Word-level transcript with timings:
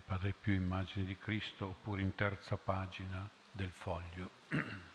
Padre 0.00 0.34
più 0.38 0.52
immagini 0.52 1.04
di 1.04 1.16
Cristo 1.16 1.66
oppure 1.66 2.02
in 2.02 2.14
terza 2.14 2.56
pagina 2.56 3.28
del 3.52 3.70
foglio. 3.70 4.30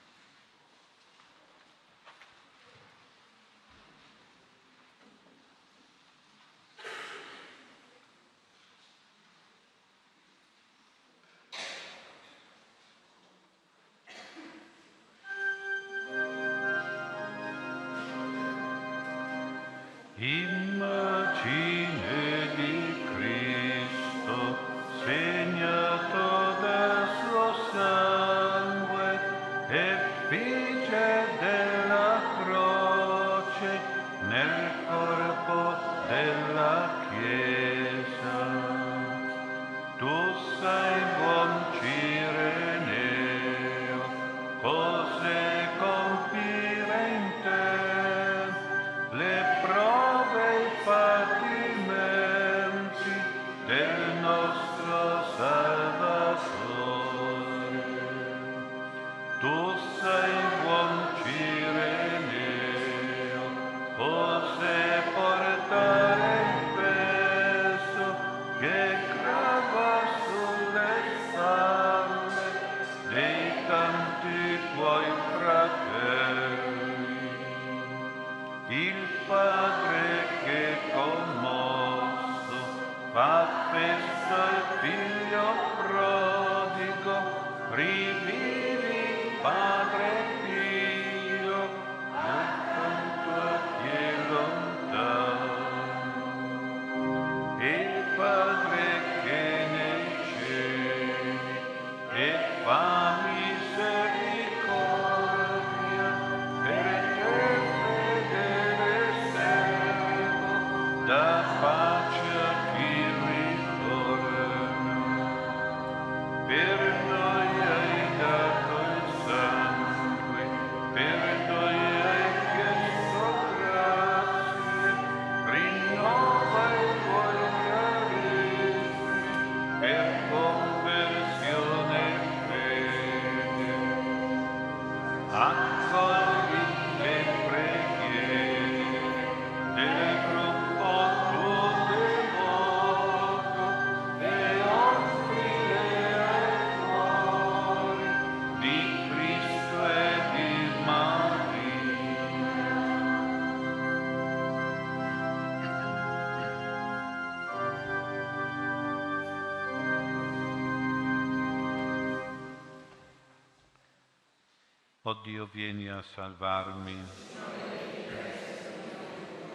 Oh 165.10 165.18
Dio, 165.24 165.50
vieni 165.52 165.90
a 165.90 166.04
salvarmi. 166.14 166.96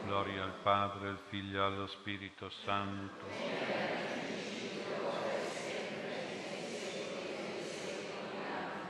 Gloria 0.04 0.42
al 0.42 0.54
Padre, 0.64 1.10
al 1.10 1.18
Figlio 1.28 1.62
e 1.62 1.64
allo 1.64 1.86
Spirito 1.86 2.50
Santo. 2.64 3.24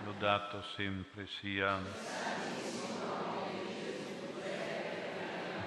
Lodato 0.04 0.62
sempre 0.74 1.28
sia. 1.38 1.76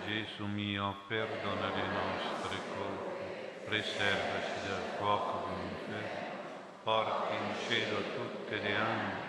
Gesù 0.07 0.45
mio, 0.45 0.95
perdona 1.05 1.75
le 1.75 1.87
nostre 1.89 2.57
colpe, 2.75 3.65
preservaci 3.65 4.67
dal 4.67 4.81
fuoco 4.97 5.47
dell'inferno, 5.47 6.25
porti 6.81 7.35
in 7.35 7.67
cielo 7.67 7.97
tutte 8.15 8.55
le 8.55 8.75
anime 8.75 9.27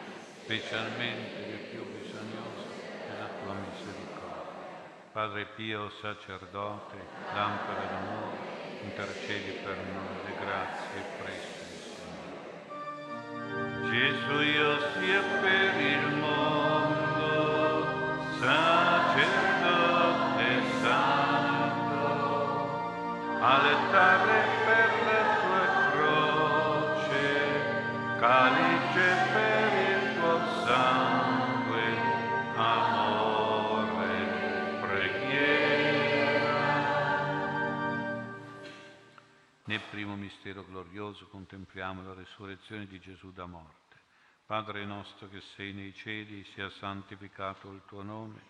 specialmente 0.49 1.41
le 1.41 1.57
più 1.69 1.85
bisognose 1.93 2.65
della 3.07 3.29
tua 3.43 3.53
misericordia. 3.53 5.08
Padre 5.19 5.47
Pio, 5.57 5.91
sacerdote, 6.01 6.95
lampada 7.35 7.87
d'amore, 7.91 8.39
intercedi 8.85 9.51
per 9.65 9.77
noi 9.77 10.15
le 10.25 10.35
grazie 10.39 11.03
presto. 11.19 11.65
Gesù 13.91 14.37
io 14.43 14.79
sia 14.93 15.23
per 15.41 15.75
il 15.81 16.07
mondo, 16.21 17.27
sacerdote 18.39 19.27
santo, 20.83 21.99
allettare 23.41 24.28
glorioso 41.09 41.27
contempliamo 41.29 42.03
la 42.03 42.15
resurrezione 42.15 42.87
di 42.87 43.01
Gesù 43.01 43.33
da 43.33 43.47
morte. 43.47 43.97
Padre 44.45 44.85
nostro 44.85 45.29
che 45.29 45.41
sei 45.57 45.73
nei 45.73 45.95
cieli, 45.95 46.45
sia 46.55 46.69
santificato 46.71 47.71
il 47.71 47.83
tuo 47.87 48.03
nome, 48.03 48.41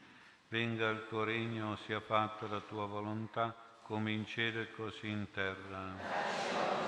venga 0.48 0.88
il 0.88 1.06
tuo 1.08 1.24
regno, 1.24 1.76
sia 1.86 2.00
fatta 2.00 2.46
la 2.46 2.60
tua 2.60 2.86
volontà, 2.86 3.54
come 3.82 4.12
in 4.12 4.26
cielo 4.26 4.60
e 4.60 4.72
così 4.72 5.08
in 5.08 5.28
terra. 5.32 6.87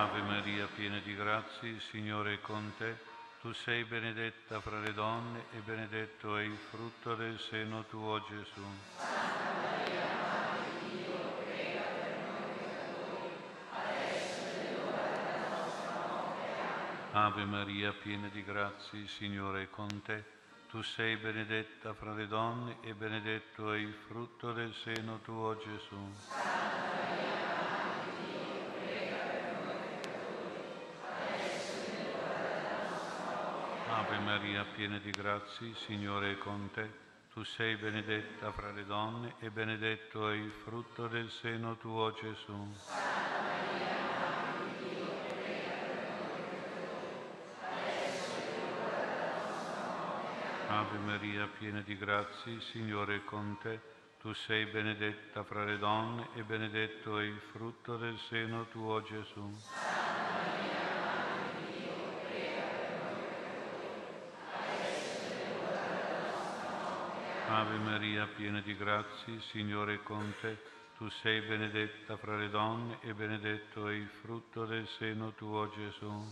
Ave 0.00 0.22
Maria, 0.22 0.66
piena 0.74 0.98
di 1.00 1.14
grazie, 1.14 1.68
il 1.68 1.80
Signore 1.82 2.32
è 2.32 2.40
con 2.40 2.72
te. 2.78 2.96
Tu 3.42 3.52
sei 3.52 3.84
benedetta 3.84 4.58
fra 4.58 4.80
le 4.80 4.94
donne 4.94 5.44
e 5.52 5.58
benedetto 5.58 6.38
è 6.38 6.42
il 6.42 6.56
frutto 6.56 7.14
del 7.14 7.38
seno 7.38 7.84
tuo, 7.84 8.18
Gesù. 8.26 8.64
Ave 17.12 17.44
Maria, 17.44 17.92
piena 17.92 18.28
di 18.28 18.42
grazie, 18.42 19.00
il 19.00 19.08
Signore 19.10 19.64
è 19.64 19.68
con 19.68 20.00
te. 20.00 20.24
Tu 20.70 20.80
sei 20.80 21.16
benedetta 21.16 21.92
fra 21.92 22.14
le 22.14 22.26
donne 22.26 22.78
e 22.80 22.94
benedetto 22.94 23.70
è 23.74 23.76
il 23.76 23.94
frutto 24.06 24.52
del 24.52 24.72
seno 24.72 25.18
tuo, 25.20 25.58
Gesù. 25.58 26.79
Ave 34.00 34.18
Maria, 34.20 34.64
piena 34.64 34.96
di 34.96 35.10
grazie, 35.10 35.74
Signore 35.74 36.32
è 36.32 36.38
con 36.38 36.70
te. 36.72 36.90
Tu 37.34 37.44
sei 37.44 37.76
benedetta 37.76 38.50
fra 38.50 38.72
le 38.72 38.86
donne 38.86 39.34
e 39.40 39.50
benedetto 39.50 40.30
è 40.30 40.34
il 40.36 40.50
frutto 40.64 41.06
del 41.06 41.28
seno 41.28 41.76
tuo, 41.76 42.10
Gesù. 42.14 42.74
Ave 50.66 50.98
Maria, 51.04 51.46
piena 51.58 51.82
di 51.82 51.98
grazie, 51.98 52.58
Signore 52.72 53.16
è 53.16 53.24
con 53.24 53.58
te. 53.60 53.80
Tu 54.18 54.32
sei 54.32 54.64
benedetta 54.64 55.44
fra 55.44 55.64
le 55.64 55.76
donne 55.76 56.28
e 56.32 56.42
benedetto 56.42 57.18
è 57.18 57.24
il 57.24 57.40
frutto 57.52 57.98
del 57.98 58.18
seno 58.18 58.64
tuo, 58.70 59.02
Gesù. 59.02 60.09
Ave 67.52 67.78
Maria, 67.78 68.28
piena 68.36 68.60
di 68.60 68.76
grazie, 68.76 69.40
Signore 69.50 69.94
è 69.94 70.02
con 70.04 70.32
te. 70.40 70.56
Tu 70.96 71.08
sei 71.08 71.40
benedetta 71.40 72.16
fra 72.16 72.36
le 72.36 72.48
donne 72.48 72.98
e 73.00 73.12
benedetto 73.12 73.88
è 73.88 73.92
il 73.92 74.08
frutto 74.22 74.66
del 74.66 74.86
seno 74.98 75.32
tuo, 75.32 75.68
Gesù. 75.70 76.30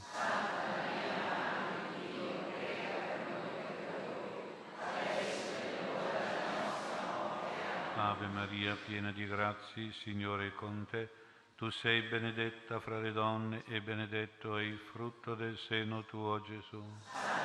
Ave 7.97 8.27
Maria, 8.29 8.77
piena 8.87 9.11
di 9.11 9.27
grazie, 9.27 9.91
Signore 10.05 10.47
è 10.47 10.55
con 10.55 10.87
te. 10.89 11.11
Tu 11.57 11.69
sei 11.71 12.03
benedetta 12.03 12.79
fra 12.79 13.01
le 13.01 13.11
donne 13.11 13.65
e 13.67 13.81
benedetto 13.81 14.57
è 14.57 14.63
il 14.63 14.79
frutto 14.93 15.35
del 15.35 15.59
seno 15.59 16.05
tuo, 16.05 16.41
Gesù. 16.43 17.38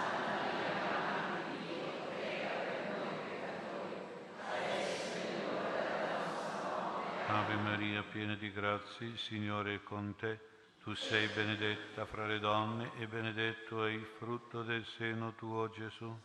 Ave 7.34 7.56
Maria, 7.56 8.04
piena 8.04 8.36
di 8.36 8.52
grazie, 8.52 9.18
Signore 9.18 9.74
è 9.74 9.84
con 9.84 10.14
te. 10.18 10.40
Tu 10.84 10.94
sei 10.94 11.28
benedetta 11.30 12.06
fra 12.06 12.28
le 12.28 12.38
donne 12.38 12.92
e 13.00 13.08
benedetto 13.08 13.86
è 13.86 13.90
il 13.90 14.06
frutto 14.20 14.62
del 14.62 14.86
seno 14.86 15.34
tuo, 15.34 15.68
Gesù. 15.72 16.16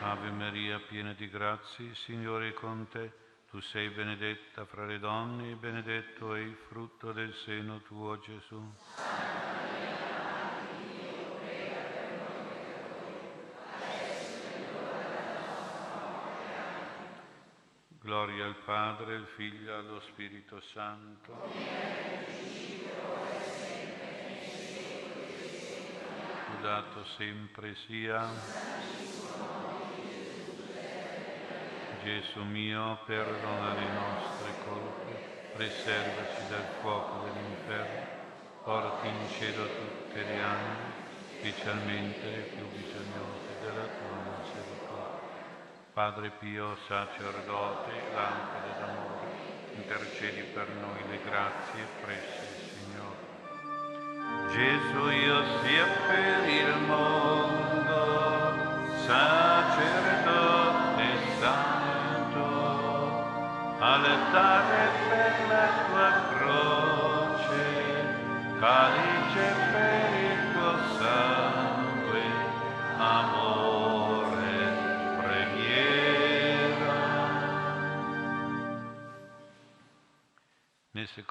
Ave 0.00 0.30
Maria, 0.30 0.78
piena 0.78 1.12
di 1.12 1.28
grazie, 1.28 1.94
Signore 1.94 2.48
è 2.48 2.52
con 2.54 2.88
te. 2.88 3.12
Tu 3.50 3.60
sei 3.60 3.90
benedetta 3.90 4.64
fra 4.64 4.86
le 4.86 4.98
donne 4.98 5.50
e 5.50 5.54
benedetto 5.56 6.34
è 6.34 6.40
il 6.40 6.56
frutto 6.68 7.12
del 7.12 7.34
seno 7.34 7.82
tuo, 7.82 8.18
Gesù. 8.18 9.33
Gloria 18.14 18.44
al 18.44 18.54
Padre, 18.64 19.16
al 19.16 19.26
Figlio 19.34 19.72
e 19.72 19.74
allo 19.74 20.00
Spirito 20.02 20.62
Santo. 20.72 21.32
Lodato 26.52 27.04
sempre 27.16 27.74
sia. 27.88 28.24
Gesù 32.04 32.44
mio, 32.44 33.00
perdona 33.04 33.74
le 33.74 33.88
nostre 33.90 34.52
colpe, 34.64 35.12
preservaci 35.56 36.48
dal 36.50 36.68
fuoco 36.80 37.24
dell'inferno, 37.24 38.06
porti 38.62 39.08
in 39.08 39.28
cielo 39.36 39.66
tutte 39.66 40.22
le 40.22 40.40
anime, 40.40 40.92
specialmente 41.38 42.30
le 42.30 42.42
più 42.42 42.64
bisognose 42.68 43.58
della 43.60 43.86
tua 43.86 44.83
Padre 45.94 46.30
Pio, 46.40 46.76
sacerdote, 46.88 47.92
lampada 48.12 48.72
d'amore, 48.80 49.30
intercedi 49.76 50.42
per 50.52 50.68
noi 50.80 51.00
le 51.08 51.20
grazie 51.22 51.86
presse, 52.00 52.74
Signore. 52.74 53.22
Gesù 54.50 55.08
io 55.08 55.44
sia 55.62 55.86
per 56.08 56.48
il 56.48 56.78
mondo, 56.88 58.00
sacerdote 59.06 60.34
santo, 61.38 62.42
altare 63.78 65.03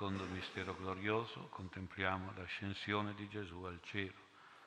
secondo 0.03 0.25
mistero 0.25 0.75
glorioso 0.75 1.47
contempliamo 1.49 2.33
l'ascensione 2.35 3.13
di 3.13 3.29
Gesù 3.29 3.63
al 3.63 3.79
cielo. 3.83 4.19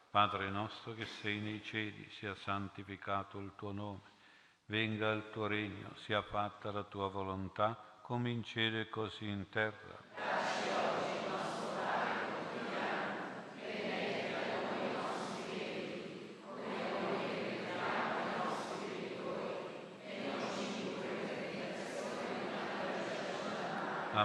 Padre 0.09 0.49
nostro 0.49 0.95
che 0.95 1.05
sei 1.21 1.41
nei 1.41 1.63
cieli, 1.63 2.09
sia 2.13 2.35
santificato 2.37 3.39
il 3.39 3.53
tuo 3.55 3.71
nome, 3.71 4.01
venga 4.65 5.13
il 5.13 5.29
tuo 5.33 5.47
regno, 5.47 5.95
sia 6.07 6.23
fatta 6.23 6.73
la 6.73 6.85
tua 6.85 7.09
volontà, 7.09 7.99
come 8.01 8.31
in 8.31 8.45
cielo 8.45 8.79
e 8.79 8.89
così 8.89 9.29
in 9.29 9.51
terra. 9.51 10.06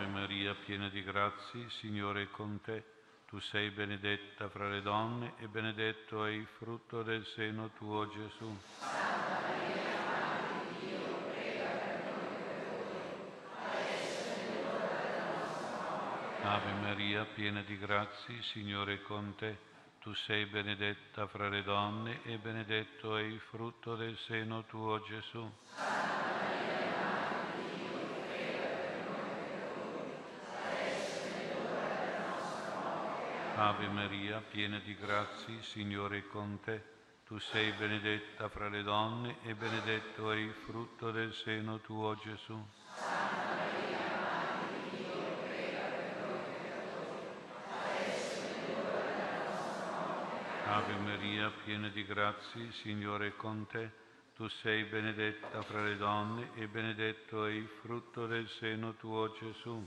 Ave 0.00 0.08
Maria, 0.08 0.54
piena 0.54 0.88
di 0.88 1.02
grazie, 1.02 1.68
Signore 1.68 2.22
è 2.22 2.30
con 2.30 2.58
te. 2.62 2.82
Tu 3.28 3.38
sei 3.38 3.68
benedetta 3.68 4.48
fra 4.48 4.66
le 4.66 4.80
donne 4.80 5.34
e 5.36 5.46
benedetto 5.46 6.24
è 6.24 6.30
il 6.30 6.46
frutto 6.56 7.02
del 7.02 7.26
seno 7.26 7.68
tuo, 7.76 8.08
Gesù. 8.08 8.58
Ave 16.44 16.72
Maria, 16.80 17.26
piena 17.34 17.60
di 17.60 17.76
grazie, 17.76 18.40
Signore 18.40 18.94
è 18.94 19.02
con 19.02 19.34
te. 19.36 19.58
Tu 20.00 20.14
sei 20.14 20.46
benedetta 20.46 21.26
fra 21.26 21.50
le 21.50 21.62
donne 21.62 22.20
e 22.22 22.38
benedetto 22.38 23.18
è 23.18 23.22
il 23.22 23.38
frutto 23.50 23.96
del 23.96 24.16
seno 24.16 24.64
tuo, 24.64 25.02
Gesù. 25.02 25.46
Ave 33.62 33.88
Maria, 33.88 34.40
piena 34.40 34.78
di 34.78 34.96
grazie, 34.96 35.60
Signore 35.60 36.16
è 36.16 36.26
con 36.28 36.60
te. 36.64 36.82
tu 37.26 37.38
sei 37.38 37.70
benedetta 37.72 38.48
fra 38.48 38.70
le 38.70 38.82
donne 38.82 39.36
e 39.42 39.54
benedetto 39.54 40.32
è 40.32 40.36
il 40.36 40.54
frutto 40.64 41.10
del 41.10 41.34
seno 41.34 41.78
tuo 41.80 42.16
Gesù. 42.16 42.58
Ave 50.64 50.94
Maria, 50.94 51.52
piena 51.62 51.88
di 51.88 52.06
grazie, 52.06 52.72
Signore 52.72 53.26
è 53.26 53.36
con 53.36 53.66
te. 53.66 53.90
Tu 54.36 54.48
sei 54.48 54.84
benedetta 54.84 55.60
fra 55.60 55.82
le 55.82 55.98
donne 55.98 56.48
e 56.54 56.66
benedetto 56.66 57.44
è 57.44 57.50
il 57.50 57.68
frutto 57.82 58.26
del 58.26 58.48
seno 58.48 58.94
tuo 58.94 59.30
Gesù. 59.34 59.86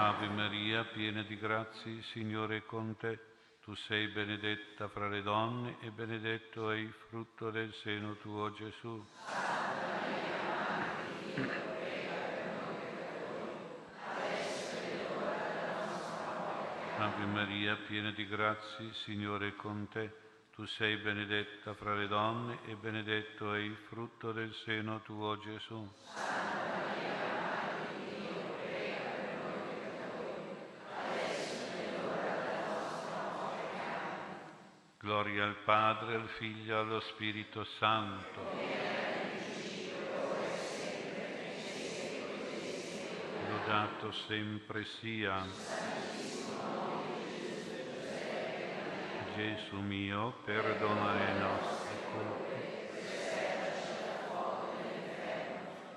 Ave 0.00 0.28
Maria, 0.28 0.84
piena 0.84 1.22
di 1.22 1.36
grazie, 1.36 2.02
Signore 2.12 2.58
è 2.58 2.64
con 2.64 2.96
te. 2.98 3.18
Tu 3.64 3.74
sei 3.74 4.06
benedetta 4.06 4.86
fra 4.86 5.08
le 5.08 5.22
donne 5.22 5.78
e 5.80 5.90
benedetto 5.90 6.70
è 6.70 6.76
il 6.76 6.94
frutto 7.08 7.50
del 7.50 7.74
seno 7.82 8.14
tuo 8.18 8.52
Gesù. 8.52 9.04
Ave 16.98 17.24
Maria, 17.24 17.76
piena 17.88 18.12
di 18.12 18.24
grazie, 18.28 18.92
Signore 19.02 19.48
è 19.48 19.56
con 19.56 19.88
te. 19.88 20.14
Tu 20.54 20.64
sei 20.64 20.96
benedetta 20.98 21.74
fra 21.74 21.96
le 21.96 22.06
donne 22.06 22.58
e 22.66 22.76
benedetto 22.76 23.52
è 23.52 23.58
il 23.58 23.76
frutto 23.88 24.30
del 24.30 24.54
seno 24.64 25.00
tuo 25.00 25.36
Gesù. 25.40 25.90
Gloria 35.08 35.44
al 35.44 35.56
Padre, 35.64 36.16
al 36.16 36.28
Figlio 36.36 36.76
e 36.76 36.78
allo 36.80 37.00
Spirito 37.00 37.64
Santo. 37.78 38.40
Lodato 43.48 44.12
sempre 44.26 44.84
sia. 45.00 45.46
Gesù 49.34 49.76
mio, 49.76 50.34
perdona 50.44 51.14
le 51.14 51.32
nostre 51.38 51.96
colpe. 52.12 52.66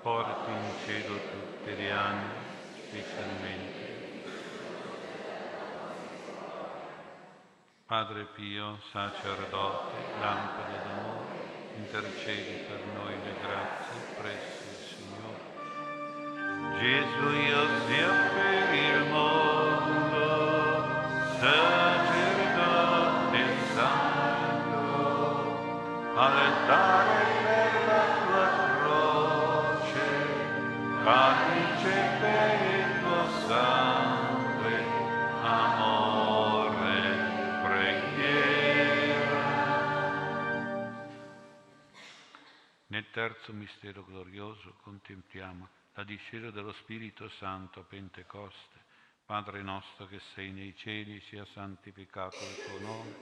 Porti 0.00 0.50
in 0.50 0.70
cielo 0.86 1.16
tutte 1.16 1.74
le 1.74 1.90
anime, 1.90 2.32
specialmente 2.88 3.71
Padre 7.86 8.26
Pio, 8.34 8.78
sacerdote, 8.90 9.94
lampada 10.20 10.78
d'amore, 10.84 11.76
intercedi 11.76 12.64
per 12.66 12.80
noi 12.94 13.14
le 13.22 13.34
grazie 13.40 14.00
presso 14.16 14.62
il 14.70 14.76
Signore. 14.86 15.40
Gesù 16.78 17.28
io 17.30 17.60
sia 17.86 18.21
terzo 43.22 43.52
mistero 43.52 44.04
glorioso 44.04 44.74
contempliamo 44.82 45.68
la 45.94 46.02
discesa 46.02 46.50
dello 46.50 46.72
Spirito 46.72 47.28
Santo 47.38 47.78
a 47.78 47.84
Pentecoste. 47.84 48.80
Padre 49.24 49.62
nostro 49.62 50.08
che 50.08 50.18
sei 50.34 50.50
nei 50.50 50.74
cieli, 50.76 51.20
sia 51.28 51.44
santificato 51.54 52.34
il 52.38 52.64
tuo 52.66 52.80
nome, 52.80 53.14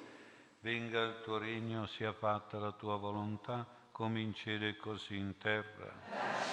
venga 0.61 1.03
il 1.03 1.21
tuo 1.23 1.37
regno, 1.37 1.87
sia 1.99 2.15
fatta 2.15 2.59
la 2.59 2.73
tua 2.73 2.97
volontà, 2.97 3.67
come 3.93 4.21
in 4.21 4.33
cielo 4.33 4.65
e 4.65 4.79
così 4.79 5.17
in 5.17 5.37
terra. 5.37 6.50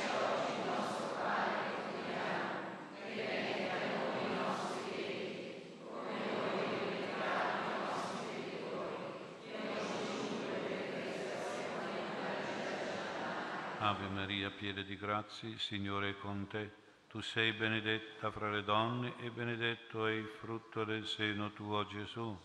Ave 13.97 14.09
Maria, 14.09 14.51
piena 14.51 14.83
di 14.83 14.95
grazie, 14.95 15.57
Signore 15.57 16.11
è 16.11 16.17
con 16.19 16.45
te. 16.45 16.71
Tu 17.07 17.19
sei 17.19 17.51
benedetta 17.53 18.29
fra 18.29 18.51
le 18.51 18.63
donne 18.63 19.15
e 19.17 19.31
benedetto 19.31 20.05
è 20.05 20.11
il 20.11 20.29
frutto 20.39 20.83
del 20.83 21.07
seno 21.07 21.51
tuo 21.53 21.83
Gesù. 21.87 22.37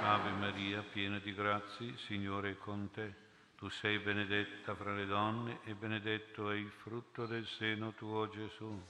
Ave 0.00 0.30
Maria, 0.30 0.82
piena 0.90 1.18
di 1.18 1.34
grazie, 1.34 1.98
Signore 1.98 2.52
è 2.52 2.56
con 2.56 2.90
te. 2.90 3.14
Tu 3.58 3.68
sei 3.68 3.98
benedetta 3.98 4.74
fra 4.74 4.94
le 4.94 5.04
donne 5.04 5.58
e 5.64 5.74
benedetto 5.74 6.50
è 6.50 6.54
il 6.54 6.70
frutto 6.70 7.26
del 7.26 7.46
seno 7.46 7.92
tuo 7.92 8.30
Gesù. 8.30 8.82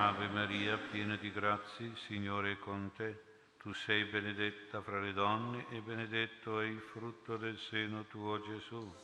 Ave 0.00 0.28
Maria, 0.28 0.78
piena 0.92 1.16
di 1.16 1.32
grazie, 1.32 1.90
Signore 2.06 2.52
è 2.52 2.58
con 2.60 2.92
te. 2.96 3.20
Tu 3.60 3.72
sei 3.72 4.04
benedetta 4.04 4.80
fra 4.80 5.00
le 5.00 5.12
donne 5.12 5.66
e 5.70 5.80
benedetto 5.80 6.60
è 6.60 6.66
il 6.66 6.78
frutto 6.78 7.36
del 7.36 7.58
seno 7.58 8.04
tuo 8.04 8.40
Gesù. 8.40 8.94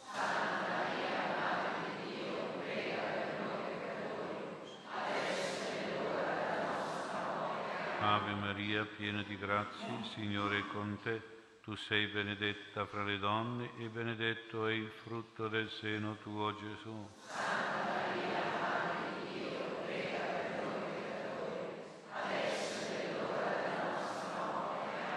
Ave 7.99 8.35
Maria, 8.35 8.85
piena 8.85 9.25
di 9.25 9.37
grazie, 9.37 10.05
Signore 10.15 10.59
è 10.59 10.67
con 10.69 10.97
te. 11.03 11.21
Tu 11.65 11.75
sei 11.75 12.07
benedetta 12.07 12.87
fra 12.87 13.03
le 13.03 13.19
donne 13.19 13.71
e 13.79 13.89
benedetto 13.89 14.69
è 14.69 14.73
il 14.73 14.93
frutto 15.03 15.49
del 15.49 15.69
seno 15.71 16.19
tuo 16.23 16.55
Gesù. 16.55 17.64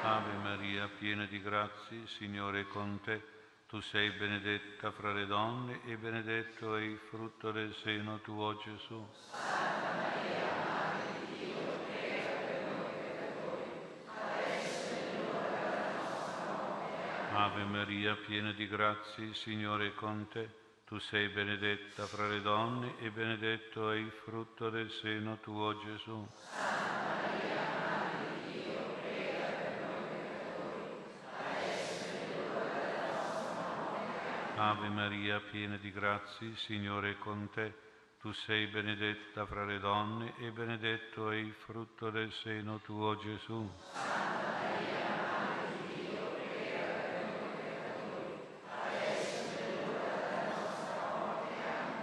Ave 0.09 0.37
Maria, 0.37 0.87
piena 0.87 1.25
di 1.25 1.41
grazie, 1.41 2.07
Signore 2.07 2.61
è 2.61 2.67
con 2.67 3.01
te. 3.03 3.21
Tu 3.67 3.81
sei 3.81 4.09
benedetta 4.11 4.89
fra 4.91 5.11
le 5.11 5.25
donne 5.25 5.81
e 5.83 5.97
benedetto 5.97 6.77
è 6.77 6.81
il 6.81 6.97
frutto 7.09 7.51
del 7.51 7.75
seno 7.83 8.21
tuo 8.21 8.55
Gesù. 8.55 9.05
Ave 17.33 17.63
Maria, 17.65 18.15
piena 18.15 18.53
di 18.53 18.65
grazie, 18.65 19.33
Signore 19.33 19.87
è 19.87 19.93
con 19.93 20.25
te. 20.29 20.49
Tu 20.85 20.97
sei 20.99 21.27
benedetta 21.27 22.05
fra 22.05 22.29
le 22.29 22.41
donne 22.41 22.93
e 22.99 23.11
benedetto 23.11 23.91
è 23.91 23.97
il 23.97 24.11
frutto 24.23 24.69
del 24.69 24.89
seno 24.89 25.37
tuo 25.41 25.77
Gesù. 25.83 26.25
Ave 34.59 34.89
Maria, 34.89 35.39
piena 35.39 35.77
di 35.77 35.91
grazie, 35.91 36.55
Signore 36.55 37.11
è 37.11 37.17
con 37.19 37.47
te. 37.53 37.71
tu 38.19 38.31
sei 38.31 38.65
benedetta 38.65 39.45
fra 39.45 39.63
le 39.63 39.77
donne 39.77 40.33
e 40.39 40.49
benedetto 40.49 41.29
è 41.29 41.35
il 41.35 41.53
frutto 41.53 42.09
del 42.09 42.33
seno 42.41 42.79
tuo 42.79 43.15
Gesù. 43.17 43.69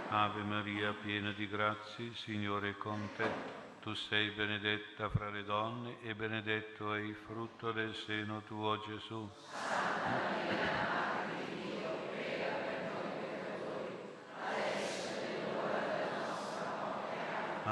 Ave 0.07 0.41
Maria, 0.43 0.93
piena 0.93 1.31
di 1.33 1.49
grazie, 1.49 2.13
Signore 2.13 2.69
è 2.69 2.77
con 2.77 3.09
te. 3.17 3.29
Tu 3.81 3.93
sei 3.95 4.29
benedetta 4.29 5.09
fra 5.09 5.29
le 5.29 5.43
donne 5.43 5.97
e 6.01 6.15
benedetto 6.15 6.93
è 6.93 7.01
il 7.01 7.15
frutto 7.27 7.73
del 7.73 7.93
seno 8.05 8.41
tuo 8.47 8.81
Gesù. 8.85 9.29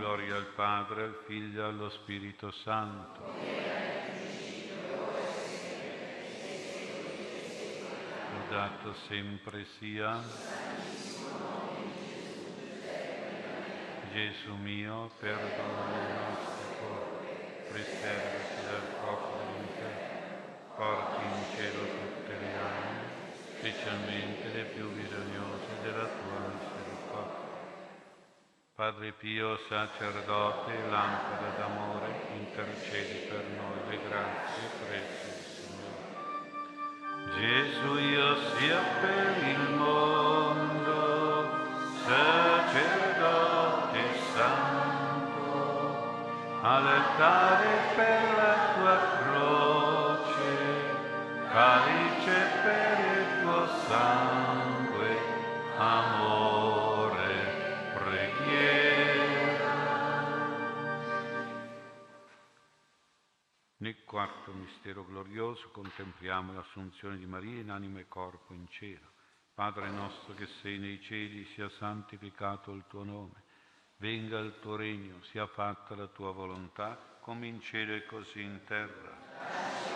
Gloria 0.00 0.36
al 0.36 0.46
Padre, 0.56 1.02
al 1.02 1.18
Figlio 1.26 1.60
e 1.60 1.64
allo 1.66 1.90
Spirito 1.90 2.50
Santo. 2.64 3.20
Lodato 8.32 8.94
sempre 9.08 9.66
sia. 9.78 10.22
Gesù 14.10 14.54
mio, 14.54 15.10
perdona 15.20 15.92
i 15.92 16.14
nostri 16.32 16.64
cuori, 16.78 17.28
preservaci 17.68 18.64
dal 18.64 18.86
fuoco 19.00 19.36
dell'inferno, 19.36 20.16
porti 20.76 21.24
in 21.26 21.44
cielo 21.54 21.84
tutte 21.84 22.32
le 22.40 22.56
anime, 22.56 23.04
specialmente 23.58 24.48
le 24.48 24.64
più 24.64 24.88
bisognose 24.92 25.68
della 25.82 26.06
tua 26.06 26.38
misericordia. 26.48 26.79
Padre 28.80 29.12
Pio, 29.12 29.58
sacerdote, 29.68 30.72
lampada 30.88 31.52
d'amore, 31.58 32.08
intercedi 32.32 33.28
per 33.28 33.44
noi 33.54 33.76
le 33.90 33.98
grazie 34.08 34.70
del 34.88 35.04
Signore. 35.52 36.08
Gesù 37.36 37.98
io 37.98 38.28
sia 38.56 38.80
per 39.02 39.36
il 39.46 39.64
mondo, 39.76 41.50
sacerdote 42.06 44.00
Santo, 44.32 45.44
all'altare 46.62 47.68
per 47.94 48.20
la 48.34 48.54
tua 48.76 48.96
croce, 49.20 50.56
quarto 64.20 64.52
mistero 64.52 65.06
glorioso 65.06 65.70
contempliamo 65.70 66.52
l'assunzione 66.52 67.16
di 67.16 67.24
Maria 67.24 67.58
in 67.58 67.70
anima 67.70 68.00
e 68.00 68.06
corpo 68.06 68.52
in 68.52 68.68
cielo. 68.68 69.06
Padre 69.54 69.88
nostro 69.88 70.34
che 70.34 70.46
sei 70.60 70.78
nei 70.78 71.00
cieli, 71.00 71.46
sia 71.54 71.70
santificato 71.70 72.70
il 72.72 72.84
tuo 72.86 73.02
nome 73.02 73.48
Venga 73.96 74.38
il 74.38 74.58
tuo 74.60 74.76
regno, 74.76 75.22
sia 75.30 75.46
fatta 75.46 75.94
la 75.94 76.06
tua 76.06 76.32
volontà, 76.32 76.98
come 77.20 77.46
in 77.46 77.62
cielo 77.62 77.94
e 77.94 78.04
così 78.04 78.42
in 78.42 78.60
terra. 78.66 79.89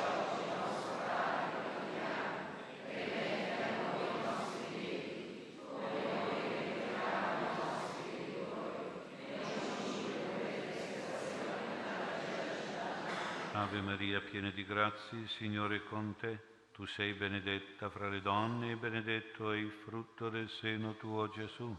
Ave 13.75 13.83
Maria, 13.83 14.21
piena 14.21 14.51
di 14.51 14.65
grazie, 14.65 15.27
Signore 15.37 15.79
è 15.79 15.85
con 15.89 16.15
te. 16.21 16.39
Tu 16.73 16.87
sei 16.87 17.13
benedetta 17.15 17.91
fra 17.91 18.09
le 18.09 18.23
donne 18.23 18.71
e 18.71 18.77
benedetto 18.77 19.51
è 19.51 19.57
il 19.57 19.73
frutto 19.85 20.29
del 20.29 20.49
seno 20.49 20.95
tuo, 20.95 21.29
Gesù. 21.31 21.77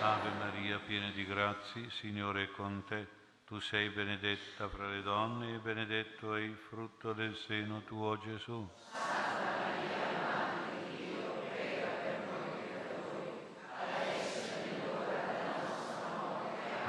Ave 0.00 0.30
Maria, 0.38 0.78
piena 0.86 1.10
di 1.10 1.26
grazie, 1.26 1.90
Signore 1.90 2.44
è 2.44 2.50
con 2.52 2.84
te. 2.88 3.06
Tu 3.44 3.58
sei 3.60 3.90
benedetta 3.90 4.70
fra 4.70 4.88
le 4.88 5.02
donne 5.02 5.56
e 5.56 5.58
benedetto 5.58 6.34
è 6.34 6.40
il 6.40 6.56
frutto 6.70 7.12
del 7.12 7.36
seno 7.46 7.82
tuo, 7.82 8.18
Gesù. 8.20 8.66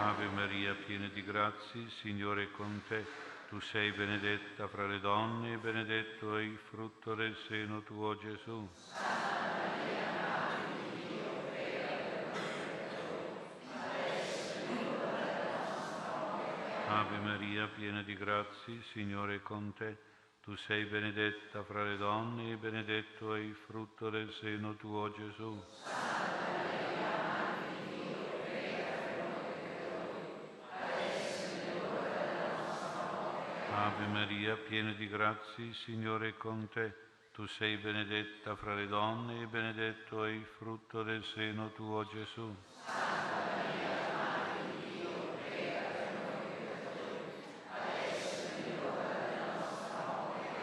Ave 0.09 0.25
Maria, 0.29 0.73
piena 0.87 1.07
di 1.13 1.23
grazie, 1.23 1.87
Signore 2.01 2.45
è 2.45 2.51
con 2.51 2.81
te. 2.87 3.05
Tu 3.47 3.59
sei 3.59 3.91
benedetta 3.91 4.67
fra 4.67 4.87
le 4.87 4.99
donne 4.99 5.53
e 5.53 5.57
benedetto 5.57 6.35
è 6.35 6.41
il 6.41 6.57
frutto 6.71 7.13
del 7.13 7.37
seno 7.47 7.83
tuo, 7.83 8.17
Gesù. 8.17 8.67
Ave 16.87 17.17
Maria, 17.19 17.67
piena 17.67 18.01
di 18.01 18.15
grazie, 18.15 18.81
Signore 18.91 19.35
è 19.35 19.41
con 19.43 19.73
te. 19.75 19.95
Tu 20.41 20.55
sei 20.55 20.85
benedetta 20.85 21.63
fra 21.63 21.83
le 21.83 21.97
donne 21.97 22.53
e 22.53 22.55
benedetto 22.55 23.35
è 23.35 23.39
il 23.39 23.55
frutto 23.67 24.09
del 24.09 24.33
seno 24.41 24.75
tuo, 24.75 25.11
Gesù. 25.11 25.63
Ave 33.81 34.07
Maria, 34.07 34.57
piena 34.57 34.91
di 34.91 35.07
grazie, 35.07 35.73
Signore 35.85 36.29
è 36.29 36.37
con 36.37 36.67
te. 36.67 36.93
Tu 37.31 37.47
sei 37.47 37.77
benedetta 37.77 38.53
fra 38.57 38.75
le 38.75 38.87
donne 38.87 39.43
e 39.43 39.45
benedetto 39.45 40.25
è 40.25 40.31
il 40.31 40.45
frutto 40.57 41.01
del 41.01 41.23
seno 41.33 41.71
tuo, 41.71 42.05
Gesù. 42.07 42.53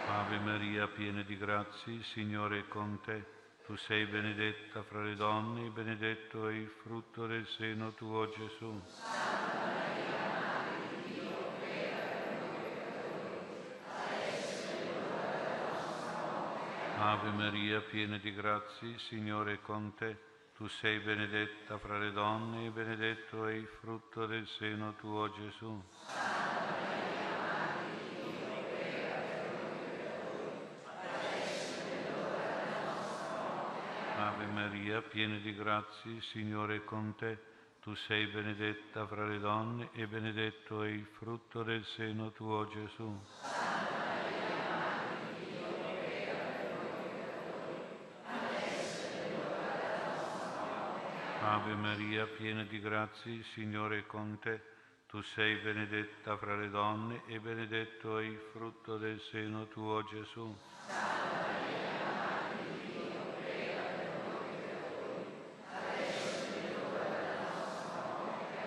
Ave 0.08 0.38
Maria, 0.40 0.86
piena 0.88 1.22
di 1.22 1.38
grazie, 1.38 2.02
Signore 2.02 2.58
è 2.58 2.68
con 2.68 3.00
te. 3.02 3.24
Tu 3.64 3.76
sei 3.76 4.04
benedetta 4.04 4.82
fra 4.82 5.02
le 5.02 5.16
donne 5.16 5.64
e 5.64 5.70
benedetto 5.70 6.48
è 6.48 6.52
il 6.52 6.68
frutto 6.82 7.26
del 7.26 7.46
seno 7.46 7.94
tuo, 7.94 8.28
Gesù. 8.28 9.65
Ave 17.08 17.30
Maria, 17.30 17.80
piena 17.82 18.18
di 18.18 18.34
grazie, 18.34 18.98
Signore 18.98 19.52
è 19.52 19.60
con 19.60 19.94
te. 19.94 20.18
Tu 20.56 20.66
sei 20.66 20.98
benedetta 20.98 21.78
fra 21.78 21.98
le 21.98 22.10
donne 22.10 22.66
e 22.66 22.70
benedetto 22.70 23.46
è 23.46 23.52
il 23.52 23.68
frutto 23.78 24.26
del 24.26 24.44
seno 24.58 24.92
tuo, 24.96 25.30
Gesù. 25.30 25.80
Ave 34.16 34.46
Maria, 34.46 35.00
piena 35.00 35.36
di 35.36 35.54
grazie, 35.54 36.20
Signore 36.32 36.78
è 36.78 36.84
con 36.84 37.14
te. 37.14 37.38
Tu 37.82 37.94
sei 37.94 38.26
benedetta 38.26 39.06
fra 39.06 39.26
le 39.26 39.38
donne 39.38 39.90
e 39.92 40.08
benedetto 40.08 40.82
è 40.82 40.88
il 40.88 41.06
frutto 41.06 41.62
del 41.62 41.84
seno 41.84 42.32
tuo, 42.32 42.66
Gesù. 42.66 43.55
Ave 51.48 51.76
Maria, 51.76 52.26
piena 52.26 52.64
di 52.64 52.80
grazie, 52.80 53.44
Signore 53.54 53.98
è 53.98 54.06
con 54.06 54.36
te. 54.40 54.60
tu 55.06 55.22
sei 55.22 55.54
benedetta 55.54 56.36
fra 56.36 56.56
le 56.56 56.68
donne 56.70 57.22
e 57.26 57.38
benedetto 57.38 58.18
è 58.18 58.24
il 58.24 58.40
frutto 58.50 58.96
del 58.96 59.20
seno 59.20 59.68
tuo 59.68 60.02
Gesù. 60.06 60.52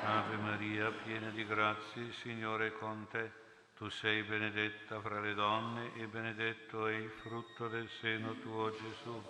Ave 0.06 0.38
Maria, 0.38 0.90
piena 1.04 1.30
di 1.32 1.46
grazie, 1.46 2.14
Signore 2.14 2.68
è 2.68 2.72
con 2.78 3.08
te. 3.12 3.30
Tu 3.76 3.90
sei 3.90 4.24
benedetta 4.24 5.02
fra 5.02 5.20
le 5.20 5.34
donne 5.34 5.92
e 5.96 6.08
benedetto 6.08 6.88
è 6.88 6.94
il 6.94 7.12
frutto 7.24 7.68
del 7.68 7.90
seno 8.00 8.36
tuo 8.36 8.72
Gesù. 8.72 9.22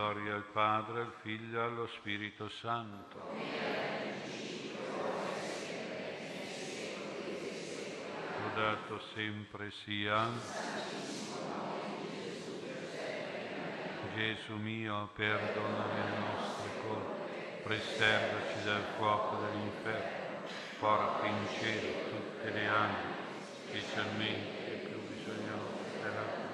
Gloria 0.00 0.34
al 0.34 0.44
Padre, 0.54 1.00
al 1.02 1.12
Figlio 1.20 1.60
e 1.60 1.62
allo 1.62 1.86
Spirito 1.98 2.48
Santo. 2.48 3.20
Lodato 8.42 8.98
sempre 9.12 9.70
sia. 9.84 10.26
Gesù 14.14 14.54
mio, 14.54 15.10
perdona 15.14 15.84
le 15.92 16.18
nostre 16.18 16.70
colpe, 16.80 17.62
preservaci 17.62 18.64
dal 18.64 18.82
fuoco 18.96 19.36
dell'inferno, 19.44 20.48
porta 20.78 21.26
in 21.26 21.46
cielo 21.58 22.08
tutte 22.08 22.50
le 22.50 22.66
anime, 22.66 23.14
specialmente 23.68 24.64
le 24.66 24.76
più 24.76 24.98
bisognose 25.08 26.00
della 26.00 26.22
tua 26.22 26.50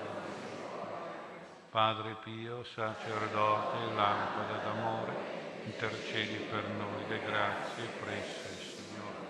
Padre 1.76 2.16
Pio, 2.24 2.64
sacerdote 2.74 3.76
lampada 3.94 4.56
d'amore, 4.64 5.12
intercedi 5.66 6.38
per 6.48 6.64
noi 6.78 7.04
le 7.06 7.20
grazie 7.26 7.84
presso 8.00 8.48
il 8.48 8.64
Signore. 8.64 9.28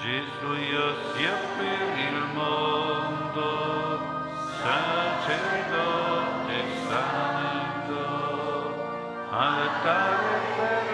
Gesù 0.00 0.54
io 0.54 1.12
sia 1.12 1.36
per 1.58 1.98
il 1.98 2.16
mondo, 2.32 4.00
sacerdote 4.62 6.56
santo, 6.88 8.00
altare 9.28 10.40
per 10.56 10.91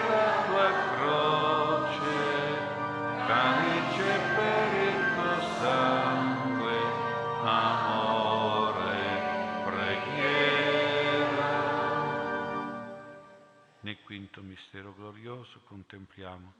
mistero 14.79 14.93
glorioso 14.93 15.59
contempliamo 15.65 16.53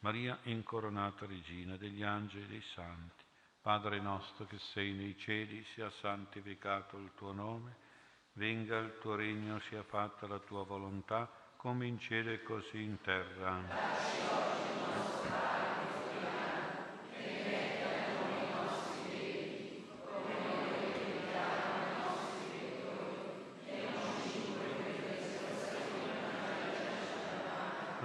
Maria 0.00 0.38
incoronata 0.44 1.26
regina 1.26 1.76
degli 1.76 2.02
angeli 2.02 2.44
e 2.44 2.48
dei 2.48 2.62
santi. 2.74 3.24
Padre 3.60 4.00
nostro 4.00 4.46
che 4.46 4.58
sei 4.72 4.92
nei 4.92 5.16
cieli, 5.18 5.62
sia 5.74 5.90
santificato 6.00 6.96
il 6.96 7.10
tuo 7.14 7.32
nome 7.32 7.88
venga 8.34 8.78
il 8.78 8.96
tuo 9.00 9.16
regno, 9.16 9.60
sia 9.68 9.82
fatta 9.82 10.26
la 10.26 10.38
tua 10.38 10.64
volontà, 10.64 11.28
come 11.56 11.86
in 11.86 11.98
cielo 11.98 12.30
e 12.30 12.42
così 12.42 12.82
in 12.82 12.98
terra. 13.02 14.79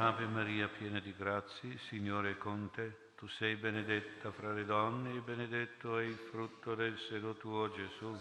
Ave 0.06 0.28
Maria, 0.28 0.68
piena 0.68 1.00
di 1.00 1.16
grazie, 1.18 1.80
Signore 1.90 2.34
è 2.34 2.38
con 2.38 2.70
te. 2.72 3.14
Tu 3.16 3.28
sei 3.28 3.56
benedetta 3.56 4.30
fra 4.30 4.54
le 4.54 4.64
donne 4.64 5.16
e 5.16 5.20
benedetto 5.22 5.98
è 5.98 6.04
il 6.04 6.16
frutto 6.30 6.76
del 6.76 6.96
seno 7.10 7.34
tuo, 7.34 7.72
Gesù. 7.72 8.16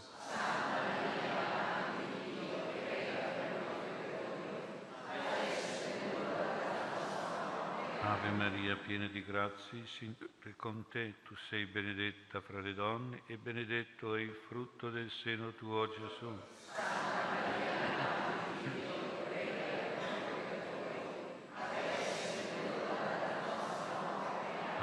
Ave 8.01 8.31
Maria, 8.31 8.77
piena 8.77 9.07
di 9.09 9.23
grazie, 9.23 9.85
Signore 9.99 10.31
è 10.41 10.57
con 10.57 10.87
te, 10.89 11.17
tu 11.25 11.35
sei 11.51 11.67
benedetta 11.67 12.41
fra 12.41 12.61
le 12.61 12.73
donne 12.73 13.21
e 13.27 13.37
benedetto 13.37 14.15
è 14.15 14.23
il 14.23 14.35
frutto 14.49 14.89
del 14.89 15.11
seno 15.23 15.53
tuo, 15.53 15.87
Gesù. 15.87 17.54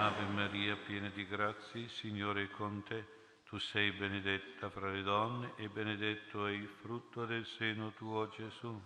Ave 0.01 0.25
Maria, 0.33 0.75
piena 0.77 1.09
di 1.09 1.27
grazie, 1.27 1.87
Signore 1.87 2.45
è 2.45 2.49
con 2.49 2.81
te, 2.81 3.05
tu 3.47 3.59
sei 3.59 3.91
benedetta 3.91 4.71
fra 4.71 4.89
le 4.89 5.03
donne 5.03 5.51
e 5.57 5.69
benedetto 5.69 6.47
è 6.47 6.51
il 6.53 6.67
frutto 6.81 7.27
del 7.27 7.45
seno 7.45 7.91
tuo, 7.91 8.27
Gesù. 8.29 8.81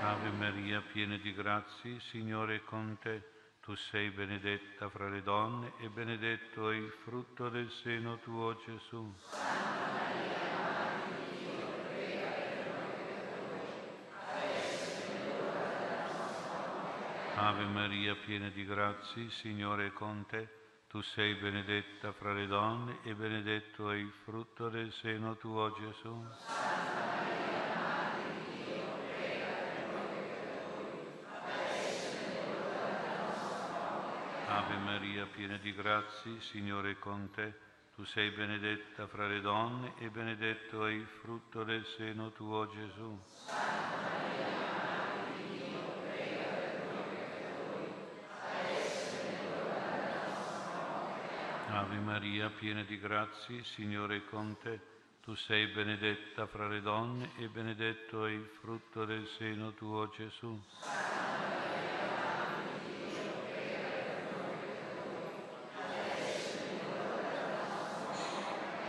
Ave 0.00 0.30
Maria, 0.32 0.82
piena 0.82 1.16
di 1.16 1.32
grazie, 1.32 1.98
Signore 2.00 2.56
è 2.56 2.64
con 2.64 2.98
te. 3.00 3.30
Tu 3.62 3.74
sei 3.76 4.10
benedetta 4.10 4.90
fra 4.90 5.08
le 5.08 5.22
donne 5.22 5.72
e 5.78 5.88
benedetto 5.88 6.68
è 6.68 6.76
il 6.76 6.92
frutto 7.02 7.48
del 7.48 7.70
seno 7.82 8.18
tuo, 8.18 8.54
Gesù. 8.62 9.10
Ave 17.36 17.64
Maria, 17.64 18.14
piena 18.14 18.48
di 18.48 18.64
grazie, 18.64 19.28
Signore 19.28 19.88
è 19.88 19.92
con 19.92 20.24
te. 20.26 20.48
Tu 20.88 21.00
sei 21.02 21.34
benedetta 21.34 22.12
fra 22.12 22.32
le 22.32 22.46
donne 22.46 22.98
e 23.02 23.12
benedetto 23.16 23.90
è 23.90 23.96
il 23.96 24.12
frutto 24.22 24.68
del 24.68 24.92
seno 24.92 25.36
tuo, 25.36 25.72
Gesù. 25.72 26.24
Ave 34.46 34.76
Maria, 34.76 35.26
piena 35.26 35.56
di 35.56 35.74
grazie, 35.74 36.40
Signore 36.40 36.92
è 36.92 36.98
con 37.00 37.30
te. 37.34 37.52
Tu 37.96 38.04
sei 38.04 38.30
benedetta 38.30 39.08
fra 39.08 39.26
le 39.26 39.40
donne 39.40 39.94
e 39.98 40.08
benedetto 40.08 40.86
è 40.86 40.92
il 40.92 41.06
frutto 41.20 41.64
del 41.64 41.84
seno 41.84 42.30
tuo, 42.30 42.68
Gesù. 42.70 43.20
Ave 51.74 51.96
Maria, 51.96 52.50
piena 52.50 52.84
di 52.84 53.00
grazie, 53.00 53.64
Signore 53.64 54.18
è 54.18 54.24
con 54.30 54.56
te. 54.62 54.78
Tu 55.24 55.34
sei 55.34 55.66
benedetta 55.66 56.46
fra 56.46 56.68
le 56.68 56.80
donne 56.80 57.30
e 57.36 57.48
benedetto 57.48 58.26
è 58.26 58.30
il 58.30 58.48
frutto 58.60 59.04
del 59.04 59.26
seno 59.36 59.72
tuo, 59.72 60.08
Gesù. 60.10 60.56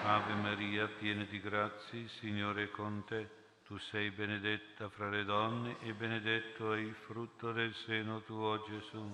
Ave 0.03 0.33
Maria, 0.35 0.85
piena 0.85 1.23
di 1.23 1.41
grazie, 1.41 2.07
Signore 2.19 2.65
è 2.65 2.69
con 2.69 3.03
te. 3.07 3.27
Tu 3.65 3.79
sei 3.79 4.11
benedetta 4.11 4.89
fra 4.89 5.09
le 5.09 5.25
donne 5.25 5.77
e 5.79 5.91
benedetto 5.93 6.71
è 6.73 6.77
il 6.77 6.93
frutto 6.93 7.51
del 7.51 7.73
seno 7.73 8.21
tuo, 8.21 8.63
Gesù. 8.69 9.11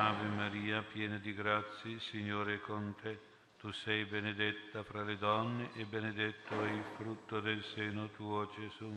Ave 0.00 0.28
Maria, 0.28 0.80
piena 0.82 1.18
di 1.18 1.34
grazie, 1.34 1.98
Signore 1.98 2.54
è 2.54 2.60
con 2.60 2.94
te. 3.02 3.18
Tu 3.58 3.72
sei 3.72 4.04
benedetta 4.04 4.84
fra 4.84 5.02
le 5.02 5.18
donne 5.18 5.70
e 5.74 5.86
benedetto 5.86 6.62
è 6.62 6.70
il 6.70 6.84
frutto 6.96 7.40
del 7.40 7.60
seno 7.74 8.08
tuo, 8.10 8.48
Gesù. 8.54 8.94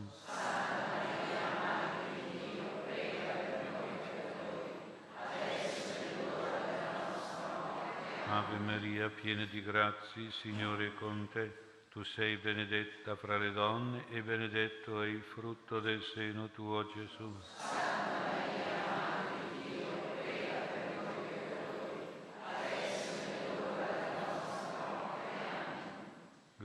Ave 8.28 8.58
Maria, 8.58 9.08
piena 9.08 9.44
di 9.46 9.60
grazie, 9.60 10.30
Signore 10.40 10.86
è 10.86 10.94
con 10.94 11.28
te. 11.32 11.52
Tu 11.90 12.04
sei 12.04 12.36
benedetta 12.36 13.16
fra 13.16 13.38
le 13.38 13.50
donne 13.50 14.04
e 14.08 14.22
benedetto 14.22 15.02
è 15.02 15.08
il 15.08 15.22
frutto 15.22 15.80
del 15.80 16.00
seno 16.14 16.48
tuo, 16.50 16.88
Gesù. 16.92 17.91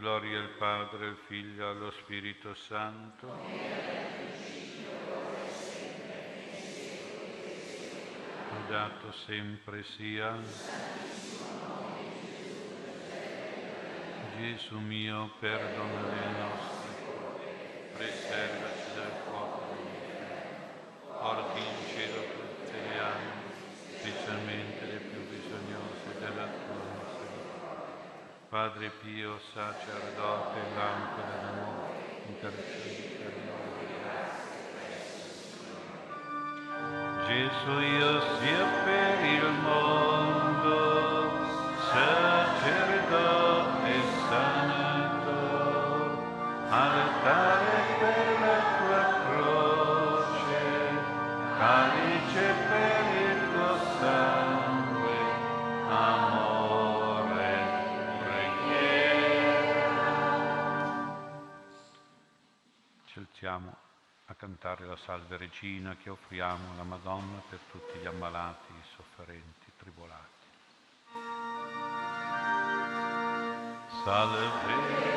Gloria 0.08 0.40
al 0.40 0.52
Padre, 0.58 1.08
al 1.08 1.18
Figlio 1.28 1.66
e 1.66 1.70
allo 1.70 1.92
Spirito 1.92 2.56
Santo. 2.56 3.28
Lodato 8.54 9.12
sempre 9.26 9.84
sia 9.84 10.34
Gesù 14.38 14.78
mio, 14.78 15.30
perdona 15.42 16.00
le 16.00 16.40
nostre 16.40 16.90
preservaci 17.98 18.94
dal 18.96 19.12
fuoco 19.26 19.76
dell'inferno, 19.76 21.20
porti 21.20 21.60
in 21.60 21.86
cielo 21.94 22.22
tutte 22.22 22.72
le 22.72 22.98
anime, 22.98 23.52
specialmente 24.00 24.86
le 24.86 25.00
più 25.00 25.20
bisognose 25.28 26.18
della 26.18 26.48
tua 26.48 26.80
misericordia. 26.96 28.47
Padre 28.58 28.90
Pio, 29.04 29.38
sacerdote, 29.54 30.58
lampada 30.76 31.36
d'amore, 31.44 32.26
intercedi 32.26 33.04
per 33.22 33.34
noi. 33.46 33.86
Gesù 37.28 37.76
io 37.80 38.14
sia 38.40 38.66
per 38.84 39.18
il 39.26 39.48
mondo, 39.62 40.76
sacerdote 41.92 43.94
santo, 44.28 45.38
altare 46.72 47.17
Salve 65.06 65.38
Regina 65.38 65.96
che 66.02 66.10
offriamo 66.10 66.74
alla 66.74 66.84
Madonna 66.84 67.42
per 67.50 67.60
tutti 67.72 67.98
gli 68.00 68.06
ammalati, 68.06 68.74
sofferenti, 68.96 69.72
tribolati. 69.78 70.36
Salve 74.04 75.17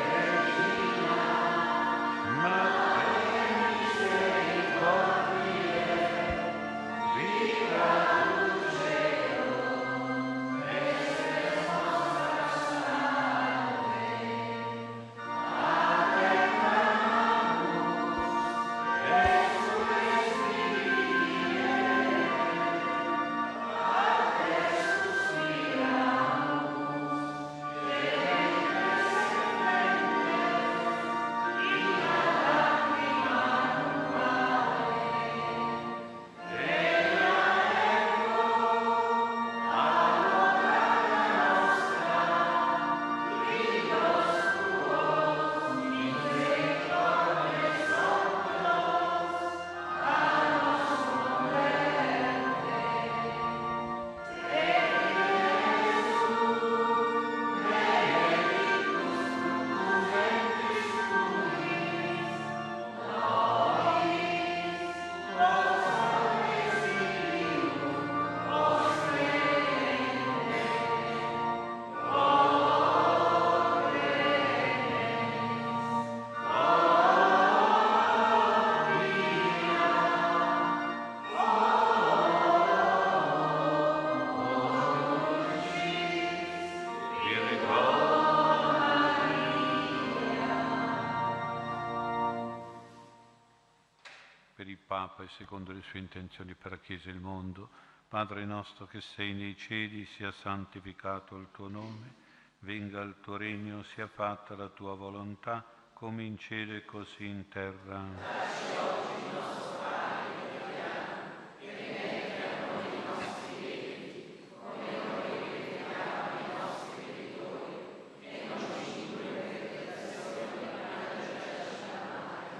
le 95.81 95.87
sue 95.89 95.99
intenzioni 95.99 96.53
per 96.53 96.71
la 96.71 96.77
Chiesa 96.77 97.09
e 97.09 97.13
il 97.13 97.19
mondo. 97.19 97.69
Padre 98.07 98.45
nostro 98.45 98.85
che 98.85 99.01
sei 99.01 99.33
nei 99.33 99.57
cieli, 99.57 100.05
sia 100.05 100.31
santificato 100.31 101.37
il 101.37 101.47
tuo 101.51 101.67
nome, 101.67 102.13
venga 102.59 103.01
il 103.01 103.15
tuo 103.21 103.37
regno, 103.37 103.83
sia 103.95 104.07
fatta 104.07 104.55
la 104.55 104.67
tua 104.69 104.93
volontà, 104.95 105.65
come 105.93 106.23
in 106.23 106.37
cielo 106.37 106.73
e 106.73 106.85
così 106.85 107.25
in 107.25 107.47
terra. 107.47 108.69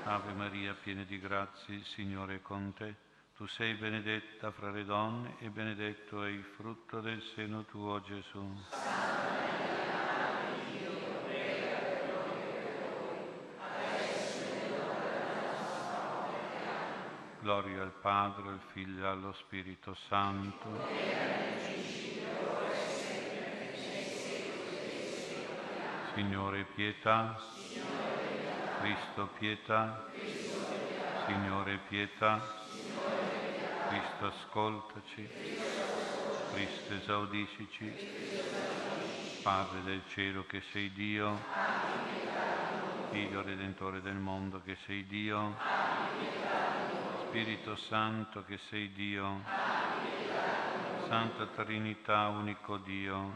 Ave 0.04 0.34
Maria, 0.34 0.74
piena 0.74 1.04
di 1.04 1.20
grazie, 1.20 1.76
il 1.76 1.86
Signore 1.86 2.36
è 2.36 2.42
con 2.42 2.74
te. 2.74 3.11
Tu 3.42 3.48
sei 3.48 3.74
benedetta 3.74 4.52
fra 4.52 4.70
le 4.70 4.86
donne 4.86 5.34
e 5.40 5.50
benedetto 5.50 6.24
è 6.24 6.30
il 6.30 6.44
frutto 6.44 7.00
del 7.02 7.20
seno 7.34 7.66
tuo, 7.66 8.00
Gesù. 8.02 8.40
Gloria 17.40 17.82
al 17.82 17.94
Padre, 18.00 18.48
al 18.48 18.60
Figlio 18.74 19.06
e 19.06 19.08
allo 19.08 19.34
Spirito 19.34 19.96
Santo. 20.08 20.88
Signore 26.14 26.68
pietà. 26.76 27.40
Cristo 28.82 29.30
pietà. 29.40 30.06
Signore 31.26 31.80
pietà. 31.90 32.60
Cristo 33.92 34.26
ascoltaci. 34.26 35.30
Cristo 36.54 36.94
esaudiscici. 36.94 37.94
Padre 39.44 39.84
del 39.84 40.02
cielo 40.08 40.46
che 40.48 40.62
sei 40.72 40.94
Dio. 40.94 41.38
Figlio 43.12 43.42
Redentore 43.42 44.02
del 44.02 44.16
mondo 44.16 44.62
che 44.64 44.78
sei 44.86 45.06
Dio. 45.08 45.58
Spirito 47.28 47.76
Santo 47.76 48.46
che 48.46 48.58
sei 48.70 48.94
Dio. 48.94 49.42
Santa 51.10 51.48
Trinità, 51.48 52.28
unico 52.28 52.78
Dio. 52.78 53.36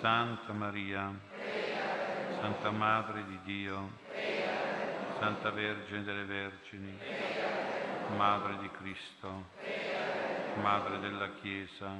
Santa 0.00 0.52
Maria, 0.52 1.10
Santa 2.40 2.70
Madre 2.70 3.24
di 3.24 3.38
Dio, 3.44 3.92
Santa 5.18 5.50
Vergine 5.50 6.02
delle 6.02 6.24
Vergini, 6.24 6.98
Madre 8.14 8.58
di 8.58 8.70
Cristo, 8.70 9.44
Madre 10.54 10.98
della 11.00 11.28
Chiesa, 11.40 11.90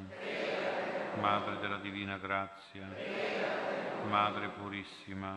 Madre 1.20 1.58
della 1.58 1.78
Divina 1.78 2.16
Grazia, 2.18 2.86
Madre 4.08 4.48
Purissima, 4.50 5.36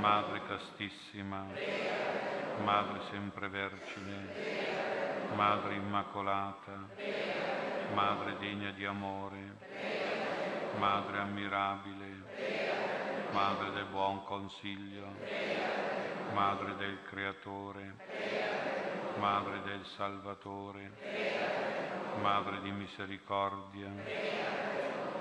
Madre 0.00 0.42
Castissima, 0.46 1.44
Madre 2.64 3.00
Sempre 3.10 3.48
Vergine, 3.48 4.26
Madre 5.36 5.74
Immacolata, 5.74 6.88
Madre 7.94 8.36
degna 8.38 8.72
di 8.72 8.84
amore, 8.84 9.54
Madre 10.78 11.18
ammirabile, 11.18 12.24
Madre 13.30 13.70
del 13.70 13.86
buon 13.86 14.24
consiglio, 14.24 15.06
Madre 16.32 16.76
del 16.76 16.98
Creatore, 17.08 17.94
Madre 19.16 19.62
del 19.62 19.84
Salvatore, 19.96 20.90
Madre 22.20 22.60
di 22.60 22.70
misericordia, 22.70 23.88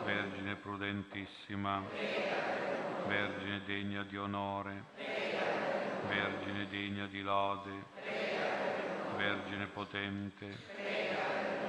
Vergine 0.04 0.56
prudentissima, 0.56 1.82
Vergine 3.08 3.62
degna 3.66 4.04
di 4.04 4.18
onore, 4.18 4.84
Vergine 6.08 6.68
degna 6.68 7.06
di 7.08 7.22
lode, 7.22 7.72
Vergine 9.16 9.66
potente, 9.68 10.58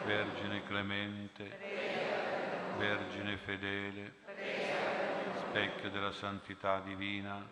Vergine 0.05 0.65
clemente, 0.65 1.59
Vergine 2.77 3.37
fedele, 3.39 4.13
specchio 5.49 5.91
della 5.91 6.13
santità 6.13 6.81
divina, 6.81 7.47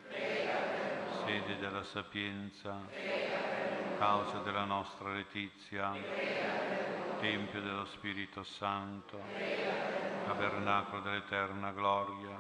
sede 1.25 1.59
della 1.59 1.85
sapienza, 1.85 3.24
causa 4.05 4.37
della 4.41 4.65
nostra 4.65 5.15
letizia, 5.15 5.91
Tempio 7.21 7.63
dello 7.63 7.87
Spirito 7.87 8.43
Santo, 8.45 9.19
tabernacolo 10.27 11.01
dell'eterna 11.01 11.71
gloria, 11.71 12.39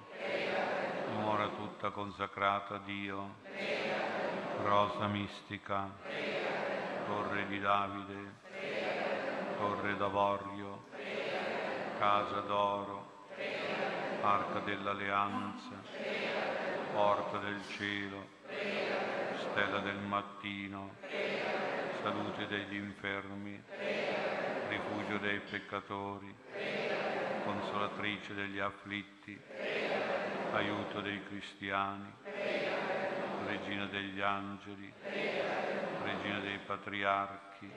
dimora 1.09 1.49
tutta 1.49 1.89
consacrata 1.89 2.75
a 2.75 2.81
Dio, 2.85 3.37
rosa 4.63 5.07
mistica, 5.07 5.89
torre 7.07 7.47
di 7.47 7.59
Davide, 7.59 8.33
torre 9.57 9.97
d'avorio, 9.97 10.85
casa 11.97 12.41
d'oro, 12.41 13.29
arca 14.21 14.59
dell'alleanza, 14.59 15.73
porta 16.93 17.39
del 17.39 17.63
cielo, 17.71 18.33
stella 19.55 19.79
del 19.79 19.97
mattino, 19.97 20.91
salute 22.05 22.47
degli 22.49 22.75
infermi, 22.75 23.59
rifugio 24.69 25.17
dei 25.17 25.41
peccatori, 25.41 26.35
consolatrice 27.45 28.35
degli 28.35 28.59
afflitti, 28.59 29.41
aiuto 30.53 31.01
dei 31.01 31.23
cristiani, 31.25 32.13
regina 33.47 33.87
degli 33.87 34.21
angeli, 34.21 34.93
regina 36.03 36.41
dei 36.41 36.59
patriarchi, 36.59 37.73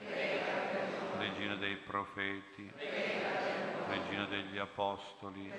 regina 1.16 1.54
dei 1.54 1.76
profeti, 1.76 2.70
regina 3.88 4.26
degli 4.26 4.58
apostoli, 4.58 5.50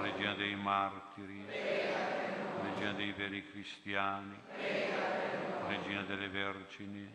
regina 0.00 0.34
dei 0.34 0.54
martiri, 0.54 1.44
regina 2.62 2.92
dei 2.92 3.10
veri 3.10 3.44
cristiani, 3.50 5.17
regina 5.68 6.02
delle 6.02 6.28
vergini, 6.28 7.06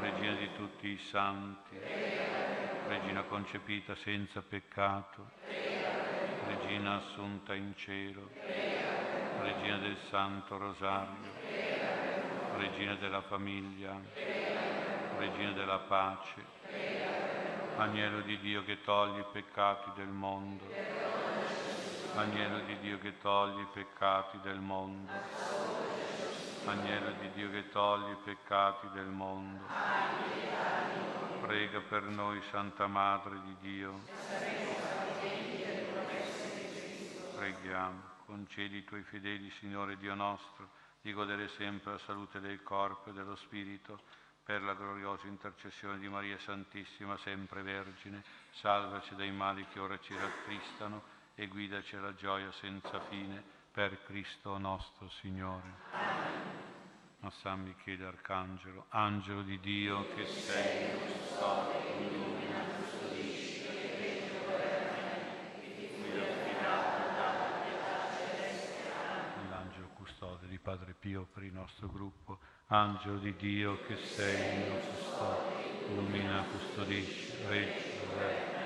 regina 0.00 0.34
di 0.34 0.52
tutti 0.54 0.88
i 0.88 0.98
santi, 0.98 1.76
regina 2.88 3.22
concepita 3.22 3.94
senza 3.94 4.42
peccato, 4.42 5.24
regina 6.46 6.96
assunta 6.96 7.54
in 7.54 7.74
cielo, 7.74 8.28
regina 9.40 9.78
del 9.78 9.96
Santo 10.10 10.58
Rosario, 10.58 11.32
regina 12.56 12.94
della 12.96 13.22
famiglia, 13.22 13.98
regina 15.16 15.52
della 15.52 15.78
pace, 15.78 16.44
agnello 17.76 18.20
di 18.20 18.38
Dio 18.40 18.62
che 18.64 18.82
toglie 18.82 19.20
i 19.20 19.26
peccati 19.32 19.90
del 19.96 20.08
mondo, 20.08 20.64
agnello 22.14 22.60
di 22.66 22.76
Dio 22.80 22.98
che 22.98 23.16
toglie 23.22 23.62
i 23.62 23.68
peccati 23.72 24.38
del 24.42 24.58
mondo, 24.58 25.57
agnello 26.68 27.12
di 27.20 27.30
Dio 27.32 27.50
che 27.50 27.68
toglie 27.70 28.12
i 28.12 28.16
peccati 28.24 28.88
del 28.92 29.06
mondo. 29.06 29.64
Prega 31.40 31.80
per 31.80 32.02
noi, 32.02 32.42
Santa 32.50 32.86
Madre 32.86 33.40
di 33.42 33.56
Dio. 33.60 34.00
Preghiamo, 37.36 38.02
concedi 38.26 38.76
ai 38.76 38.84
tuoi 38.84 39.02
fedeli, 39.02 39.50
Signore 39.58 39.96
Dio 39.96 40.14
nostro, 40.14 40.68
di 41.00 41.12
godere 41.12 41.48
sempre 41.56 41.92
la 41.92 41.98
salute 41.98 42.40
del 42.40 42.62
corpo 42.62 43.10
e 43.10 43.12
dello 43.12 43.36
spirito, 43.36 44.00
per 44.42 44.62
la 44.62 44.74
gloriosa 44.74 45.26
intercessione 45.26 45.98
di 45.98 46.08
Maria 46.08 46.38
Santissima, 46.38 47.16
sempre 47.18 47.62
Vergine, 47.62 48.22
salvaci 48.52 49.14
dai 49.14 49.30
mali 49.30 49.66
che 49.72 49.78
ora 49.78 49.98
ci 50.00 50.14
rattristano 50.14 51.02
e 51.34 51.46
guidaci 51.46 51.96
alla 51.96 52.14
gioia 52.14 52.50
senza 52.52 52.98
fine, 53.08 53.56
per 53.78 53.96
Cristo 54.06 54.58
nostro 54.58 55.08
Signore. 55.20 55.70
A 57.20 57.30
San 57.30 57.62
Michele 57.62 58.06
Arcangelo, 58.06 58.86
angelo 58.88 59.42
di 59.42 59.60
Dio 59.60 60.04
che 60.16 60.26
sei, 60.26 60.90
custode, 60.98 61.74
illumina, 62.00 62.64
custodisci, 62.74 63.66
L'angelo 69.48 69.86
custode 69.94 70.48
di 70.48 70.58
Padre 70.58 70.96
Pio 70.98 71.28
per 71.32 71.44
il 71.44 71.52
nostro 71.52 71.86
gruppo, 71.86 72.40
angelo 72.66 73.18
di 73.18 73.36
Dio 73.36 73.78
che 73.86 73.96
sei, 74.16 74.34
il 74.34 74.70
custode, 74.88 75.92
illumina, 75.92 76.44
custodisci, 76.50 77.32
reggi, 77.46 77.84
re. 78.18 78.58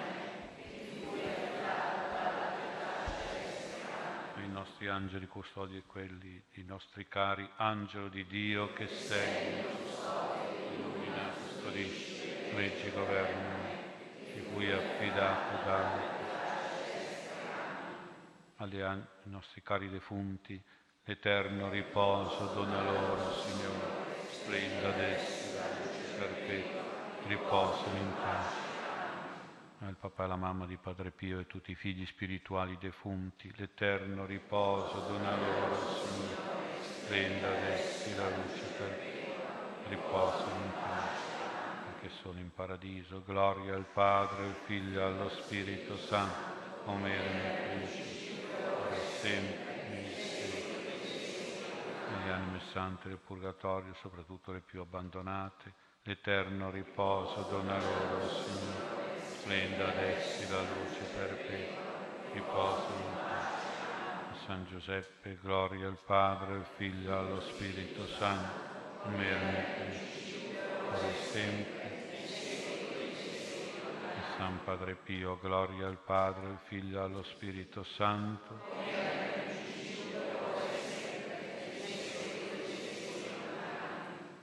i 4.42 4.48
nostri 4.82 4.88
angeli 4.88 5.26
custodi 5.28 5.76
e 5.76 5.82
quelli 5.86 6.42
dei 6.54 6.64
nostri 6.64 7.06
cari, 7.06 7.48
angelo 7.56 8.08
di 8.08 8.26
Dio 8.26 8.72
che 8.72 8.88
sei, 9.06 9.28
illumina, 10.74 11.30
custodisci, 11.38 12.56
reggi, 12.56 12.90
governi, 12.90 13.76
di 14.34 14.42
cui 14.52 14.72
affidato 14.72 15.66
da 15.66 16.10
ai 18.56 19.02
nostri 19.24 19.62
cari 19.62 19.88
defunti, 19.88 20.60
l'eterno 21.04 21.70
riposo 21.70 22.46
dona 22.54 22.82
loro, 22.82 23.30
Signore, 23.42 24.30
splenda 24.30 24.88
ad 24.88 25.00
essi 25.00 25.48
perpetua, 26.16 27.28
riposano 27.28 27.98
in 27.98 28.12
pace 28.20 28.61
al 29.86 29.96
papà 29.96 30.22
e 30.22 30.26
alla 30.26 30.36
mamma 30.36 30.66
di 30.66 30.76
Padre 30.76 31.10
Pio 31.10 31.40
e 31.40 31.46
tutti 31.46 31.72
i 31.72 31.74
figli 31.74 32.06
spirituali 32.06 32.78
defunti, 32.78 33.52
l'eterno 33.56 34.24
riposo 34.26 35.00
dona 35.08 35.36
loro, 35.36 35.74
Signore, 35.90 36.80
splenda 36.80 37.48
ad 37.48 37.62
essi 37.64 38.14
la 38.14 38.28
luce 38.28 38.66
per 38.78 39.12
riposano 39.88 40.64
in 40.64 40.72
pace, 40.72 41.20
perché 41.84 42.14
sono 42.22 42.38
in 42.38 42.52
paradiso. 42.54 43.22
Gloria 43.24 43.74
al 43.74 43.86
Padre, 43.92 44.44
al 44.44 44.56
Figlio 44.66 45.00
e 45.00 45.02
allo 45.02 45.28
Spirito 45.28 45.96
Santo, 45.96 46.84
come 46.84 47.12
era 47.12 47.30
nel 47.30 47.80
principio, 47.80 48.66
ora 48.66 48.96
e 48.96 49.20
sempre. 49.20 49.70
Negli 52.08 52.28
anime 52.28 52.60
sante 52.72 53.08
del 53.08 53.18
purgatorio, 53.18 53.94
soprattutto 53.94 54.52
le 54.52 54.60
più 54.60 54.80
abbandonate, 54.80 55.72
l'eterno 56.02 56.70
riposo 56.70 57.42
dona 57.48 57.78
loro, 57.78 58.28
Signore 58.28 59.01
splenda 59.42 59.88
ad 59.88 59.98
essi 59.98 60.48
la 60.48 60.60
luce 60.60 61.02
perpetua, 61.16 61.82
in 62.32 62.44
pace. 62.44 63.10
San 64.46 64.64
Giuseppe, 64.66 65.38
gloria 65.42 65.88
al 65.88 65.98
Padre, 66.04 66.54
al 66.54 66.66
Figlio 66.76 67.18
allo 67.18 67.40
Spirito 67.40 68.06
Santo, 68.18 68.60
come 69.02 69.26
era 69.26 69.40
nel 69.40 69.64
ora 70.90 71.14
sempre. 71.32 71.90
E 74.14 74.36
San 74.36 74.60
Padre 74.64 74.94
Pio, 74.94 75.38
gloria 75.40 75.88
al 75.88 75.98
Padre, 75.98 76.46
al 76.46 76.58
Figlio 76.68 77.02
allo 77.02 77.24
Spirito 77.24 77.82
Santo. 77.82 78.60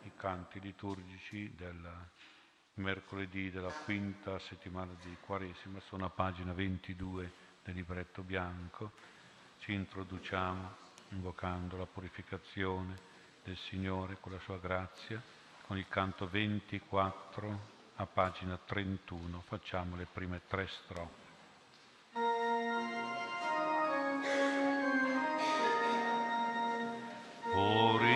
I 0.03 0.11
canti 0.17 0.59
liturgici 0.59 1.53
del 1.55 1.87
mercoledì 2.79 3.51
della 3.51 3.71
quinta 3.83 4.39
settimana 4.39 4.93
di 5.03 5.15
Quaresima, 5.21 5.79
sono 5.87 6.05
a 6.05 6.09
pagina 6.09 6.53
22 6.53 7.31
del 7.63 7.75
libretto 7.75 8.21
bianco. 8.23 8.91
Ci 9.59 9.73
introduciamo 9.73 10.87
invocando 11.09 11.77
la 11.77 11.85
purificazione 11.85 12.97
del 13.43 13.57
Signore 13.69 14.17
con 14.19 14.31
la 14.31 14.39
sua 14.39 14.57
grazia, 14.57 15.21
con 15.67 15.77
il 15.77 15.87
canto 15.87 16.27
24 16.27 17.59
a 17.95 18.05
pagina 18.05 18.57
31. 18.57 19.43
Facciamo 19.45 19.95
le 19.95 20.07
prime 20.11 20.41
tre 20.47 20.67
strofe. 20.67 21.27
Purificami, 27.51 28.08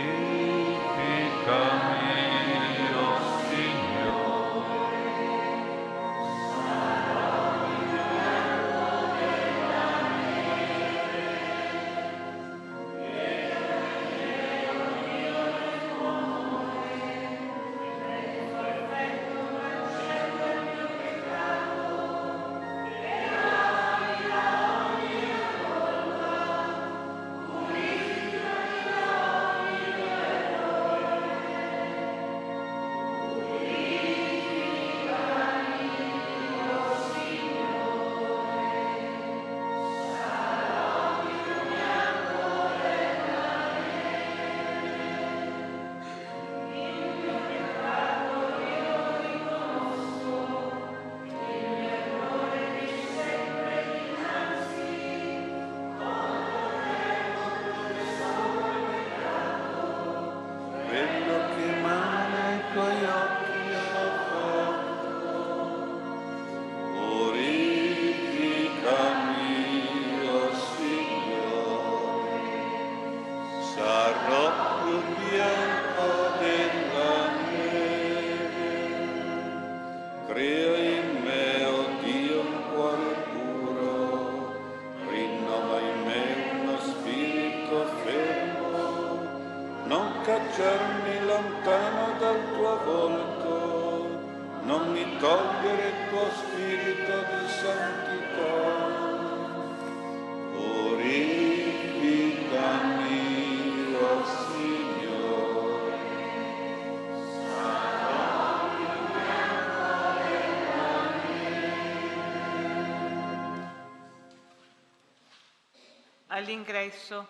All'ingresso. 116.43 117.25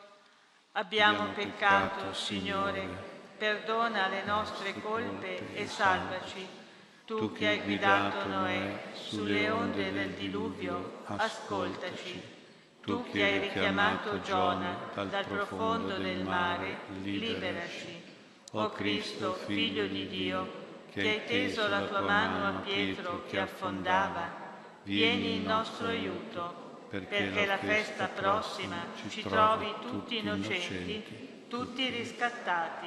Abbiamo 0.71 1.27
peccato, 1.35 2.15
Signore, 2.15 2.81
perdona 3.37 4.07
le 4.07 4.23
nostre 4.23 4.73
colpe 4.81 5.53
e 5.53 5.67
salvaci. 5.67 6.47
Tu 7.05 7.31
che 7.31 7.47
hai 7.47 7.61
guidato 7.61 8.27
Noè 8.27 8.85
sulle 8.93 9.51
onde 9.51 9.91
del 9.91 10.13
diluvio, 10.13 11.03
ascoltaci. 11.05 12.23
Tu 12.81 13.03
che 13.11 13.23
hai 13.23 13.37
richiamato 13.37 14.19
Giona 14.21 14.89
dal 14.95 15.25
profondo 15.27 15.95
del 15.97 16.23
mare, 16.23 16.77
liberaci. 17.03 18.01
O 18.53 18.71
Cristo, 18.71 19.33
Figlio 19.33 19.85
di 19.85 20.07
Dio, 20.07 20.51
che 20.91 21.01
hai 21.01 21.25
teso 21.25 21.67
la 21.67 21.81
tua 21.81 22.01
mano 22.01 22.47
a 22.47 22.61
Pietro 22.61 23.25
che 23.27 23.39
affondava, 23.39 24.27
vieni 24.81 25.35
in 25.35 25.43
nostro 25.43 25.85
aiuto 25.85 26.62
perché 26.93 27.47
la 27.47 27.57
festa 27.57 28.07
prossima 28.07 28.75
ci 29.09 29.23
trovi 29.23 29.65
tutti 29.81 30.17
innocenti, 30.19 31.03
tutti 31.47 31.89
riscattati. 31.89 32.85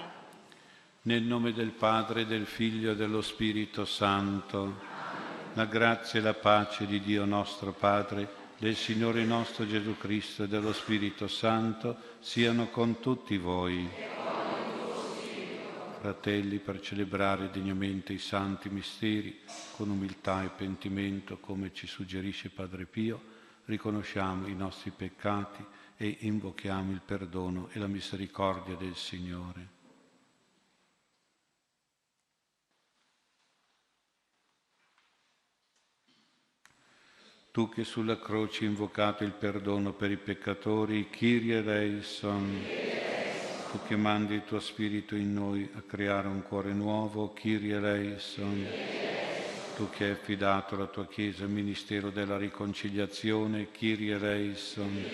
Nel 1.03 1.25
nome 1.25 1.53
del 1.53 1.73
Padre, 1.73 2.25
del 2.25 2.47
Figlio 2.47 2.93
e 2.93 2.97
dello 2.97 3.21
Spirito 3.21 3.85
Santo, 3.85 4.81
la 5.55 5.65
grazia 5.65 6.21
e 6.21 6.23
la 6.23 6.35
pace 6.35 6.87
di 6.87 7.01
Dio 7.01 7.25
nostro 7.25 7.73
Padre, 7.73 8.45
del 8.59 8.77
Signore 8.77 9.25
nostro 9.25 9.67
Gesù 9.67 9.97
Cristo 9.99 10.45
e 10.45 10.49
dello 10.49 10.73
Spirito 10.73 11.27
Santo 11.27 11.97
siano 12.21 12.69
con 12.69 13.01
tutti 13.01 13.37
voi. 13.37 13.89
Fratelli, 15.99 16.59
per 16.59 16.81
celebrare 16.81 17.51
degnamente 17.51 18.13
i 18.13 18.19
santi 18.19 18.69
misteri, 18.69 19.41
con 19.75 19.91
umiltà 19.91 20.45
e 20.45 20.51
pentimento, 20.51 21.39
come 21.39 21.73
ci 21.75 21.89
suggerisce 21.89 22.51
Padre 22.51 22.85
Pio, 22.85 23.35
riconosciamo 23.67 24.47
i 24.49 24.55
nostri 24.55 24.91
peccati 24.91 25.65
e 25.97 26.17
invochiamo 26.21 26.93
il 26.93 27.01
perdono 27.05 27.69
e 27.73 27.79
la 27.79 27.87
misericordia 27.87 28.75
del 28.75 28.97
Signore. 28.97 29.75
Tu 37.51 37.71
che 37.71 37.85
sulla 37.85 38.19
croce 38.19 38.65
hai 38.65 38.71
invocato 38.71 39.25
il 39.25 39.33
perdono 39.33 39.95
per 39.95 40.11
i 40.11 40.19
peccatori, 40.19 41.09
Kyrie 41.09 41.57
eleison. 41.57 42.63
Tu 43.71 43.79
che 43.87 43.97
mandi 43.97 44.35
il 44.35 44.45
tuo 44.45 44.61
Spirito 44.61 45.17
in 45.17 45.33
noi 45.33 45.67
a 45.75 45.81
creare 45.81 46.29
un 46.29 46.43
cuore 46.43 46.75
nuovo, 46.75 47.33
Kyrie 47.33 47.77
eleison. 47.77 48.67
Tu 49.77 49.91
che 49.91 50.05
hai 50.05 50.11
affidato 50.13 50.75
la 50.75 50.87
tua 50.87 51.07
Chiesa 51.07 51.45
al 51.45 51.51
ministero 51.51 52.09
della 52.09 52.39
riconciliazione, 52.39 53.71
Kyrie 53.73 54.15
eleison. 54.15 55.05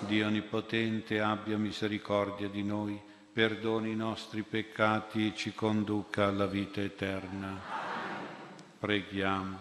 Dio 0.00 0.26
Onnipotente 0.26 1.20
abbia 1.20 1.56
misericordia 1.56 2.48
di 2.48 2.64
noi, 2.64 3.00
perdoni 3.32 3.92
i 3.92 3.94
nostri 3.94 4.42
peccati 4.42 5.28
e 5.28 5.36
ci 5.36 5.54
conduca 5.54 6.26
alla 6.26 6.46
vita 6.46 6.80
eterna. 6.80 7.60
Preghiamo. 8.80 9.58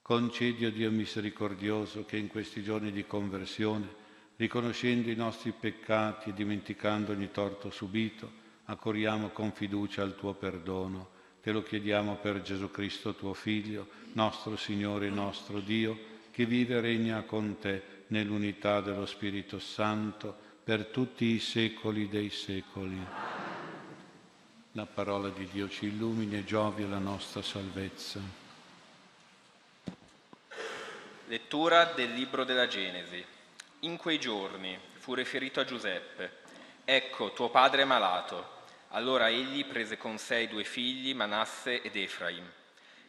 Concedi 0.00 0.64
a 0.64 0.70
Dio 0.70 0.92
misericordioso 0.92 2.04
che 2.04 2.16
in 2.16 2.28
questi 2.28 2.62
giorni 2.62 2.92
di 2.92 3.04
conversione, 3.04 3.88
riconoscendo 4.36 5.10
i 5.10 5.16
nostri 5.16 5.50
peccati 5.50 6.30
e 6.30 6.34
dimenticando 6.34 7.10
ogni 7.10 7.32
torto 7.32 7.68
subito, 7.68 8.30
accorriamo 8.66 9.30
con 9.30 9.50
fiducia 9.50 10.02
al 10.02 10.14
tuo 10.14 10.34
perdono. 10.34 11.14
Te 11.46 11.52
lo 11.52 11.62
chiediamo 11.62 12.16
per 12.16 12.42
Gesù 12.42 12.72
Cristo, 12.72 13.14
tuo 13.14 13.32
Figlio, 13.32 13.86
nostro 14.14 14.56
Signore 14.56 15.06
e 15.06 15.10
nostro 15.10 15.60
Dio, 15.60 15.96
che 16.32 16.44
vive 16.44 16.74
e 16.74 16.80
regna 16.80 17.22
con 17.22 17.60
te 17.60 18.02
nell'unità 18.08 18.80
dello 18.80 19.06
Spirito 19.06 19.60
Santo 19.60 20.36
per 20.64 20.86
tutti 20.86 21.26
i 21.26 21.38
secoli 21.38 22.08
dei 22.08 22.30
secoli. 22.30 22.98
La 24.72 24.86
parola 24.86 25.28
di 25.28 25.46
Dio 25.46 25.68
ci 25.68 25.86
illumini 25.86 26.38
e 26.38 26.44
giovi 26.44 26.82
alla 26.82 26.98
nostra 26.98 27.42
salvezza. 27.42 28.18
Lettura 31.28 31.92
del 31.94 32.12
libro 32.12 32.42
della 32.42 32.66
Genesi. 32.66 33.24
In 33.82 33.96
quei 33.98 34.18
giorni 34.18 34.76
fu 34.94 35.14
riferito 35.14 35.60
a 35.60 35.64
Giuseppe, 35.64 36.38
ecco 36.84 37.32
tuo 37.34 37.50
padre 37.50 37.82
è 37.82 37.84
malato. 37.84 38.55
Allora 38.90 39.28
egli 39.28 39.64
prese 39.64 39.96
con 39.96 40.16
sé 40.18 40.40
i 40.40 40.48
due 40.48 40.64
figli, 40.64 41.14
Manasse 41.14 41.82
ed 41.82 41.96
Efraim. 41.96 42.50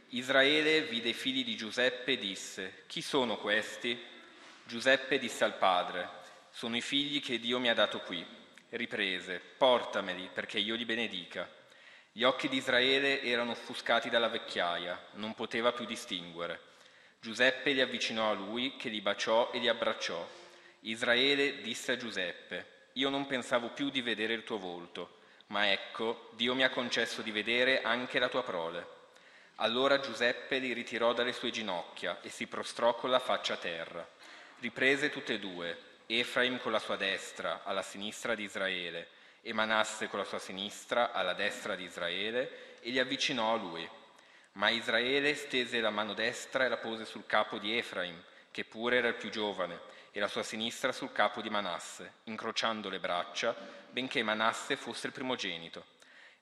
Israele 0.10 0.84
vide 0.84 1.10
i 1.10 1.14
figli 1.14 1.44
di 1.44 1.56
Giuseppe 1.56 2.14
e 2.14 2.18
disse, 2.18 2.84
chi 2.88 3.02
sono 3.02 3.38
questi? 3.38 3.98
Giuseppe 4.64 5.20
disse 5.20 5.44
al 5.44 5.58
padre, 5.58 6.10
sono 6.50 6.76
i 6.76 6.82
figli 6.82 7.22
che 7.22 7.40
Dio 7.40 7.60
mi 7.60 7.70
ha 7.70 7.74
dato 7.74 8.00
qui. 8.00 8.26
Riprese, 8.70 9.42
portameli 9.58 10.30
perché 10.34 10.60
io 10.60 10.76
li 10.76 10.86
benedica. 10.86 11.50
Gli 12.12 12.24
occhi 12.24 12.50
di 12.50 12.58
Israele 12.58 13.22
erano 13.22 13.52
offuscati 13.52 14.10
dalla 14.10 14.28
vecchiaia, 14.28 15.10
non 15.14 15.36
poteva 15.36 15.72
più 15.72 15.86
distinguere. 15.86 16.60
Giuseppe 17.22 17.72
li 17.72 17.82
avvicinò 17.82 18.32
a 18.32 18.34
lui, 18.34 18.76
che 18.76 18.90
li 18.90 19.02
baciò 19.02 19.52
e 19.52 19.60
li 19.60 19.68
abbracciò. 19.68 20.28
Israele 20.82 21.62
disse 21.62 21.92
a 21.92 21.98
Giuseppe, 21.98 22.90
io 22.94 23.10
non 23.10 23.28
pensavo 23.28 23.70
più 23.70 23.90
di 23.90 24.02
vedere 24.02 24.34
il 24.34 24.44
tuo 24.44 24.58
volto, 24.58 25.17
ma 25.48 25.72
ecco, 25.72 26.30
Dio 26.34 26.56
mi 26.56 26.64
ha 26.64 26.70
concesso 26.70 27.22
di 27.22 27.32
vedere 27.32 27.82
anche 27.82 28.20
la 28.20 28.30
tua 28.30 28.44
prole. 28.44 28.96
Allora 29.56 30.00
Giuseppe 30.00 30.60
li 30.60 30.74
ritirò 30.74 31.14
dalle 31.14 31.34
sue 31.34 31.52
ginocchia 31.52 32.20
e 32.22 32.30
si 32.30 32.48
prostrò 32.48 32.96
con 32.96 33.10
la 33.10 33.20
faccia 33.20 33.54
a 33.54 33.58
terra. 33.58 34.08
Riprese 34.60 35.10
tutte 35.10 35.34
e 35.34 35.40
due, 35.40 35.78
Efraim 36.06 36.60
con 36.60 36.72
la 36.72 36.80
sua 36.80 36.96
destra 36.96 37.62
alla 37.64 37.82
sinistra 37.82 38.36
di 38.36 38.44
Israele 38.44 39.16
e 39.42 39.54
Manasse 39.54 40.10
con 40.10 40.20
la 40.20 40.26
sua 40.26 40.40
sinistra 40.40 41.14
alla 41.14 41.34
destra 41.34 41.76
di 41.76 41.86
Israele, 41.86 42.76
e 42.82 42.90
li 42.90 43.00
avvicinò 43.00 43.54
a 43.54 43.58
lui. 43.58 43.90
Ma 44.54 44.70
Israele 44.70 45.36
stese 45.36 45.80
la 45.80 45.90
mano 45.90 46.14
destra 46.14 46.66
e 46.66 46.68
la 46.68 46.78
pose 46.78 47.06
sul 47.06 47.26
capo 47.26 47.58
di 47.58 47.78
Efraim, 47.78 48.22
che 48.52 48.66
pure 48.66 48.98
era 48.98 49.08
il 49.08 49.16
più 49.16 49.30
giovane, 49.30 49.80
e 50.18 50.20
la 50.20 50.28
sua 50.28 50.42
sinistra 50.42 50.92
sul 50.92 51.12
capo 51.12 51.42
di 51.44 51.50
Manasse, 51.52 52.14
incrociando 52.24 52.90
le 52.90 53.00
braccia, 53.00 53.56
benché 53.92 54.24
Manasse 54.24 54.76
fosse 54.76 55.06
il 55.06 55.14
primogenito. 55.14 55.86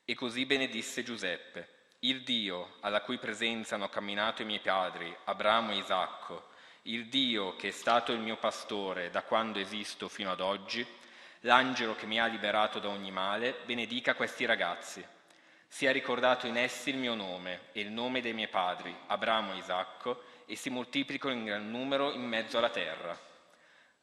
E 0.06 0.16
così 0.16 0.46
benedisse 0.46 1.04
Giuseppe, 1.04 1.68
il 2.00 2.24
Dio 2.24 2.76
alla 2.80 3.02
cui 3.02 3.18
presenza 3.18 3.76
hanno 3.76 3.90
camminato 3.90 4.44
i 4.44 4.46
miei 4.46 4.62
padri, 4.62 5.14
Abramo 5.26 5.74
e 5.74 5.80
Isacco, 5.80 6.52
il 6.84 7.08
Dio 7.08 7.58
che 7.58 7.68
è 7.68 7.72
stato 7.72 8.14
il 8.14 8.20
mio 8.20 8.38
pastore 8.38 9.10
da 9.10 9.24
quando 9.24 9.60
esisto 9.60 10.08
fino 10.08 10.32
ad 10.32 10.40
oggi, 10.40 10.88
l'angelo 11.42 11.96
che 11.96 12.06
mi 12.06 12.18
ha 12.18 12.28
liberato 12.28 12.80
da 12.80 12.88
ogni 12.88 13.12
male, 13.12 13.58
benedica 13.66 14.16
questi 14.16 14.46
ragazzi 14.46 15.06
sia 15.68 15.92
ricordato 15.92 16.48
in 16.48 16.56
essi 16.56 16.92
il 16.92 16.98
mio 16.98 17.16
nome 17.16 17.64
e 17.74 17.82
il 17.82 17.92
nome 17.92 18.22
dei 18.22 18.32
miei 18.32 18.48
padri, 18.48 18.96
Abramo 19.08 19.52
e 19.52 19.58
Isacco, 19.58 20.24
e 20.46 20.56
si 20.56 20.70
moltiplico 20.70 21.28
in 21.28 21.44
gran 21.44 21.70
numero 21.70 22.14
in 22.14 22.22
mezzo 22.22 22.58
alla 22.58 22.70
terra. 22.70 23.25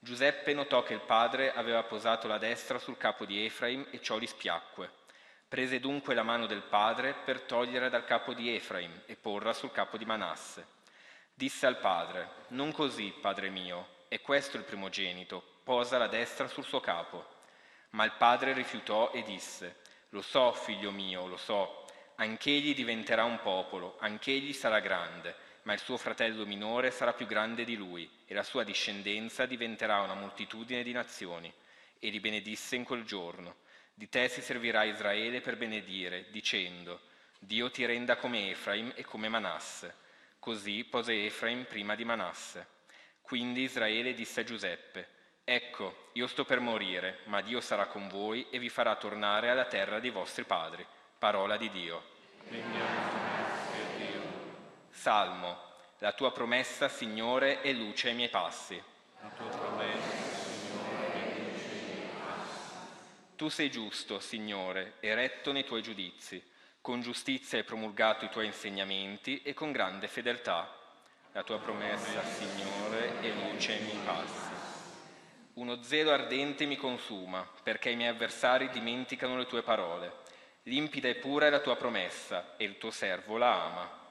Giuseppe 0.04 0.52
notò 0.52 0.82
che 0.82 0.94
il 0.94 1.00
padre 1.00 1.52
aveva 1.52 1.84
posato 1.84 2.26
la 2.26 2.36
destra 2.36 2.80
sul 2.80 2.96
capo 2.96 3.24
di 3.24 3.44
Efraim 3.44 3.86
e 3.92 4.02
ciò 4.02 4.18
gli 4.18 4.26
spiacque. 4.26 4.90
Prese 5.46 5.78
dunque 5.78 6.12
la 6.14 6.24
mano 6.24 6.46
del 6.46 6.62
padre 6.62 7.14
per 7.14 7.42
togliere 7.42 7.88
dal 7.88 8.04
capo 8.04 8.34
di 8.34 8.52
Efraim 8.52 9.02
e 9.06 9.14
porla 9.14 9.52
sul 9.52 9.70
capo 9.70 9.96
di 9.96 10.04
Manasse. 10.04 10.66
Disse 11.32 11.66
al 11.66 11.78
padre, 11.78 12.30
non 12.48 12.72
così, 12.72 13.14
padre 13.20 13.48
mio, 13.48 14.00
è 14.08 14.20
questo 14.20 14.56
il 14.56 14.64
primogenito, 14.64 15.40
posa 15.62 15.98
la 15.98 16.08
destra 16.08 16.48
sul 16.48 16.64
suo 16.64 16.80
capo. 16.80 17.24
Ma 17.90 18.02
il 18.02 18.14
padre 18.18 18.54
rifiutò 18.54 19.12
e 19.12 19.22
disse, 19.22 19.82
lo 20.08 20.20
so, 20.20 20.52
figlio 20.52 20.90
mio, 20.90 21.28
lo 21.28 21.36
so, 21.36 21.86
Anch'egli 22.16 22.74
diventerà 22.74 23.22
un 23.22 23.40
popolo, 23.40 23.96
anch'egli 24.00 24.52
sarà 24.52 24.80
grande, 24.80 25.34
ma 25.62 25.72
il 25.72 25.78
suo 25.78 25.96
fratello 25.96 26.44
minore 26.44 26.90
sarà 26.90 27.12
più 27.12 27.26
grande 27.26 27.64
di 27.64 27.76
lui, 27.76 28.08
e 28.32 28.34
la 28.34 28.42
sua 28.42 28.64
discendenza 28.64 29.44
diventerà 29.44 30.00
una 30.00 30.14
moltitudine 30.14 30.82
di 30.82 30.92
nazioni. 30.92 31.52
E 31.98 32.08
li 32.08 32.18
benedisse 32.18 32.76
in 32.76 32.82
quel 32.82 33.04
giorno. 33.04 33.56
Di 33.92 34.08
te 34.08 34.26
si 34.28 34.40
servirà 34.40 34.84
Israele 34.84 35.42
per 35.42 35.58
benedire, 35.58 36.30
dicendo, 36.30 37.02
Dio 37.38 37.70
ti 37.70 37.84
renda 37.84 38.16
come 38.16 38.48
Efraim 38.48 38.90
e 38.96 39.04
come 39.04 39.28
Manasse. 39.28 39.94
Così 40.38 40.82
pose 40.84 41.26
Efraim 41.26 41.64
prima 41.64 41.94
di 41.94 42.06
Manasse. 42.06 42.66
Quindi 43.20 43.64
Israele 43.64 44.14
disse 44.14 44.40
a 44.40 44.44
Giuseppe, 44.44 45.08
Ecco, 45.44 46.08
io 46.12 46.26
sto 46.26 46.46
per 46.46 46.60
morire, 46.60 47.18
ma 47.24 47.42
Dio 47.42 47.60
sarà 47.60 47.86
con 47.86 48.08
voi 48.08 48.46
e 48.48 48.58
vi 48.58 48.70
farà 48.70 48.96
tornare 48.96 49.50
alla 49.50 49.66
terra 49.66 50.00
dei 50.00 50.10
vostri 50.10 50.44
padri. 50.44 50.86
Parola 51.18 51.58
di 51.58 51.68
Dio. 51.68 52.02
Salmo. 54.88 55.71
La 56.02 56.10
tua 56.10 56.32
promessa, 56.32 56.88
Signore, 56.88 57.60
è 57.60 57.72
luce 57.72 58.08
ai 58.08 58.16
miei 58.16 58.28
passi. 58.28 58.74
La 59.20 59.28
tua 59.36 59.46
promessa, 59.46 60.10
Signore, 60.34 61.12
è 61.12 61.38
luce 61.38 61.64
ai 61.68 61.94
miei 61.94 62.08
passi. 62.18 62.74
Tu 63.36 63.48
sei 63.48 63.70
giusto, 63.70 64.18
Signore, 64.18 64.94
e 64.98 65.14
retto 65.14 65.52
nei 65.52 65.62
tuoi 65.62 65.80
giudizi. 65.80 66.42
Con 66.80 67.02
giustizia 67.02 67.58
hai 67.58 67.62
promulgato 67.62 68.24
i 68.24 68.30
tuoi 68.30 68.46
insegnamenti 68.46 69.42
e 69.42 69.54
con 69.54 69.70
grande 69.70 70.08
fedeltà. 70.08 70.76
La 71.30 71.44
tua 71.44 71.60
promessa, 71.60 72.20
Signore, 72.24 73.20
è 73.20 73.30
luce 73.34 73.74
ai 73.74 73.82
miei 73.82 74.00
passi. 74.04 74.50
Uno 75.52 75.82
zelo 75.84 76.10
ardente 76.10 76.66
mi 76.66 76.74
consuma, 76.74 77.48
perché 77.62 77.90
i 77.90 77.96
miei 77.96 78.10
avversari 78.10 78.70
dimenticano 78.70 79.36
le 79.36 79.46
tue 79.46 79.62
parole. 79.62 80.14
Limpida 80.64 81.06
e 81.06 81.14
pura 81.14 81.46
è 81.46 81.50
la 81.50 81.60
tua 81.60 81.76
promessa, 81.76 82.56
e 82.56 82.64
il 82.64 82.76
tuo 82.76 82.90
servo 82.90 83.36
la 83.36 83.52
ama. 83.52 84.01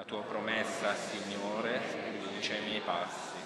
La 0.00 0.06
tua 0.06 0.22
promessa, 0.22 0.94
Signore, 0.94 1.78
luce 2.22 2.56
ai 2.56 2.64
miei 2.64 2.80
passi. 2.80 3.36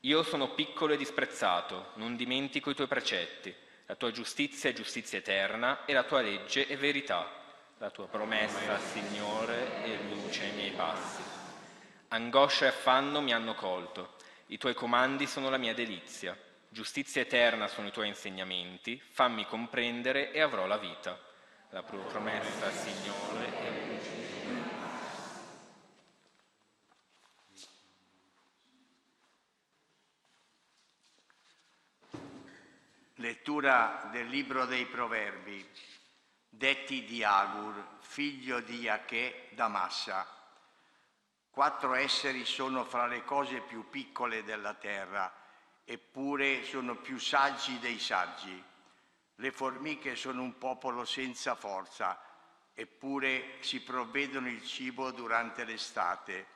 Io 0.00 0.22
sono 0.22 0.50
piccolo 0.50 0.92
e 0.92 0.98
disprezzato, 0.98 1.92
non 1.94 2.14
dimentico 2.14 2.68
i 2.68 2.74
tuoi 2.74 2.86
precetti. 2.86 3.54
La 3.86 3.94
tua 3.94 4.10
giustizia 4.10 4.68
è 4.68 4.74
giustizia 4.74 5.16
eterna 5.16 5.86
e 5.86 5.94
la 5.94 6.02
tua 6.02 6.20
legge 6.20 6.66
è 6.66 6.76
verità. 6.76 7.26
La 7.78 7.88
tua 7.88 8.06
promessa, 8.06 8.78
Signore, 8.78 9.82
è 9.82 9.98
luce 10.10 10.44
ai 10.44 10.52
miei 10.52 10.72
passi. 10.72 11.22
Angoscia 12.08 12.66
e 12.66 12.68
affanno 12.68 13.22
mi 13.22 13.32
hanno 13.32 13.54
colto. 13.54 14.16
I 14.48 14.58
tuoi 14.58 14.74
comandi 14.74 15.26
sono 15.26 15.48
la 15.48 15.56
mia 15.56 15.72
delizia. 15.72 16.36
Giustizia 16.68 17.22
eterna 17.22 17.66
sono 17.66 17.86
i 17.86 17.92
tuoi 17.92 18.08
insegnamenti, 18.08 19.00
fammi 19.12 19.46
comprendere 19.46 20.32
e 20.32 20.42
avrò 20.42 20.66
la 20.66 20.76
vita. 20.76 21.18
La 21.70 21.82
tua 21.82 22.02
promessa, 22.02 22.70
Signore, 22.70 23.46
è 23.46 23.86
luce. 23.86 24.21
Lettura 33.22 34.08
del 34.10 34.26
libro 34.26 34.66
dei 34.66 34.84
Proverbi. 34.84 35.64
Detti 36.48 37.04
di 37.04 37.22
Agur, 37.22 37.98
figlio 38.00 38.58
di 38.58 38.80
Iaché 38.80 39.46
da 39.52 39.68
Massa. 39.68 40.26
Quattro 41.48 41.94
esseri 41.94 42.44
sono 42.44 42.82
fra 42.82 43.06
le 43.06 43.22
cose 43.22 43.60
più 43.60 43.88
piccole 43.88 44.42
della 44.42 44.74
terra 44.74 45.32
eppure 45.84 46.64
sono 46.64 46.96
più 46.96 47.16
saggi 47.20 47.78
dei 47.78 48.00
saggi. 48.00 48.60
Le 49.36 49.52
formiche 49.52 50.16
sono 50.16 50.42
un 50.42 50.58
popolo 50.58 51.04
senza 51.04 51.54
forza, 51.54 52.20
eppure 52.74 53.58
si 53.60 53.82
provvedono 53.82 54.48
il 54.48 54.64
cibo 54.64 55.12
durante 55.12 55.62
l'estate. 55.62 56.46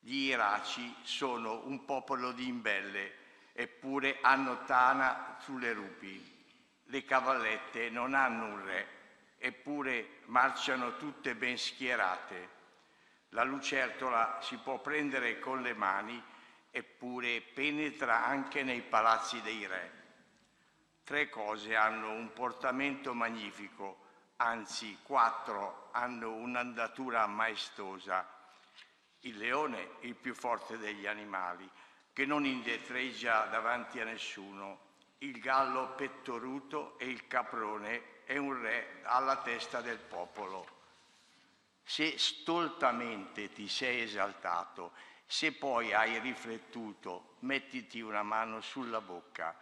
Gli 0.00 0.28
iraci 0.30 0.94
sono 1.02 1.60
un 1.66 1.84
popolo 1.84 2.32
di 2.32 2.48
imbelle, 2.48 3.23
eppure 3.56 4.18
hanno 4.20 4.64
tana 4.64 5.36
sulle 5.40 5.72
rupi. 5.72 6.32
Le 6.86 7.04
cavallette 7.04 7.88
non 7.88 8.14
hanno 8.14 8.46
un 8.46 8.64
re, 8.64 8.88
eppure 9.38 10.20
marciano 10.26 10.96
tutte 10.96 11.34
ben 11.36 11.56
schierate. 11.56 12.48
La 13.30 13.44
lucertola 13.44 14.40
si 14.42 14.56
può 14.58 14.80
prendere 14.80 15.38
con 15.38 15.62
le 15.62 15.72
mani, 15.72 16.22
eppure 16.70 17.40
penetra 17.40 18.24
anche 18.24 18.64
nei 18.64 18.82
palazzi 18.82 19.40
dei 19.42 19.66
re. 19.66 20.02
Tre 21.04 21.28
cose 21.28 21.76
hanno 21.76 22.10
un 22.10 22.32
portamento 22.32 23.14
magnifico, 23.14 24.02
anzi 24.36 24.98
quattro 25.02 25.90
hanno 25.92 26.32
un'andatura 26.32 27.26
maestosa. 27.26 28.28
Il 29.20 29.36
leone, 29.36 29.90
il 30.00 30.16
più 30.16 30.34
forte 30.34 30.76
degli 30.76 31.06
animali, 31.06 31.68
che 32.14 32.24
non 32.24 32.46
indietreggia 32.46 33.46
davanti 33.46 34.00
a 34.00 34.04
nessuno. 34.04 34.92
Il 35.18 35.40
gallo 35.40 35.94
pettoruto 35.94 36.96
e 36.98 37.06
il 37.06 37.26
caprone 37.26 38.22
è 38.24 38.36
un 38.36 38.62
re 38.62 39.00
alla 39.02 39.36
testa 39.38 39.80
del 39.80 39.98
popolo. 39.98 40.66
Se 41.82 42.16
stoltamente 42.16 43.52
ti 43.52 43.68
sei 43.68 44.02
esaltato 44.02 44.92
se 45.26 45.52
poi 45.52 45.92
hai 45.92 46.20
riflettuto, 46.20 47.36
mettiti 47.40 48.00
una 48.00 48.22
mano 48.22 48.60
sulla 48.60 49.00
bocca, 49.00 49.54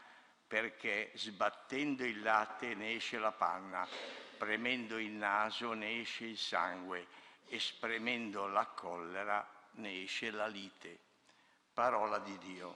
perché 0.47 1.13
sbattendo 1.15 2.05
il 2.05 2.21
latte 2.21 2.75
ne 2.75 2.97
esce 2.97 3.19
la 3.19 3.33
panna, 3.33 3.89
premendo 4.37 4.99
il 4.99 5.13
naso 5.13 5.73
ne 5.73 6.01
esce 6.01 6.27
il 6.27 6.37
sangue 6.37 7.07
e 7.47 7.59
spremendo 7.59 8.47
la 8.47 8.67
collera 8.67 9.49
ne 9.77 10.03
esce 10.03 10.31
la 10.31 10.47
lite. 10.47 11.11
Parola 11.75 12.19
di 12.19 12.39
Dio. 12.45 12.75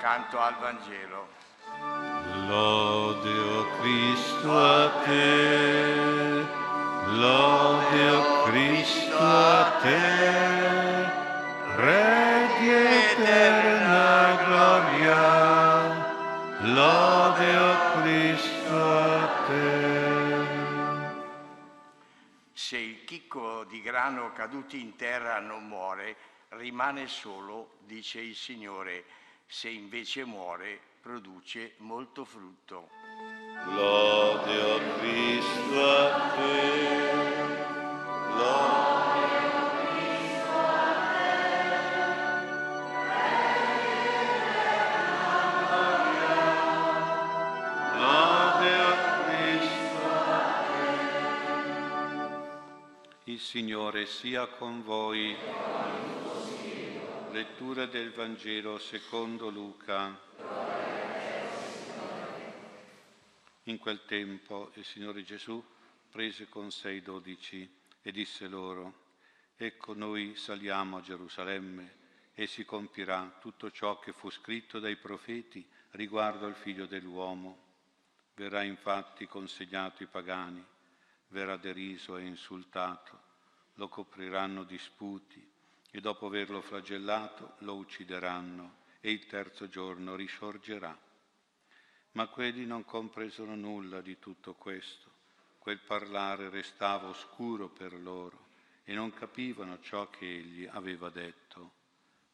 Canto 0.00 0.40
al 0.40 0.56
Vangelo. 0.58 1.28
Lode, 2.48 3.38
o 3.38 3.66
Cristo, 3.78 4.58
a 4.58 4.90
te, 5.04 6.46
lode, 7.12 8.10
o 8.10 8.42
Cristo, 8.42 9.16
a 9.16 9.78
te, 9.82 11.10
Re 11.76 12.15
grano 23.96 24.30
caduto 24.32 24.76
in 24.76 24.94
terra 24.94 25.40
non 25.40 25.66
muore, 25.66 26.16
rimane 26.50 27.06
solo, 27.06 27.78
dice 27.86 28.20
il 28.20 28.34
Signore, 28.34 29.04
se 29.46 29.70
invece 29.70 30.22
muore, 30.26 30.78
produce 31.00 31.76
molto 31.78 32.26
frutto. 32.26 32.90
Lode, 33.64 34.60
o 34.60 34.98
Cristo, 34.98 35.96
a 35.96 36.30
te, 36.36 36.76
lode, 38.34 38.85
Signore 53.56 54.04
sia 54.04 54.46
con 54.48 54.82
voi. 54.82 55.34
Lettura 57.30 57.86
del 57.86 58.12
Vangelo 58.12 58.76
secondo 58.76 59.48
Luca. 59.48 60.20
In 63.62 63.78
quel 63.78 64.04
tempo 64.04 64.72
il 64.74 64.84
Signore 64.84 65.22
Gesù 65.22 65.64
prese 66.10 66.50
con 66.50 66.70
sé 66.70 66.92
i 66.92 67.00
dodici 67.00 67.66
e 68.02 68.12
disse 68.12 68.46
loro, 68.46 68.92
Ecco 69.56 69.94
noi 69.94 70.36
saliamo 70.36 70.98
a 70.98 71.00
Gerusalemme 71.00 71.94
e 72.34 72.46
si 72.46 72.66
compirà 72.66 73.38
tutto 73.40 73.70
ciò 73.70 73.98
che 73.98 74.12
fu 74.12 74.28
scritto 74.28 74.80
dai 74.80 74.96
profeti 74.96 75.66
riguardo 75.92 76.44
al 76.44 76.56
figlio 76.56 76.84
dell'uomo. 76.84 77.56
Verrà 78.34 78.62
infatti 78.64 79.26
consegnato 79.26 80.02
ai 80.02 80.10
pagani, 80.10 80.62
verrà 81.28 81.56
deriso 81.56 82.18
e 82.18 82.26
insultato, 82.26 83.25
lo 83.76 83.88
copriranno 83.88 84.64
disputi 84.64 85.44
e 85.90 86.00
dopo 86.00 86.26
averlo 86.26 86.60
flagellato 86.60 87.54
lo 87.60 87.76
uccideranno 87.76 88.84
e 89.00 89.10
il 89.10 89.26
terzo 89.26 89.68
giorno 89.68 90.14
risorgerà. 90.14 90.96
Ma 92.12 92.26
quelli 92.28 92.66
non 92.66 92.84
compresero 92.84 93.54
nulla 93.54 94.00
di 94.00 94.18
tutto 94.18 94.54
questo. 94.54 95.10
Quel 95.58 95.78
parlare 95.80 96.48
restava 96.48 97.08
oscuro 97.08 97.68
per 97.68 97.92
loro 97.94 98.46
e 98.84 98.94
non 98.94 99.12
capivano 99.12 99.80
ciò 99.80 100.08
che 100.10 100.26
egli 100.26 100.68
aveva 100.70 101.10
detto. 101.10 101.72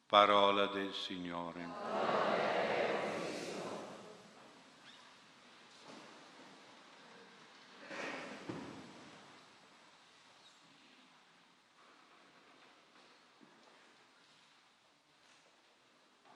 Parola 0.05 0.67
del 0.67 0.93
Signore. 0.93 2.12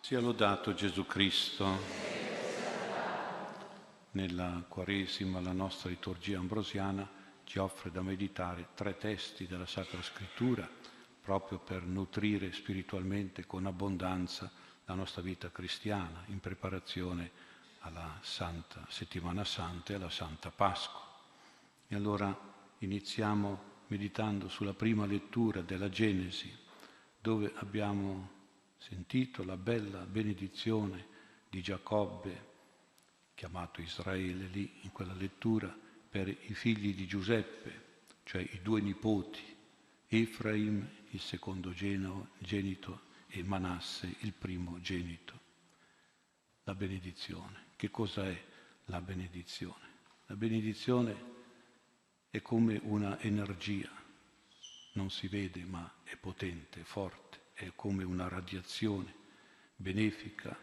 Sia 0.07 0.21
lodato 0.21 0.73
Gesù 0.73 1.05
Cristo. 1.05 1.67
Nella 4.11 4.63
Quaresima 4.65 5.41
la 5.41 5.51
nostra 5.51 5.89
liturgia 5.89 6.39
ambrosiana 6.39 7.05
ci 7.43 7.59
offre 7.59 7.91
da 7.91 8.01
meditare 8.01 8.69
tre 8.73 8.95
testi 8.95 9.47
della 9.47 9.65
Sacra 9.65 10.01
Scrittura 10.01 10.65
proprio 11.19 11.59
per 11.59 11.81
nutrire 11.83 12.53
spiritualmente 12.53 13.45
con 13.45 13.65
abbondanza 13.65 14.49
la 14.85 14.93
nostra 14.93 15.21
vita 15.21 15.51
cristiana 15.51 16.23
in 16.27 16.39
preparazione 16.39 17.29
alla 17.79 18.17
Santa 18.21 18.85
Settimana 18.87 19.43
Santa 19.43 19.91
e 19.91 19.95
alla 19.97 20.09
Santa 20.09 20.51
Pasqua. 20.51 21.03
E 21.85 21.95
allora 21.95 22.33
iniziamo 22.77 23.61
meditando 23.87 24.47
sulla 24.47 24.73
prima 24.73 25.05
lettura 25.05 25.59
della 25.59 25.89
Genesi, 25.89 26.49
dove 27.19 27.51
abbiamo 27.55 28.35
sentito 28.77 29.43
la 29.43 29.57
bella 29.57 30.05
benedizione 30.05 31.15
di 31.49 31.61
Giacobbe, 31.61 32.55
chiamato 33.33 33.81
Israele 33.81 34.47
lì 34.47 34.79
in 34.81 34.91
quella 34.91 35.13
lettura, 35.13 35.75
per 36.09 36.27
i 36.27 36.53
figli 36.53 36.95
di 36.95 37.05
Giuseppe, 37.05 37.85
cioè 38.23 38.41
i 38.41 38.61
due 38.61 38.81
nipoti, 38.81 39.43
Efraim, 40.07 40.87
il 41.11 41.19
secondo 41.19 41.71
genito, 41.73 43.05
e 43.27 43.43
Manasse, 43.43 44.15
il 44.19 44.31
primo 44.33 44.79
genito. 44.79 45.39
La 46.63 46.75
benedizione. 46.75 47.65
Che 47.75 47.89
cosa 47.91 48.25
è 48.27 48.45
la 48.85 49.01
benedizione? 49.01 49.85
La 50.27 50.35
benedizione 50.35 51.35
è 52.29 52.41
come 52.41 52.79
una 52.83 53.19
energia, 53.19 53.91
non 54.93 55.09
si 55.09 55.27
vede 55.27 55.63
ma 55.63 55.99
è 56.03 56.15
potente, 56.15 56.83
forte 56.83 57.36
è 57.57 57.71
come 57.73 58.03
una 58.03 58.27
radiazione 58.27 59.11
benefica 59.75 60.55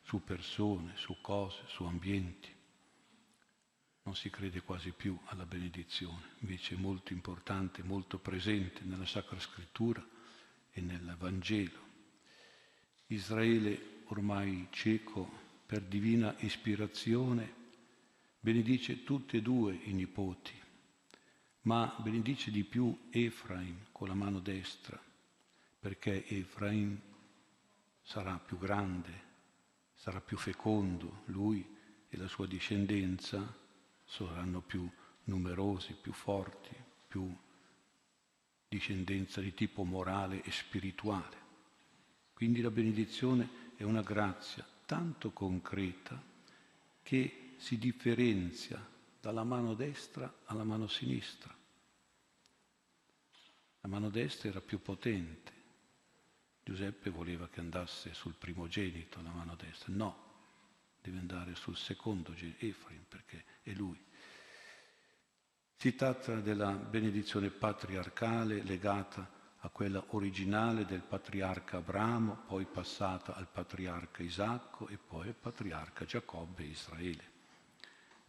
su 0.00 0.24
persone, 0.24 0.96
su 0.96 1.18
cose, 1.20 1.62
su 1.66 1.84
ambienti. 1.84 2.48
Non 4.04 4.16
si 4.16 4.30
crede 4.30 4.62
quasi 4.62 4.92
più 4.92 5.16
alla 5.26 5.44
benedizione, 5.44 6.30
invece 6.38 6.74
è 6.74 6.78
molto 6.78 7.12
importante, 7.12 7.82
molto 7.82 8.18
presente 8.18 8.80
nella 8.84 9.04
Sacra 9.04 9.38
Scrittura 9.38 10.02
e 10.70 10.80
nel 10.80 11.14
Vangelo. 11.18 11.90
Israele, 13.08 14.04
ormai 14.06 14.68
cieco 14.70 15.30
per 15.66 15.82
divina 15.82 16.34
ispirazione, 16.38 17.60
benedice 18.40 19.04
tutti 19.04 19.36
e 19.36 19.42
due 19.42 19.78
i 19.84 19.92
nipoti, 19.92 20.58
ma 21.62 21.94
benedice 22.02 22.50
di 22.50 22.64
più 22.64 23.08
Efraim 23.10 23.88
con 23.92 24.08
la 24.08 24.14
mano 24.14 24.40
destra 24.40 25.10
perché 25.82 26.24
Efraim 26.28 26.96
sarà 28.02 28.38
più 28.38 28.56
grande, 28.56 29.10
sarà 29.96 30.20
più 30.20 30.36
fecondo, 30.36 31.22
lui 31.24 31.76
e 32.08 32.16
la 32.16 32.28
sua 32.28 32.46
discendenza 32.46 33.52
saranno 34.04 34.60
più 34.60 34.88
numerosi, 35.24 35.96
più 36.00 36.12
forti, 36.12 36.72
più 37.08 37.36
discendenza 38.68 39.40
di 39.40 39.54
tipo 39.54 39.82
morale 39.82 40.44
e 40.44 40.52
spirituale. 40.52 41.36
Quindi 42.32 42.60
la 42.60 42.70
benedizione 42.70 43.72
è 43.74 43.82
una 43.82 44.02
grazia 44.02 44.64
tanto 44.86 45.32
concreta 45.32 46.22
che 47.02 47.54
si 47.56 47.76
differenzia 47.76 48.80
dalla 49.20 49.42
mano 49.42 49.74
destra 49.74 50.32
alla 50.44 50.62
mano 50.62 50.86
sinistra. 50.86 51.52
La 53.80 53.88
mano 53.88 54.10
destra 54.10 54.48
era 54.48 54.60
più 54.60 54.80
potente, 54.80 55.61
Giuseppe 56.64 57.10
voleva 57.10 57.48
che 57.48 57.60
andasse 57.60 58.14
sul 58.14 58.34
primogenito, 58.34 59.20
la 59.22 59.30
mano 59.30 59.56
destra. 59.56 59.92
No, 59.92 60.30
deve 61.00 61.18
andare 61.18 61.54
sul 61.54 61.76
secondo 61.76 62.32
genito, 62.34 62.64
Efraim, 62.64 63.04
perché 63.08 63.44
è 63.62 63.72
lui. 63.72 64.00
Si 65.76 65.94
tratta 65.96 66.36
della 66.36 66.70
benedizione 66.70 67.50
patriarcale 67.50 68.62
legata 68.62 69.40
a 69.64 69.68
quella 69.68 70.04
originale 70.10 70.84
del 70.84 71.02
patriarca 71.02 71.78
Abramo, 71.78 72.44
poi 72.46 72.64
passata 72.66 73.34
al 73.34 73.48
patriarca 73.48 74.22
Isacco 74.22 74.86
e 74.88 74.96
poi 74.96 75.28
al 75.28 75.34
patriarca 75.34 76.04
Giacobbe 76.04 76.62
e 76.62 76.66
Israele. 76.66 77.30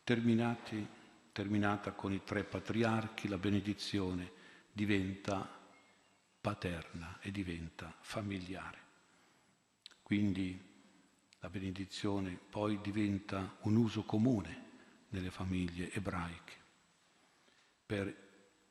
Terminati, 0.04 0.86
terminata 1.32 1.92
con 1.92 2.12
i 2.12 2.24
tre 2.24 2.44
patriarchi, 2.44 3.28
la 3.28 3.38
benedizione 3.38 4.32
diventa 4.72 5.62
paterna 6.44 7.20
e 7.22 7.32
diventa 7.32 7.96
familiare. 8.02 8.78
Quindi 10.02 10.60
la 11.40 11.50
benedizione 11.50 12.38
poi 12.50 12.82
diventa 12.82 13.56
un 13.62 13.78
uso 13.78 14.04
comune 14.04 14.72
nelle 15.08 15.32
famiglie 15.32 15.90
ebraiche 15.94 16.54
per 17.86 18.14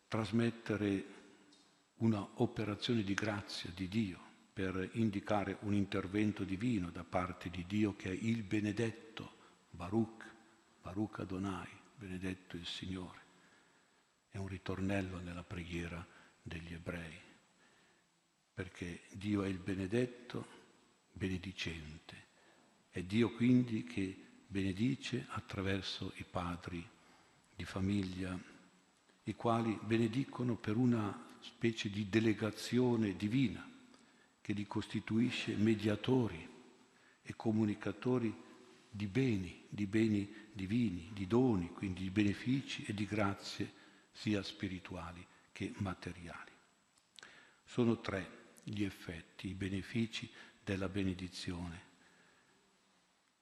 trasmettere 0.07 1.07
una 1.97 2.29
operazione 2.35 3.03
di 3.05 3.15
grazia 3.15 3.71
di 3.75 3.89
Dio, 3.89 4.21
per 4.53 4.91
indicare 4.93 5.57
un 5.61 5.73
intervento 5.73 6.45
divino 6.45 6.91
da 6.91 7.05
parte 7.05 7.49
di 7.49 7.65
Dio 7.67 7.97
che 7.97 8.11
è 8.11 8.19
il 8.21 8.43
benedetto, 8.43 9.37
Baruch, 9.71 10.31
Baruch 10.83 11.21
Adonai, 11.21 11.71
benedetto 11.95 12.57
il 12.57 12.67
Signore. 12.67 13.21
È 14.29 14.37
un 14.37 14.49
ritornello 14.49 15.21
nella 15.21 15.43
preghiera 15.43 16.07
degli 16.43 16.75
ebrei 16.75 17.31
perché 18.55 19.03
Dio 19.13 19.43
è 19.43 19.49
il 19.49 19.59
benedetto, 19.59 20.47
benedicente. 21.13 22.31
È 22.91 23.03
Dio 23.03 23.33
quindi 23.33 23.85
che 23.85 24.15
benedice 24.47 25.27
attraverso 25.31 26.13
i 26.17 26.25
padri 26.29 26.87
di 27.55 27.65
famiglia, 27.65 28.39
i 29.25 29.35
quali 29.35 29.79
benedicono 29.83 30.57
per 30.57 30.77
una 30.77 31.31
specie 31.41 31.89
di 31.89 32.09
delegazione 32.09 33.17
divina 33.17 33.67
che 34.41 34.53
li 34.53 34.67
costituisce 34.67 35.55
mediatori 35.57 36.49
e 37.23 37.35
comunicatori 37.37 38.35
di 38.91 39.07
beni, 39.07 39.65
di 39.69 39.87
beni 39.87 40.31
divini, 40.53 41.11
di 41.15 41.27
doni, 41.27 41.71
quindi 41.71 42.03
di 42.03 42.11
benefici 42.11 42.85
e 42.85 42.93
di 42.93 43.07
grazie 43.07 43.73
sia 44.13 44.43
spirituali 44.43 45.25
che 45.53 45.73
materiali. 45.79 46.51
Sono 47.65 48.01
tre 48.01 48.41
gli 48.63 48.85
effetti, 48.85 49.49
i 49.49 49.55
benefici 49.55 50.31
della 50.63 50.89
benedizione. 50.89 51.91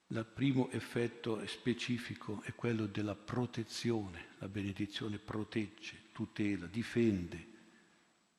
Il 0.07 0.25
primo 0.25 0.69
effetto 0.71 1.45
specifico 1.47 2.41
è 2.41 2.53
quello 2.53 2.85
della 2.85 3.15
protezione. 3.15 4.29
La 4.39 4.49
benedizione 4.49 5.17
protegge, 5.19 6.09
tutela, 6.11 6.65
difende 6.65 7.47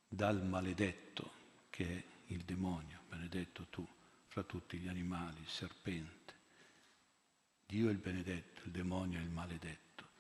dal 0.07 0.45
maledetto 0.45 1.33
che 1.71 1.87
è 1.87 2.05
il 2.27 2.43
demonio, 2.43 3.01
benedetto 3.09 3.69
tu, 3.71 3.89
fra 4.27 4.43
tutti 4.43 4.77
gli 4.77 4.89
animali, 4.89 5.41
il 5.41 5.49
serpente. 5.49 6.35
Dio 7.65 7.89
è 7.89 7.93
il 7.93 7.99
benedetto, 7.99 8.61
il 8.65 8.71
demonio 8.71 9.19
è 9.19 9.23
il 9.23 9.31
maledetto. 9.31 10.11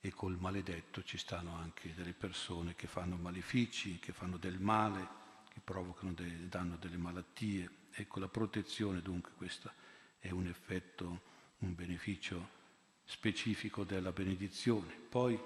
E 0.00 0.10
col 0.10 0.36
maledetto 0.36 1.04
ci 1.04 1.16
stanno 1.16 1.54
anche 1.54 1.94
delle 1.94 2.12
persone 2.12 2.74
che 2.74 2.88
fanno 2.88 3.14
malefici, 3.14 4.00
che 4.00 4.12
fanno 4.12 4.36
del 4.36 4.58
male, 4.58 5.20
provocano, 5.62 6.12
de, 6.12 6.48
danno 6.48 6.76
delle 6.76 6.96
malattie. 6.96 7.70
Ecco, 7.92 8.20
la 8.20 8.28
protezione 8.28 9.02
dunque 9.02 9.32
questo 9.36 9.70
è 10.18 10.30
un 10.30 10.46
effetto, 10.46 11.22
un 11.58 11.74
beneficio 11.74 12.60
specifico 13.04 13.84
della 13.84 14.12
benedizione. 14.12 14.92
Poi 14.92 15.38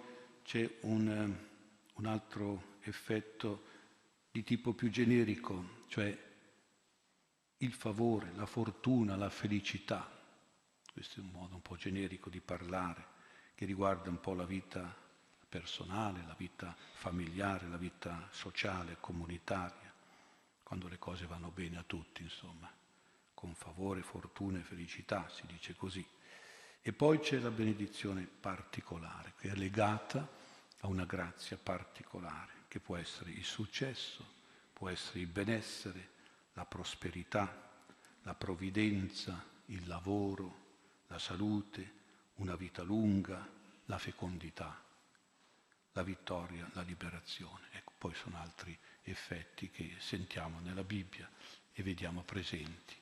c'è 0.43 0.79
un, 0.83 1.37
un 1.95 2.07
altro 2.07 2.75
effetto 2.81 3.75
di 4.31 4.43
tipo 4.45 4.75
più 4.75 4.91
generico, 4.91 5.85
cioè 5.89 6.25
il 7.59 7.73
favore, 7.73 8.33
la 8.35 8.47
fortuna, 8.47 9.17
la 9.17 9.31
felicità. 9.31 10.13
Questo 10.93 11.21
è 11.21 11.23
un 11.23 11.31
modo 11.31 11.55
un 11.55 11.63
po' 11.63 11.77
generico 11.77 12.31
di 12.31 12.41
parlare, 12.41 13.15
che 13.55 13.65
riguarda 13.65 14.11
un 14.11 14.21
po' 14.21 14.35
la 14.35 14.45
vita 14.45 14.95
personale, 15.49 16.23
la 16.27 16.35
vita 16.37 16.75
familiare, 16.95 17.69
la 17.69 17.77
vita 17.77 18.29
sociale, 18.31 18.99
comunitaria 19.01 19.86
quando 20.67 20.89
le 20.89 20.99
cose 20.99 21.27
vanno 21.27 21.51
bene 21.51 21.79
a 21.79 21.85
tutti, 21.85 22.25
insomma, 22.25 22.69
con 23.35 23.55
favore, 23.55 24.03
fortuna 24.03 24.59
e 24.59 24.63
felicità, 24.63 25.29
si 25.29 25.47
dice 25.47 25.77
così. 25.77 26.05
E 26.83 26.93
poi 26.93 27.21
c'è 27.21 27.39
la 27.39 27.53
benedizione 27.53 28.27
particolare, 28.27 29.35
che 29.39 29.51
è 29.51 29.55
legata 29.55 30.29
a 30.81 30.89
una 30.89 31.05
grazia 31.05 31.57
particolare, 31.57 32.65
che 32.67 32.81
può 32.81 32.97
essere 32.97 33.31
il 33.31 33.45
successo, 33.45 34.27
può 34.73 34.89
essere 34.89 35.21
il 35.21 35.29
benessere, 35.29 36.09
la 36.55 36.65
prosperità, 36.65 37.71
la 38.23 38.35
provvidenza, 38.35 39.41
il 39.67 39.87
lavoro, 39.87 40.65
la 41.07 41.21
salute, 41.21 41.93
una 42.39 42.57
vita 42.57 42.83
lunga, 42.83 43.49
la 43.85 43.99
fecondità, 43.99 44.83
la 45.93 46.03
vittoria, 46.03 46.69
la 46.73 46.83
liberazione. 46.83 47.69
Ecco, 47.71 47.93
poi 47.99 48.15
sono 48.15 48.37
altri 48.41 48.77
effetti 49.11 49.71
che 49.71 49.95
sentiamo 49.99 50.61
nella 50.61 50.85
Bibbia 50.85 51.29
e 51.73 51.83
vediamo 51.83 52.23
presenti. 52.23 52.95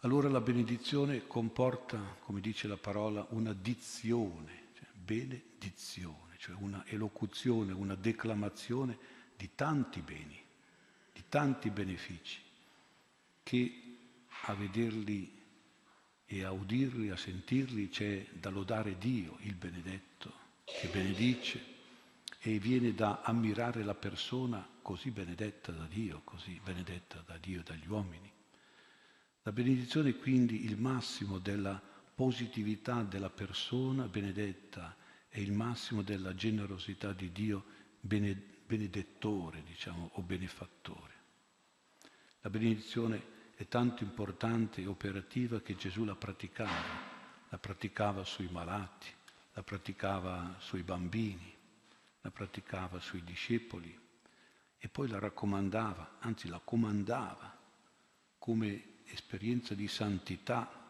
allora 0.00 0.28
la 0.28 0.40
benedizione 0.40 1.26
comporta, 1.26 1.98
come 2.20 2.40
dice 2.40 2.66
la 2.68 2.76
parola, 2.76 3.26
una 3.30 3.52
dizione, 3.52 4.70
cioè 4.74 4.88
benedizione, 4.92 6.36
cioè 6.38 6.56
una 6.58 6.84
elocuzione, 6.86 7.72
una 7.72 7.94
declamazione 7.94 8.98
di 9.36 9.50
tanti 9.54 10.00
beni, 10.00 10.40
di 11.12 11.22
tanti 11.28 11.70
benefici, 11.70 12.40
che 13.42 13.96
a 14.44 14.54
vederli 14.54 15.40
e 16.26 16.44
a 16.44 16.50
udirli, 16.50 17.10
a 17.10 17.16
sentirli 17.16 17.88
c'è 17.88 18.26
da 18.32 18.50
lodare 18.50 18.98
Dio, 18.98 19.36
il 19.42 19.54
benedetto, 19.54 20.32
che 20.64 20.88
benedice 20.88 21.71
e 22.44 22.58
viene 22.58 22.92
da 22.92 23.20
ammirare 23.22 23.84
la 23.84 23.94
persona 23.94 24.66
così 24.82 25.12
benedetta 25.12 25.70
da 25.70 25.86
Dio, 25.86 26.22
così 26.24 26.60
benedetta 26.62 27.22
da 27.24 27.38
Dio 27.38 27.60
e 27.60 27.62
dagli 27.62 27.86
uomini. 27.86 28.30
La 29.42 29.52
benedizione 29.52 30.10
è 30.10 30.18
quindi 30.18 30.64
il 30.64 30.76
massimo 30.76 31.38
della 31.38 31.80
positività 32.14 33.02
della 33.02 33.30
persona 33.30 34.08
benedetta 34.08 34.96
e 35.28 35.40
il 35.40 35.52
massimo 35.52 36.02
della 36.02 36.34
generosità 36.34 37.12
di 37.12 37.30
Dio 37.30 37.64
benedettore, 38.00 39.62
diciamo, 39.62 40.10
o 40.14 40.22
benefattore. 40.22 41.12
La 42.40 42.50
benedizione 42.50 43.22
è 43.54 43.68
tanto 43.68 44.02
importante 44.02 44.80
e 44.80 44.86
operativa 44.86 45.60
che 45.60 45.76
Gesù 45.76 46.02
la 46.02 46.16
praticava, 46.16 46.70
la 47.48 47.58
praticava 47.58 48.24
sui 48.24 48.48
malati, 48.50 49.08
la 49.52 49.62
praticava 49.62 50.56
sui 50.58 50.82
bambini, 50.82 51.60
la 52.22 52.30
praticava 52.30 52.98
sui 53.00 53.22
discepoli 53.22 53.96
e 54.78 54.88
poi 54.88 55.08
la 55.08 55.18
raccomandava, 55.18 56.16
anzi 56.20 56.48
la 56.48 56.60
comandava 56.62 57.56
come 58.38 59.02
esperienza 59.04 59.74
di 59.74 59.86
santità, 59.86 60.80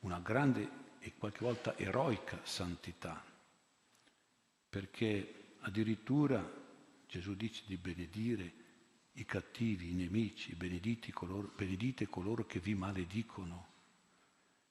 una 0.00 0.18
grande 0.18 0.82
e 0.98 1.12
qualche 1.16 1.44
volta 1.44 1.76
eroica 1.76 2.40
santità, 2.42 3.22
perché 4.68 5.56
addirittura 5.60 6.62
Gesù 7.06 7.34
dice 7.34 7.62
di 7.66 7.76
benedire 7.76 8.52
i 9.12 9.24
cattivi, 9.24 9.90
i 9.90 9.94
nemici, 9.94 10.56
coloro, 11.12 11.52
benedite 11.54 12.08
coloro 12.08 12.46
che 12.46 12.58
vi 12.58 12.74
maledicono, 12.74 13.73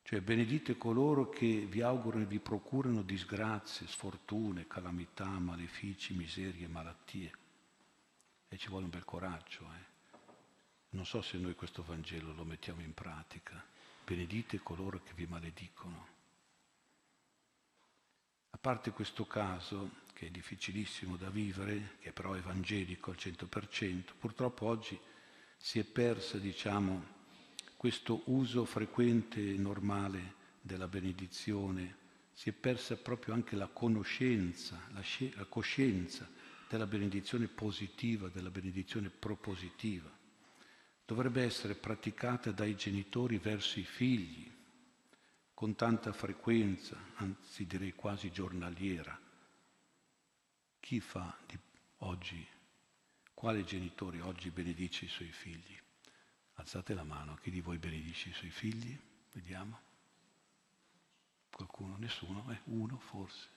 cioè 0.03 0.19
benedite 0.19 0.77
coloro 0.77 1.29
che 1.29 1.65
vi 1.65 1.81
augurano 1.81 2.23
e 2.23 2.27
vi 2.27 2.39
procurano 2.39 3.01
disgrazie, 3.01 3.87
sfortune, 3.87 4.67
calamità, 4.67 5.25
malefici, 5.25 6.13
miserie, 6.13 6.67
malattie. 6.67 7.31
E 8.49 8.57
ci 8.57 8.67
vuole 8.67 8.83
un 8.83 8.91
bel 8.91 9.05
coraggio, 9.05 9.63
eh? 9.63 9.91
Non 10.89 11.05
so 11.05 11.21
se 11.21 11.37
noi 11.37 11.55
questo 11.55 11.83
Vangelo 11.83 12.33
lo 12.33 12.43
mettiamo 12.43 12.81
in 12.81 12.93
pratica. 12.93 13.63
Benedite 14.05 14.59
coloro 14.59 15.01
che 15.01 15.13
vi 15.15 15.25
maledicono. 15.25 16.07
A 18.51 18.57
parte 18.57 18.91
questo 18.91 19.25
caso, 19.25 20.01
che 20.13 20.27
è 20.27 20.29
difficilissimo 20.29 21.15
da 21.15 21.29
vivere, 21.29 21.95
che 21.99 22.11
però 22.11 22.33
è 22.33 22.39
evangelico 22.39 23.09
al 23.09 23.17
100%, 23.17 24.11
purtroppo 24.19 24.67
oggi 24.67 24.99
si 25.57 25.79
è 25.79 25.83
persa, 25.83 26.37
diciamo, 26.37 27.22
questo 27.83 28.21
uso 28.27 28.63
frequente 28.63 29.41
e 29.41 29.57
normale 29.57 30.35
della 30.61 30.87
benedizione, 30.87 31.97
si 32.31 32.47
è 32.47 32.53
persa 32.53 32.95
proprio 32.95 33.33
anche 33.33 33.57
la 33.57 33.67
conoscenza, 33.67 34.79
la, 34.93 35.01
sci- 35.01 35.33
la 35.35 35.43
coscienza 35.43 36.25
della 36.69 36.87
benedizione 36.87 37.47
positiva, 37.47 38.29
della 38.29 38.49
benedizione 38.51 39.09
propositiva 39.09 40.09
dovrebbe 41.05 41.43
essere 41.43 41.75
praticata 41.75 42.51
dai 42.51 42.77
genitori 42.77 43.37
verso 43.37 43.81
i 43.81 43.83
figli 43.83 44.49
con 45.53 45.75
tanta 45.75 46.13
frequenza, 46.13 46.97
anzi 47.15 47.65
direi 47.65 47.91
quasi 47.91 48.31
giornaliera. 48.31 49.19
Chi 50.79 51.01
fa 51.01 51.37
di 51.45 51.59
oggi, 51.97 52.47
quale 53.33 53.65
genitore 53.65 54.21
oggi 54.21 54.51
benedice 54.51 55.03
i 55.03 55.09
suoi 55.09 55.33
figli? 55.33 55.81
Alzate 56.55 56.93
la 56.93 57.03
mano, 57.03 57.35
chi 57.35 57.49
di 57.49 57.61
voi 57.61 57.77
benedice 57.77 58.29
i 58.29 58.33
suoi 58.33 58.51
figli? 58.51 58.97
Vediamo. 59.31 59.79
Qualcuno? 61.51 61.95
Nessuno? 61.97 62.51
Eh, 62.51 62.59
uno 62.65 62.97
forse. 62.97 63.53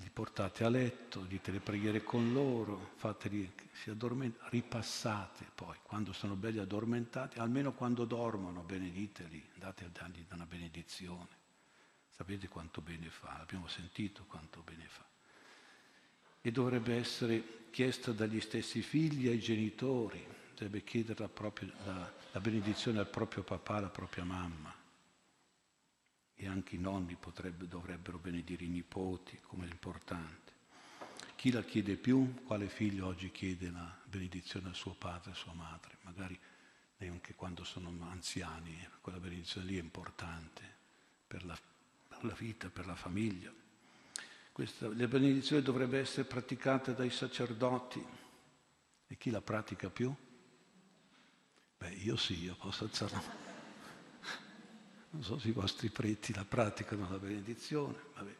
li 0.00 0.10
portate 0.10 0.64
a 0.64 0.68
letto, 0.68 1.20
dite 1.20 1.50
le 1.50 1.60
preghiere 1.60 2.02
con 2.02 2.32
loro, 2.32 2.92
fateli 2.96 3.52
si 3.72 3.90
addormentano, 3.90 4.48
ripassate 4.50 5.50
poi, 5.54 5.76
quando 5.82 6.12
sono 6.12 6.34
belli 6.34 6.58
addormentati, 6.58 7.38
almeno 7.38 7.72
quando 7.72 8.04
dormono, 8.04 8.62
benediteli, 8.62 9.50
date 9.54 9.84
a 9.84 9.88
dargli 9.88 10.24
una 10.30 10.46
benedizione. 10.46 11.36
Sapete 12.10 12.48
quanto 12.48 12.80
bene 12.80 13.10
fa, 13.10 13.38
abbiamo 13.40 13.66
sentito 13.66 14.24
quanto 14.24 14.62
bene 14.62 14.86
fa. 14.86 15.07
E 16.48 16.50
dovrebbe 16.50 16.96
essere 16.96 17.66
chiesta 17.68 18.10
dagli 18.10 18.40
stessi 18.40 18.80
figli 18.80 19.28
ai 19.28 19.38
genitori, 19.38 20.24
dovrebbe 20.52 20.82
chiedere 20.82 21.18
la, 21.20 21.28
propria, 21.28 21.70
la, 21.84 22.10
la 22.32 22.40
benedizione 22.40 23.00
al 23.00 23.10
proprio 23.10 23.42
papà, 23.42 23.74
alla 23.74 23.90
propria 23.90 24.24
mamma 24.24 24.74
e 26.34 26.46
anche 26.46 26.76
i 26.76 26.78
nonni 26.78 27.16
potrebbe, 27.16 27.68
dovrebbero 27.68 28.16
benedire 28.16 28.64
i 28.64 28.68
nipoti, 28.68 29.38
come 29.42 29.66
è 29.66 29.70
importante. 29.70 30.52
Chi 31.36 31.50
la 31.50 31.62
chiede 31.62 31.96
più? 31.96 32.42
Quale 32.44 32.70
figlio 32.70 33.08
oggi 33.08 33.30
chiede 33.30 33.70
la 33.70 33.94
benedizione 34.06 34.68
al 34.68 34.74
suo 34.74 34.94
padre 34.94 35.32
a 35.32 35.34
sua 35.34 35.52
madre? 35.52 35.98
Magari 36.04 36.40
anche 37.00 37.34
quando 37.34 37.62
sono 37.62 37.92
anziani, 38.08 38.88
quella 39.02 39.20
benedizione 39.20 39.66
lì 39.66 39.76
è 39.76 39.82
importante 39.82 40.62
per 41.26 41.44
la, 41.44 41.58
per 42.08 42.24
la 42.24 42.32
vita, 42.32 42.70
per 42.70 42.86
la 42.86 42.96
famiglia. 42.96 43.52
Questa, 44.58 44.88
la 44.92 45.06
benedizione 45.06 45.62
dovrebbe 45.62 46.00
essere 46.00 46.24
praticata 46.24 46.90
dai 46.90 47.10
sacerdoti. 47.10 48.04
E 49.06 49.16
chi 49.16 49.30
la 49.30 49.40
pratica 49.40 49.88
più? 49.88 50.12
Beh, 51.78 51.90
io 51.90 52.16
sì, 52.16 52.42
io 52.42 52.56
posso 52.56 52.82
alzare 52.82 53.12
la 53.12 53.18
mano. 53.18 53.40
Non 55.10 55.22
so 55.22 55.38
se 55.38 55.46
i 55.46 55.52
vostri 55.52 55.90
preti 55.90 56.34
la 56.34 56.44
praticano 56.44 57.08
la 57.08 57.18
benedizione, 57.18 57.94
vabbè. 58.16 58.36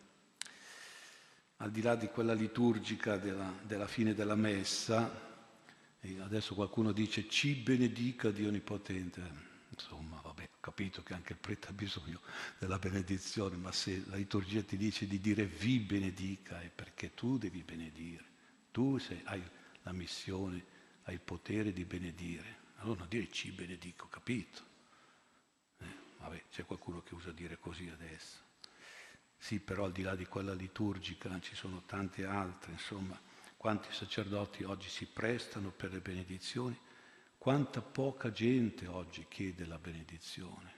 Al 1.58 1.70
di 1.70 1.82
là 1.82 1.94
di 1.94 2.08
quella 2.08 2.34
liturgica 2.34 3.16
della, 3.16 3.54
della 3.62 3.86
fine 3.86 4.12
della 4.12 4.34
messa, 4.34 5.08
adesso 6.00 6.56
qualcuno 6.56 6.90
dice 6.90 7.28
ci 7.28 7.54
benedica 7.54 8.32
Dio 8.32 8.48
Onnipotente. 8.48 9.22
Insomma, 9.68 10.17
capito 10.68 11.02
che 11.02 11.14
anche 11.14 11.32
il 11.32 11.38
prete 11.38 11.68
ha 11.68 11.72
bisogno 11.72 12.20
della 12.58 12.78
benedizione, 12.78 13.56
ma 13.56 13.72
se 13.72 14.04
la 14.06 14.16
liturgia 14.16 14.62
ti 14.62 14.76
dice 14.76 15.06
di 15.06 15.18
dire 15.18 15.46
vi 15.46 15.78
benedica 15.78 16.60
è 16.60 16.68
perché 16.68 17.14
tu 17.14 17.38
devi 17.38 17.62
benedire. 17.62 18.24
Tu 18.70 18.98
sei, 18.98 19.18
hai 19.24 19.42
la 19.82 19.92
missione, 19.92 20.62
hai 21.04 21.14
il 21.14 21.20
potere 21.20 21.72
di 21.72 21.86
benedire. 21.86 22.66
Allora 22.76 23.00
non 23.00 23.08
dire 23.08 23.30
ci 23.30 23.50
benedico, 23.50 24.08
capito? 24.08 24.66
Vabbè, 26.18 26.44
c'è 26.50 26.66
qualcuno 26.66 27.02
che 27.02 27.14
usa 27.14 27.32
dire 27.32 27.58
così 27.58 27.88
adesso. 27.88 28.36
Sì, 29.38 29.60
però 29.60 29.84
al 29.84 29.92
di 29.92 30.02
là 30.02 30.14
di 30.14 30.26
quella 30.26 30.52
liturgica 30.52 31.40
ci 31.40 31.54
sono 31.54 31.82
tante 31.86 32.26
altre, 32.26 32.72
insomma, 32.72 33.18
quanti 33.56 33.88
sacerdoti 33.90 34.64
oggi 34.64 34.90
si 34.90 35.06
prestano 35.06 35.70
per 35.70 35.92
le 35.92 36.00
benedizioni, 36.00 36.78
quanta 37.38 37.80
poca 37.80 38.30
gente 38.30 38.86
oggi 38.86 39.24
chiede 39.28 39.64
la 39.64 39.78
benedizione, 39.78 40.72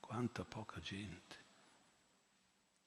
quanta 0.00 0.44
poca 0.44 0.78
gente. 0.80 1.42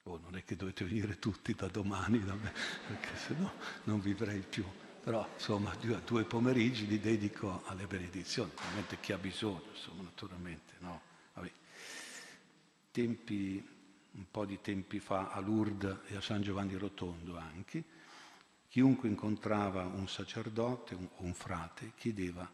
Oh, 0.04 0.18
non 0.18 0.36
è 0.36 0.44
che 0.44 0.56
dovete 0.56 0.86
venire 0.86 1.18
tutti 1.18 1.52
da 1.52 1.66
domani 1.66 2.24
da 2.24 2.34
me, 2.34 2.52
perché 2.88 3.14
sennò 3.16 3.52
non 3.84 4.00
vivrei 4.00 4.40
più. 4.40 4.64
Però, 5.02 5.26
insomma, 5.34 5.74
due 5.74 6.24
pomeriggi 6.24 6.86
li 6.86 6.98
dedico 6.98 7.62
alle 7.66 7.86
benedizioni, 7.86 8.50
ovviamente 8.56 8.98
chi 9.00 9.12
ha 9.12 9.18
bisogno, 9.18 9.64
insomma, 9.72 10.02
naturalmente, 10.02 10.74
no 10.78 11.08
tempi, 12.98 13.64
un 14.10 14.24
po' 14.28 14.44
di 14.44 14.60
tempi 14.60 14.98
fa 14.98 15.30
a 15.30 15.38
Lourdes 15.38 15.98
e 16.08 16.16
a 16.16 16.20
San 16.20 16.42
Giovanni 16.42 16.74
Rotondo 16.74 17.36
anche, 17.36 17.84
chiunque 18.68 19.08
incontrava 19.08 19.84
un 19.84 20.08
sacerdote 20.08 20.94
o 20.94 21.10
un 21.18 21.32
frate 21.32 21.92
chiedeva 21.96 22.50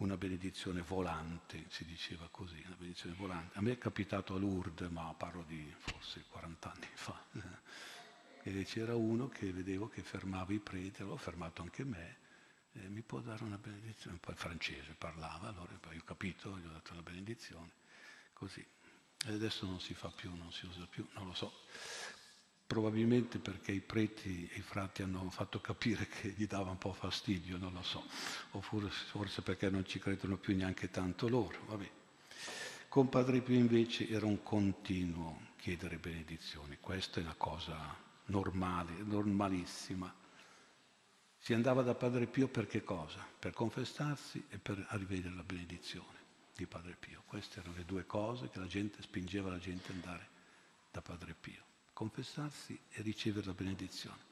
una 0.00 0.16
benedizione 0.16 0.80
volante, 0.80 1.64
si 1.68 1.84
diceva 1.84 2.28
così, 2.30 2.62
una 2.64 2.76
benedizione 2.76 3.14
volante. 3.16 3.58
A 3.58 3.62
me 3.62 3.72
è 3.72 3.78
capitato 3.78 4.34
a 4.34 4.38
Lourdes, 4.38 4.88
ma 4.90 5.12
parlo 5.14 5.44
di 5.46 5.72
forse 5.76 6.24
40 6.28 6.72
anni 6.72 6.88
fa, 6.94 7.22
e 8.42 8.64
c'era 8.64 8.94
uno 8.94 9.28
che 9.28 9.52
vedevo 9.52 9.88
che 9.88 10.02
fermava 10.02 10.52
i 10.52 10.58
preti, 10.58 11.02
l'ho 11.02 11.16
fermato 11.16 11.60
anche 11.62 11.84
me, 11.84 12.16
eh, 12.72 12.88
mi 12.88 13.02
può 13.02 13.20
dare 13.20 13.44
una 13.44 13.58
benedizione? 13.58 14.16
Poi 14.18 14.34
francese 14.34 14.94
parlava, 14.96 15.48
allora 15.48 15.72
poi 15.78 15.98
ho 15.98 16.04
capito, 16.04 16.56
gli 16.58 16.64
ho 16.64 16.70
dato 16.70 16.92
una 16.92 17.02
benedizione, 17.02 17.70
così. 18.32 18.66
E 19.26 19.32
adesso 19.32 19.66
non 19.66 19.80
si 19.80 19.92
fa 19.92 20.08
più, 20.08 20.34
non 20.34 20.50
si 20.50 20.64
usa 20.64 20.86
più, 20.86 21.06
non 21.12 21.26
lo 21.26 21.34
so. 21.34 21.52
Probabilmente 22.70 23.40
perché 23.40 23.72
i 23.72 23.80
preti 23.80 24.48
e 24.52 24.58
i 24.58 24.62
frati 24.62 25.02
hanno 25.02 25.28
fatto 25.28 25.60
capire 25.60 26.06
che 26.06 26.28
gli 26.36 26.46
dava 26.46 26.70
un 26.70 26.78
po' 26.78 26.92
fastidio, 26.92 27.58
non 27.58 27.72
lo 27.72 27.82
so, 27.82 28.04
o 28.52 28.60
forse 28.60 29.42
perché 29.42 29.68
non 29.68 29.84
ci 29.84 29.98
credono 29.98 30.36
più 30.36 30.54
neanche 30.54 30.88
tanto 30.88 31.28
loro. 31.28 31.58
Vabbè. 31.66 31.90
Con 32.86 33.08
Padre 33.08 33.40
Pio 33.40 33.56
invece 33.56 34.08
era 34.08 34.24
un 34.24 34.44
continuo 34.44 35.48
chiedere 35.56 35.96
benedizioni, 35.96 36.78
questa 36.78 37.18
è 37.18 37.24
una 37.24 37.34
cosa 37.36 37.76
normale, 38.26 38.92
normalissima. 39.02 40.14
Si 41.38 41.52
andava 41.52 41.82
da 41.82 41.96
Padre 41.96 42.28
Pio 42.28 42.46
per 42.46 42.68
che 42.68 42.84
cosa? 42.84 43.26
Per 43.36 43.52
confessarsi 43.52 44.44
e 44.48 44.58
per 44.58 44.86
rivedere 44.90 45.34
la 45.34 45.42
benedizione 45.42 46.18
di 46.54 46.66
Padre 46.66 46.94
Pio. 46.94 47.24
Queste 47.26 47.58
erano 47.58 47.74
le 47.74 47.84
due 47.84 48.06
cose 48.06 48.48
che 48.48 48.60
la 48.60 48.68
gente 48.68 49.02
spingeva 49.02 49.50
la 49.50 49.58
gente 49.58 49.90
ad 49.90 49.96
andare 49.96 50.28
da 50.92 51.02
Padre 51.02 51.34
Pio 51.34 51.69
confessarsi 52.00 52.80
e 52.92 53.02
ricevere 53.02 53.44
la 53.44 53.52
benedizione. 53.52 54.28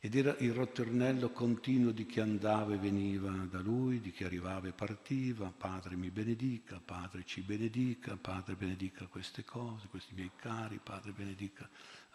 Ed 0.00 0.14
era 0.14 0.36
il 0.40 0.52
ritornello 0.52 1.30
continuo 1.30 1.92
di 1.92 2.04
chi 2.04 2.20
andava 2.20 2.74
e 2.74 2.76
veniva 2.76 3.30
da 3.50 3.60
lui, 3.60 4.02
di 4.02 4.10
chi 4.12 4.24
arrivava 4.24 4.68
e 4.68 4.72
partiva, 4.72 5.50
Padre 5.50 5.96
mi 5.96 6.10
benedica, 6.10 6.78
Padre 6.78 7.24
ci 7.24 7.40
benedica, 7.40 8.18
Padre 8.18 8.54
benedica 8.54 9.06
queste 9.06 9.44
cose, 9.44 9.88
questi 9.88 10.12
miei 10.12 10.30
cari, 10.36 10.78
Padre 10.82 11.12
benedica 11.12 11.66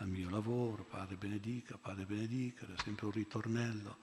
il 0.02 0.08
mio 0.08 0.30
lavoro, 0.30 0.84
Padre 0.84 1.16
benedica, 1.16 1.78
Padre 1.78 2.06
benedica, 2.06 2.66
era 2.66 2.80
sempre 2.84 3.08
un 3.08 3.12
ritornello. 3.12 3.98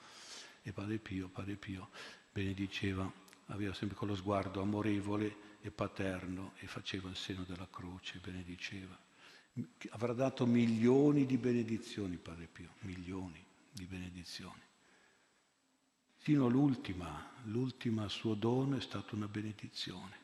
E 0.62 0.72
Padre 0.72 0.98
Pio, 0.98 1.28
Padre 1.28 1.54
Pio 1.54 1.90
benediceva, 2.32 3.08
aveva 3.46 3.72
sempre 3.72 3.96
quello 3.96 4.16
sguardo 4.16 4.60
amorevole 4.60 5.60
e 5.60 5.70
paterno 5.70 6.54
e 6.58 6.66
faceva 6.66 7.08
il 7.08 7.16
seno 7.16 7.44
della 7.44 7.68
croce, 7.70 8.18
benediceva 8.18 9.10
avrà 9.90 10.12
dato 10.12 10.46
milioni 10.46 11.26
di 11.26 11.36
benedizioni, 11.36 12.16
Padre 12.16 12.46
Pio, 12.46 12.74
milioni 12.80 13.44
di 13.70 13.84
benedizioni. 13.86 14.60
Fino 16.16 16.46
all'ultima, 16.46 17.32
l'ultima 17.44 18.08
suo 18.08 18.34
dono 18.34 18.76
è 18.76 18.80
stata 18.80 19.16
una 19.16 19.26
benedizione. 19.26 20.20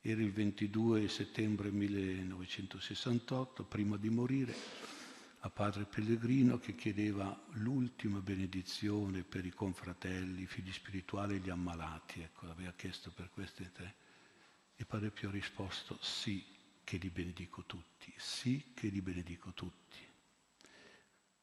Era 0.00 0.20
il 0.20 0.32
22 0.32 1.08
settembre 1.08 1.70
1968, 1.70 3.64
prima 3.64 3.96
di 3.96 4.10
morire, 4.10 4.54
a 5.44 5.50
Padre 5.50 5.84
Pellegrino 5.84 6.58
che 6.58 6.74
chiedeva 6.74 7.36
l'ultima 7.52 8.20
benedizione 8.20 9.22
per 9.22 9.44
i 9.44 9.50
confratelli, 9.50 10.42
i 10.42 10.46
figli 10.46 10.72
spirituali 10.72 11.36
e 11.36 11.38
gli 11.38 11.50
ammalati. 11.50 12.20
Ecco, 12.20 12.46
l'aveva 12.46 12.72
chiesto 12.72 13.10
per 13.10 13.30
queste 13.30 13.70
tre. 13.72 13.94
E 14.76 14.84
Padre 14.84 15.10
Pio 15.10 15.28
ha 15.28 15.32
risposto 15.32 15.98
sì, 16.00 16.44
che 16.84 16.96
li 16.96 17.10
benedico 17.10 17.64
tutti, 17.64 18.12
sì 18.16 18.72
che 18.74 18.88
li 18.88 19.00
benedico 19.00 19.52
tutti. 19.52 19.98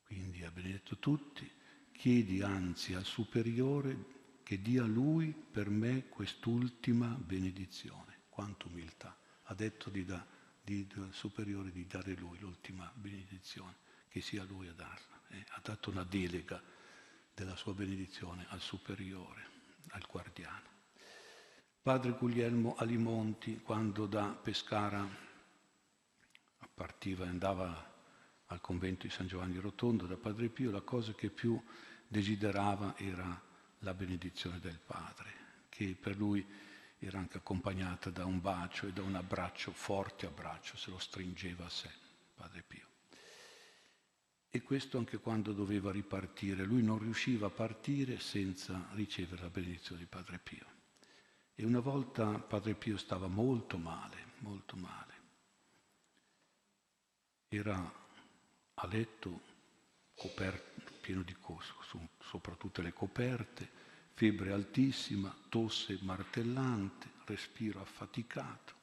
Quindi 0.04 0.44
ha 0.44 0.52
benedetto 0.52 0.98
tutti, 0.98 1.50
chiedi 1.92 2.42
anzi 2.42 2.94
al 2.96 3.06
Superiore 3.06 4.18
che 4.44 4.60
dia 4.60 4.84
Lui 4.84 5.32
per 5.32 5.70
me 5.70 6.08
quest'ultima 6.08 7.08
benedizione. 7.10 8.22
Quanta 8.30 8.66
umiltà. 8.68 9.16
Ha 9.44 9.54
detto 9.54 9.92
di 9.92 10.06
da, 10.06 10.26
di, 10.60 10.88
al 10.96 11.14
Superiore 11.14 11.72
di 11.72 11.86
dare 11.86 12.16
Lui 12.16 12.40
l'ultima 12.40 12.92
benedizione, 12.96 13.76
che 14.08 14.22
sia 14.22 14.44
Lui 14.46 14.68
a 14.68 14.74
darla. 14.74 15.22
Eh? 15.30 15.46
Ha 15.50 15.62
dato 15.64 15.92
una 15.92 16.04
delega 16.04 16.60
della 17.32 17.56
sua 17.56 17.76
benedizione 17.76 18.46
al 18.50 18.62
Superiore, 18.62 19.48
al 19.90 20.06
guardiano. 20.10 20.68
Padre 21.82 22.12
Guglielmo 22.12 22.76
Alimonti, 22.78 23.60
quando 23.62 24.08
da 24.08 24.30
Pescara 24.30 25.08
partiva 26.80 27.26
e 27.26 27.28
andava 27.28 27.94
al 28.46 28.62
convento 28.62 29.06
di 29.06 29.12
San 29.12 29.28
Giovanni 29.28 29.60
Rotondo 29.60 30.06
da 30.06 30.16
Padre 30.16 30.48
Pio, 30.48 30.72
la 30.72 30.80
cosa 30.80 31.12
che 31.12 31.30
più 31.30 31.62
desiderava 32.08 32.96
era 32.96 33.38
la 33.80 33.94
benedizione 33.94 34.60
del 34.62 34.80
Padre, 34.80 35.34
che 35.68 35.98
per 36.00 36.16
lui 36.16 36.46
era 36.98 37.20
anche 37.20 37.40
accompagnata 37.40 38.10
da 38.12 38.24
un 38.24 38.40
bacio 38.40 38.88
e 38.88 38.94
da 38.94 39.02
un 39.02 39.16
abbraccio, 39.16 39.74
forte 39.74 40.26
abbraccio, 40.26 40.78
se 40.78 40.90
lo 40.90 41.00
stringeva 41.00 41.66
a 41.66 41.70
sé, 41.70 41.92
Padre 42.34 42.64
Pio. 42.66 42.88
E 44.50 44.62
questo 44.62 44.98
anche 44.98 45.18
quando 45.18 45.52
doveva 45.52 45.92
ripartire, 45.92 46.64
lui 46.64 46.82
non 46.82 46.98
riusciva 46.98 47.48
a 47.48 47.52
partire 47.52 48.22
senza 48.22 48.88
ricevere 48.94 49.42
la 49.42 49.50
benedizione 49.50 50.00
di 50.00 50.08
Padre 50.08 50.40
Pio. 50.40 50.66
E 51.56 51.66
una 51.66 51.82
volta 51.82 52.40
Padre 52.40 52.74
Pio 52.76 52.96
stava 52.96 53.28
molto 53.28 53.78
male, 53.78 54.28
molto 54.38 54.78
male 54.78 55.09
era 57.50 57.94
a 58.76 58.88
letto 58.88 59.42
coperto, 60.16 60.92
pieno 61.02 61.24
di 61.24 61.36
cose, 61.40 61.74
sopra 62.20 62.54
tutte 62.56 62.82
le 62.82 62.94
coperte, 62.94 63.68
febbre 64.14 64.52
altissima, 64.52 65.36
tosse 65.50 65.98
martellante, 66.02 67.10
respiro 67.26 67.82
affaticato 67.82 68.78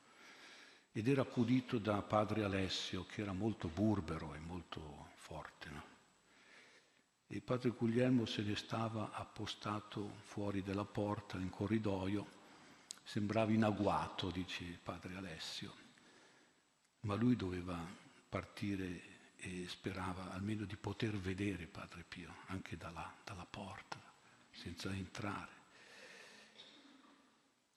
ed 0.93 1.09
era 1.09 1.23
accudito 1.23 1.79
da 1.79 2.01
padre 2.01 2.43
Alessio 2.43 3.05
che 3.05 3.21
era 3.21 3.33
molto 3.33 3.69
burbero 3.69 4.35
e 4.35 4.39
molto 4.39 5.11
forte. 5.15 5.69
No? 5.69 5.85
E 7.27 7.41
padre 7.41 7.71
Guglielmo 7.71 8.25
se 8.25 8.43
ne 8.43 8.57
stava 8.57 9.13
appostato 9.13 10.15
fuori 10.25 10.63
della 10.63 10.87
porta 10.87 11.37
in 11.37 11.51
corridoio, 11.51 12.27
sembrava 13.05 13.53
in 13.53 13.65
agguato, 13.65 14.31
dice 14.31 14.65
padre 14.83 15.17
Alessio, 15.17 15.75
ma 17.01 17.15
lui 17.15 17.37
doveva 17.37 18.05
partire 18.29 19.15
e 19.37 19.67
sperava 19.69 20.33
almeno 20.33 20.65
di 20.65 20.77
poter 20.77 21.17
vedere 21.17 21.67
Padre 21.67 22.05
Pio, 22.07 22.35
anche 22.47 22.77
dalla, 22.77 23.15
dalla 23.25 23.47
porta, 23.47 24.01
senza 24.51 24.91
entrare. 24.93 25.55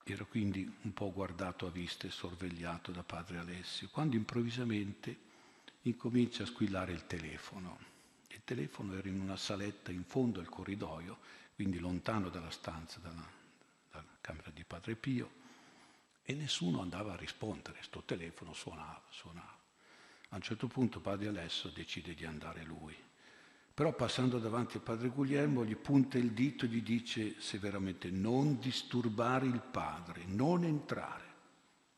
Era 0.02 0.24
quindi 0.24 0.70
un 0.82 0.92
po' 0.92 1.12
guardato 1.12 1.66
a 1.66 1.70
vista 1.70 2.06
e 2.06 2.10
sorvegliato 2.10 2.90
da 2.90 3.02
Padre 3.02 3.38
Alessio, 3.38 3.88
quando 3.90 4.16
improvvisamente 4.16 5.28
incomincia 5.82 6.42
a 6.42 6.46
squillare 6.46 6.92
il 6.92 7.06
telefono. 7.06 7.78
Il 8.28 8.42
telefono 8.44 8.96
era 8.96 9.08
in 9.08 9.20
una 9.20 9.36
saletta 9.36 9.92
in 9.92 10.04
fondo 10.04 10.40
al 10.40 10.48
corridoio, 10.48 11.18
quindi 11.54 11.78
lontano 11.78 12.28
dalla 12.28 12.50
stanza, 12.50 12.98
dalla, 12.98 13.28
dalla 13.90 14.16
camera 14.20 14.50
di 14.50 14.64
Padre 14.64 14.96
Pio, 14.96 15.38
e 16.22 16.32
nessuno 16.34 16.80
andava 16.80 17.12
a 17.12 17.16
rispondere. 17.16 17.82
Sto 17.82 18.02
telefono 18.02 18.52
suonava, 18.52 19.02
suonava. 19.10 19.59
A 20.30 20.36
un 20.36 20.42
certo 20.42 20.68
punto 20.68 21.00
padre 21.00 21.28
Alesso 21.28 21.68
decide 21.68 22.14
di 22.14 22.24
andare 22.24 22.64
lui. 22.64 22.96
Però 23.72 23.92
passando 23.94 24.38
davanti 24.38 24.76
a 24.76 24.80
padre 24.80 25.08
Guglielmo 25.08 25.64
gli 25.64 25.74
punta 25.74 26.18
il 26.18 26.32
dito 26.32 26.64
e 26.64 26.68
gli 26.68 26.82
dice 26.82 27.40
severamente 27.40 28.10
non 28.10 28.58
disturbare 28.58 29.46
il 29.46 29.60
padre, 29.60 30.24
non 30.26 30.64
entrare. 30.64 31.24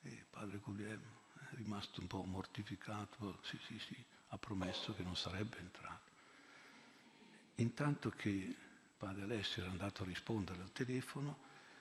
E 0.02 0.24
padre 0.30 0.58
Guglielmo 0.58 1.20
è 1.50 1.56
rimasto 1.56 2.00
un 2.00 2.06
po' 2.06 2.22
mortificato, 2.22 3.40
sì 3.42 3.58
sì 3.66 3.78
sì, 3.78 3.96
ha 4.28 4.38
promesso 4.38 4.94
che 4.94 5.02
non 5.02 5.16
sarebbe 5.16 5.58
entrato. 5.58 6.10
Intanto 7.56 8.10
che 8.10 8.54
padre 8.96 9.24
Alessio 9.24 9.62
era 9.62 9.72
andato 9.72 10.04
a 10.04 10.06
rispondere 10.06 10.62
al 10.62 10.72
telefono, 10.72 11.36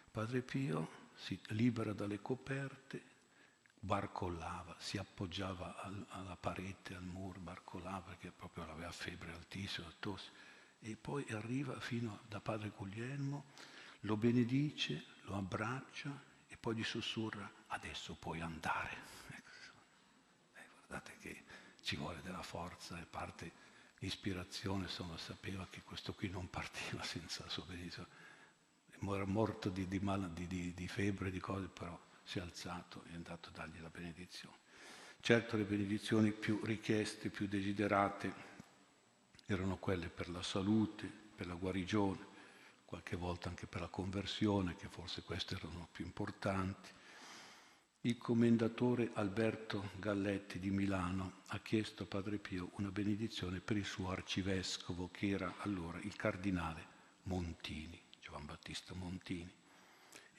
padre 0.09 0.41
Pio 0.41 1.09
si 1.15 1.39
libera 1.49 1.93
dalle 1.93 2.19
coperte 2.19 3.10
barcollava, 3.83 4.75
si 4.77 4.97
appoggiava 4.97 5.81
al, 5.81 6.05
alla 6.09 6.35
parete, 6.35 6.93
al 6.93 7.03
muro, 7.03 7.39
barcollava 7.39 8.01
perché 8.01 8.31
proprio 8.31 8.69
aveva 8.69 8.91
febbre 8.91 9.33
altissima, 9.33 9.91
tosse. 9.99 10.29
E 10.79 10.95
poi 10.95 11.25
arriva 11.31 11.79
fino 11.79 12.21
da 12.27 12.39
padre 12.39 12.69
Guglielmo, 12.69 13.45
lo 14.01 14.17
benedice, 14.17 15.05
lo 15.23 15.35
abbraccia 15.35 16.09
e 16.47 16.57
poi 16.57 16.75
gli 16.75 16.83
sussurra, 16.83 17.51
adesso 17.67 18.15
puoi 18.15 18.39
andare. 18.39 19.09
Ecco. 19.33 20.59
Eh, 20.59 20.67
guardate 20.75 21.17
che 21.19 21.43
ci 21.81 21.95
vuole 21.95 22.21
della 22.21 22.43
forza 22.43 22.99
e 22.99 23.05
parte 23.05 23.51
l'ispirazione, 23.99 24.83
insomma 24.83 25.17
sapeva 25.17 25.67
che 25.69 25.81
questo 25.81 26.13
qui 26.13 26.29
non 26.29 26.49
partiva 26.49 27.01
senza 27.03 27.43
la 27.43 27.49
sua 27.49 27.65
benedizione. 27.65 28.29
Era 29.03 29.25
morto 29.25 29.69
di, 29.69 29.87
di, 29.87 29.99
mal, 29.99 30.29
di, 30.31 30.73
di 30.75 30.87
febbre, 30.87 31.31
di 31.31 31.39
cose, 31.39 31.67
però 31.67 31.99
si 32.23 32.39
è 32.39 32.41
alzato 32.41 33.03
e 33.07 33.11
è 33.11 33.15
andato 33.15 33.49
a 33.49 33.51
dargli 33.53 33.81
la 33.81 33.89
benedizione. 33.89 34.57
Certo 35.19 35.55
le 35.55 35.63
benedizioni 35.63 36.31
più 36.31 36.59
richieste, 36.63 37.29
più 37.29 37.47
desiderate 37.47 38.49
erano 39.45 39.77
quelle 39.77 40.09
per 40.09 40.29
la 40.29 40.41
salute, 40.41 41.05
per 41.35 41.47
la 41.47 41.53
guarigione, 41.53 42.29
qualche 42.85 43.15
volta 43.15 43.49
anche 43.49 43.67
per 43.67 43.81
la 43.81 43.87
conversione, 43.87 44.75
che 44.75 44.87
forse 44.87 45.21
queste 45.21 45.55
erano 45.55 45.87
più 45.91 46.05
importanti. 46.05 46.89
Il 48.01 48.17
commendatore 48.17 49.11
Alberto 49.13 49.91
Galletti 49.97 50.57
di 50.57 50.71
Milano 50.71 51.41
ha 51.47 51.59
chiesto 51.59 52.03
a 52.03 52.07
Padre 52.07 52.39
Pio 52.39 52.71
una 52.77 52.89
benedizione 52.89 53.59
per 53.59 53.77
il 53.77 53.85
suo 53.85 54.09
arcivescovo, 54.09 55.09
che 55.11 55.29
era 55.29 55.53
allora 55.59 55.99
il 55.99 56.15
cardinale 56.15 56.83
Montini, 57.23 58.01
Giovan 58.19 58.45
Battista 58.45 58.95
Montini. 58.95 59.60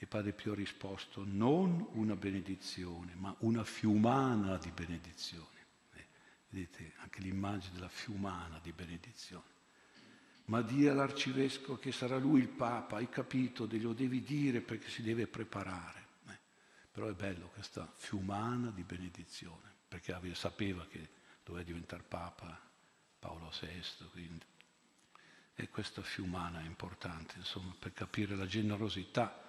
E 0.03 0.05
Padre 0.05 0.33
Pio 0.33 0.51
ha 0.51 0.55
risposto, 0.55 1.23
non 1.25 1.87
una 1.93 2.17
benedizione, 2.17 3.13
ma 3.15 3.33
una 3.39 3.63
fiumana 3.63 4.57
di 4.57 4.69
benedizioni. 4.69 5.55
Eh, 5.93 6.07
vedete 6.49 6.91
anche 6.97 7.21
l'immagine 7.21 7.75
della 7.75 7.87
fiumana 7.87 8.59
di 8.61 8.73
benedizione. 8.73 9.45
Ma 10.47 10.61
di 10.61 10.89
all'arcivescovo 10.89 11.79
che 11.79 11.93
sarà 11.93 12.17
lui 12.17 12.41
il 12.41 12.49
Papa, 12.49 12.97
hai 12.97 13.07
capito, 13.07 13.65
lo 13.71 13.93
devi 13.93 14.21
dire 14.23 14.59
perché 14.59 14.89
si 14.89 15.03
deve 15.03 15.25
preparare. 15.25 16.07
Eh. 16.27 16.37
Però 16.91 17.07
è 17.07 17.13
bello 17.13 17.47
questa 17.53 17.89
fiumana 17.95 18.71
di 18.71 18.83
benedizione, 18.83 19.71
perché 19.87 20.19
sapeva 20.35 20.85
che 20.85 21.07
doveva 21.45 21.63
diventare 21.63 22.03
Papa 22.03 22.59
Paolo 23.19 23.53
VI, 23.57 24.09
quindi. 24.11 24.45
E 25.55 25.69
questa 25.69 26.01
fiumana 26.01 26.59
è 26.59 26.65
importante, 26.65 27.35
insomma, 27.37 27.73
per 27.79 27.93
capire 27.93 28.35
la 28.35 28.47
generosità 28.47 29.42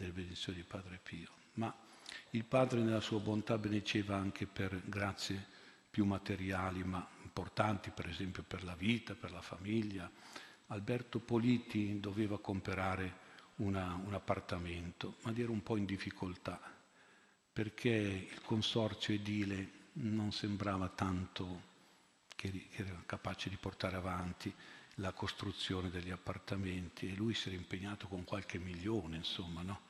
delle 0.00 0.12
benedizioni 0.12 0.58
di 0.58 0.64
Padre 0.64 0.98
Pio. 1.02 1.28
Ma 1.54 1.74
il 2.30 2.44
Padre 2.44 2.80
nella 2.80 3.00
sua 3.00 3.20
bontà 3.20 3.58
benediceva 3.58 4.16
anche 4.16 4.46
per 4.46 4.80
grazie 4.86 5.46
più 5.90 6.06
materiali, 6.06 6.82
ma 6.82 7.06
importanti, 7.22 7.90
per 7.90 8.08
esempio 8.08 8.42
per 8.42 8.64
la 8.64 8.74
vita, 8.74 9.14
per 9.14 9.30
la 9.30 9.42
famiglia. 9.42 10.10
Alberto 10.68 11.18
Politi 11.18 12.00
doveva 12.00 12.38
comprare 12.38 13.28
una, 13.56 14.00
un 14.04 14.14
appartamento, 14.14 15.16
ma 15.22 15.34
era 15.36 15.50
un 15.50 15.62
po' 15.62 15.76
in 15.76 15.84
difficoltà, 15.84 16.60
perché 17.52 17.90
il 17.90 18.40
consorzio 18.42 19.12
edile 19.12 19.78
non 19.94 20.32
sembrava 20.32 20.88
tanto 20.88 21.68
che, 22.34 22.50
che 22.70 22.82
era 22.82 23.02
capace 23.04 23.50
di 23.50 23.56
portare 23.56 23.96
avanti 23.96 24.54
la 24.94 25.12
costruzione 25.12 25.90
degli 25.90 26.10
appartamenti 26.10 27.10
e 27.10 27.14
lui 27.14 27.34
si 27.34 27.48
era 27.48 27.56
impegnato 27.56 28.06
con 28.06 28.24
qualche 28.24 28.58
milione, 28.58 29.16
insomma, 29.16 29.62
no? 29.62 29.88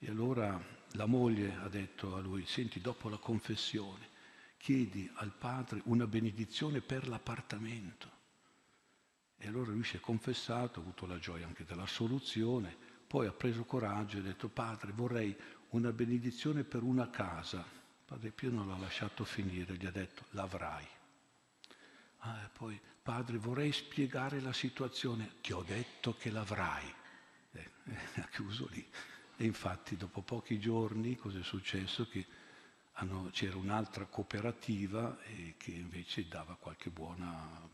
E 0.00 0.08
allora 0.08 0.60
la 0.92 1.06
moglie 1.06 1.54
ha 1.56 1.68
detto 1.68 2.14
a 2.14 2.20
lui, 2.20 2.46
senti, 2.46 2.80
dopo 2.80 3.08
la 3.08 3.18
confessione, 3.18 4.08
chiedi 4.56 5.10
al 5.14 5.32
padre 5.32 5.80
una 5.84 6.06
benedizione 6.06 6.80
per 6.80 7.08
l'appartamento. 7.08 8.16
E 9.36 9.46
allora 9.46 9.70
lui 9.70 9.84
si 9.84 9.96
è 9.96 10.00
confessato, 10.00 10.78
ha 10.78 10.82
avuto 10.82 11.06
la 11.06 11.18
gioia 11.18 11.46
anche 11.46 11.64
della 11.64 11.86
soluzione, 11.86 12.76
poi 13.06 13.26
ha 13.26 13.32
preso 13.32 13.64
coraggio 13.64 14.16
e 14.16 14.20
ha 14.20 14.24
detto, 14.24 14.48
padre, 14.48 14.92
vorrei 14.92 15.36
una 15.70 15.92
benedizione 15.92 16.64
per 16.64 16.82
una 16.82 17.08
casa. 17.10 17.64
Padre 18.04 18.30
Pio 18.30 18.50
non 18.50 18.68
l'ha 18.68 18.78
lasciato 18.78 19.24
finire, 19.24 19.74
gli 19.74 19.86
ha 19.86 19.90
detto, 19.90 20.24
l'avrai. 20.30 20.86
Ah, 22.18 22.50
poi, 22.52 22.80
padre, 23.02 23.38
vorrei 23.38 23.72
spiegare 23.72 24.40
la 24.40 24.52
situazione, 24.52 25.34
ti 25.40 25.52
ho 25.52 25.62
detto 25.62 26.14
che 26.16 26.30
l'avrai. 26.30 26.94
Eh, 27.52 27.70
ha 28.20 28.28
chiuso 28.30 28.68
lì. 28.70 28.86
E 29.40 29.44
infatti 29.44 29.96
dopo 29.96 30.20
pochi 30.20 30.58
giorni 30.58 31.14
cosa 31.14 31.38
è 31.38 31.44
successo? 31.44 32.08
Che 32.08 32.26
hanno, 32.94 33.30
c'era 33.32 33.56
un'altra 33.56 34.04
cooperativa 34.06 35.16
eh, 35.22 35.54
che 35.56 35.70
invece 35.70 36.26
dava 36.26 36.56
qualche 36.56 36.90
buona 36.90 37.68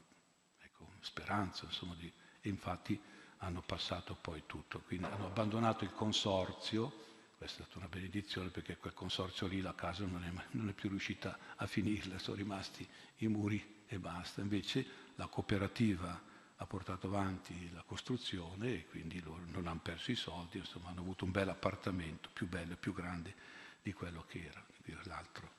ecco, 0.58 0.92
speranza, 1.00 1.64
insomma, 1.64 1.94
di, 1.94 2.12
e 2.42 2.48
infatti 2.50 3.00
hanno 3.38 3.62
passato 3.62 4.14
poi 4.14 4.42
tutto. 4.44 4.80
Quindi 4.80 5.06
hanno 5.06 5.24
abbandonato 5.24 5.84
il 5.84 5.92
consorzio, 5.94 6.92
questa 7.38 7.62
è 7.62 7.64
stata 7.64 7.78
una 7.78 7.88
benedizione 7.88 8.50
perché 8.50 8.76
quel 8.76 8.92
consorzio 8.92 9.46
lì 9.46 9.62
la 9.62 9.74
casa 9.74 10.04
non 10.04 10.22
è, 10.22 10.30
non 10.50 10.68
è 10.68 10.74
più 10.74 10.90
riuscita 10.90 11.38
a 11.56 11.66
finirla, 11.66 12.18
sono 12.18 12.36
rimasti 12.36 12.86
i 13.18 13.26
muri 13.26 13.84
e 13.86 13.98
basta. 13.98 14.42
Invece 14.42 14.86
la 15.14 15.28
cooperativa 15.28 16.20
ha 16.64 16.66
portato 16.66 17.06
avanti 17.06 17.70
la 17.72 17.82
costruzione 17.82 18.72
e 18.72 18.86
quindi 18.86 19.22
non 19.24 19.66
hanno 19.66 19.80
perso 19.82 20.10
i 20.10 20.16
soldi, 20.16 20.58
insomma 20.58 20.88
hanno 20.88 21.00
avuto 21.00 21.24
un 21.24 21.30
bel 21.30 21.48
appartamento, 21.50 22.30
più 22.32 22.48
bello 22.48 22.72
e 22.72 22.76
più 22.76 22.94
grande 22.94 23.34
di 23.82 23.92
quello 23.92 24.24
che 24.26 24.50
era 24.82 25.00
l'altro. 25.04 25.52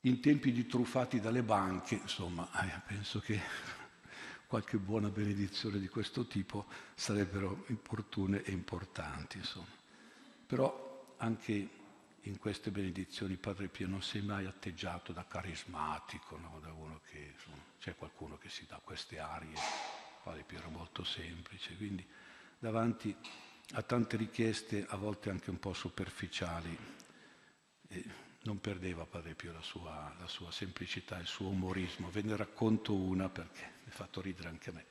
In 0.00 0.20
tempi 0.20 0.52
di 0.52 0.66
truffati 0.66 1.20
dalle 1.20 1.42
banche, 1.42 1.94
insomma, 1.94 2.48
eh, 2.62 2.80
penso 2.86 3.20
che 3.20 3.40
qualche 4.46 4.78
buona 4.78 5.08
benedizione 5.08 5.78
di 5.78 5.88
questo 5.88 6.26
tipo 6.26 6.66
sarebbero 6.94 7.64
opportune 7.70 8.42
e 8.42 8.50
importanti. 8.50 9.38
Insomma. 9.38 9.66
Però 10.46 11.14
anche 11.18 11.68
in 12.26 12.38
queste 12.38 12.70
benedizioni 12.70 13.36
Padre 13.36 13.68
Pio 13.68 13.86
non 13.86 14.00
è 14.12 14.20
mai 14.20 14.46
atteggiato 14.46 15.12
da 15.12 15.26
carismatico, 15.26 16.38
no? 16.38 16.58
da 16.60 16.72
uno 16.72 17.00
che 17.10 17.32
insomma, 17.32 17.62
c'è 17.78 17.94
qualcuno 17.96 18.38
che 18.38 18.48
si 18.48 18.64
dà 18.66 18.80
queste 18.82 19.18
arie, 19.18 19.56
Padre 20.22 20.42
Pio 20.44 20.58
era 20.58 20.68
molto 20.68 21.04
semplice, 21.04 21.76
quindi 21.76 22.06
davanti 22.58 23.14
a 23.72 23.82
tante 23.82 24.16
richieste, 24.16 24.86
a 24.88 24.96
volte 24.96 25.30
anche 25.30 25.50
un 25.50 25.58
po' 25.58 25.74
superficiali, 25.74 26.76
eh, 27.88 28.04
non 28.42 28.60
perdeva 28.60 29.04
Padre 29.04 29.34
Pio 29.34 29.52
la 29.52 29.62
sua, 29.62 30.14
la 30.18 30.28
sua 30.28 30.50
semplicità, 30.50 31.18
il 31.18 31.26
suo 31.26 31.48
umorismo. 31.48 32.10
Ve 32.10 32.22
ne 32.22 32.36
racconto 32.36 32.94
una 32.94 33.28
perché 33.28 33.62
mi 33.84 33.90
ha 33.90 33.94
fatto 33.94 34.20
ridere 34.20 34.48
anche 34.48 34.70
a 34.70 34.72
me. 34.74 34.86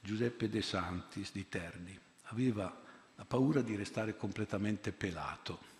Giuseppe 0.00 0.48
De 0.48 0.62
Santis 0.62 1.32
di 1.32 1.48
Terni 1.48 1.98
aveva 2.24 2.82
la 3.14 3.24
paura 3.24 3.60
di 3.60 3.76
restare 3.76 4.16
completamente 4.16 4.92
pelato 4.92 5.78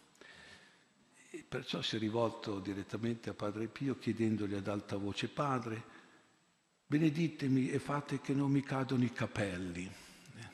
perciò 1.47 1.81
si 1.81 1.97
è 1.97 1.99
rivolto 1.99 2.59
direttamente 2.59 3.31
a 3.31 3.35
Padre 3.35 3.69
Pio 3.69 3.99
chiedendogli 3.99 4.55
ad 4.55 4.67
alta 4.67 4.97
voce, 4.97 5.29
Padre, 5.29 5.83
beneditemi 6.87 7.71
e 7.71 7.79
fate 7.79 8.21
che 8.21 8.35
non 8.35 8.51
mi 8.51 8.63
cadono 8.63 9.05
i 9.05 9.13
capelli. 9.13 9.85
Eh, 9.85 10.49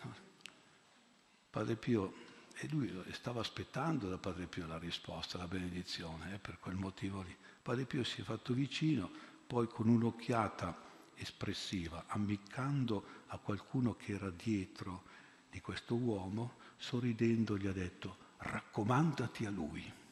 Padre 1.48 1.76
Pio, 1.76 2.12
e 2.54 2.68
lui 2.68 2.92
stava 3.12 3.40
aspettando 3.40 4.08
da 4.08 4.18
Padre 4.18 4.46
Pio 4.46 4.66
la 4.66 4.78
risposta, 4.78 5.38
la 5.38 5.48
benedizione, 5.48 6.34
eh, 6.34 6.38
per 6.38 6.58
quel 6.58 6.76
motivo 6.76 7.22
lì. 7.22 7.34
Padre 7.62 7.84
Pio 7.84 8.04
si 8.04 8.20
è 8.20 8.24
fatto 8.24 8.52
vicino, 8.52 9.10
poi 9.46 9.66
con 9.68 9.88
un'occhiata 9.88 10.84
espressiva, 11.14 12.04
ammiccando 12.08 13.24
a 13.28 13.38
qualcuno 13.38 13.94
che 13.94 14.12
era 14.12 14.30
dietro 14.30 15.04
di 15.50 15.60
questo 15.62 15.94
uomo, 15.94 16.56
sorridendo 16.76 17.56
gli 17.56 17.66
ha 17.66 17.72
detto, 17.72 18.24
raccomandati 18.36 19.46
a 19.46 19.50
lui. 19.50 20.04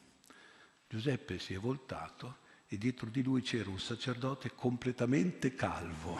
Giuseppe 0.87 1.39
si 1.39 1.53
è 1.53 1.57
voltato 1.57 2.43
e 2.67 2.77
dietro 2.77 3.09
di 3.09 3.23
lui 3.23 3.41
c'era 3.41 3.69
un 3.69 3.79
sacerdote 3.79 4.53
completamente 4.53 5.55
calvo, 5.55 6.19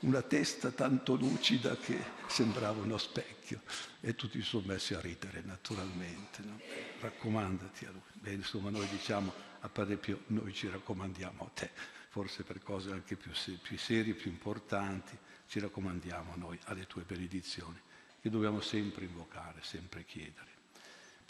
una 0.00 0.22
testa 0.22 0.70
tanto 0.70 1.14
lucida 1.14 1.76
che 1.76 1.98
sembrava 2.26 2.80
uno 2.80 2.96
specchio 2.98 3.62
e 4.00 4.14
tutti 4.14 4.40
sono 4.42 4.66
messi 4.66 4.94
a 4.94 5.00
ridere 5.00 5.42
naturalmente. 5.42 6.42
No? 6.42 6.58
Raccomandati 7.00 7.84
a 7.84 7.90
lui. 7.90 8.00
Beh, 8.14 8.32
insomma, 8.32 8.70
noi 8.70 8.86
diciamo 8.88 9.32
a 9.60 9.68
Padre 9.68 9.96
Pio, 9.96 10.22
noi 10.28 10.52
ci 10.54 10.68
raccomandiamo 10.68 11.44
a 11.44 11.50
te, 11.52 11.70
forse 12.08 12.42
per 12.42 12.62
cose 12.62 12.90
anche 12.90 13.16
più, 13.16 13.30
più 13.60 13.78
serie, 13.78 14.14
più 14.14 14.30
importanti, 14.30 15.16
ci 15.46 15.60
raccomandiamo 15.60 16.34
noi 16.36 16.58
alle 16.64 16.86
tue 16.86 17.02
benedizioni, 17.02 17.78
che 18.20 18.30
dobbiamo 18.30 18.60
sempre 18.60 19.04
invocare, 19.04 19.60
sempre 19.62 20.04
chiedere. 20.04 20.49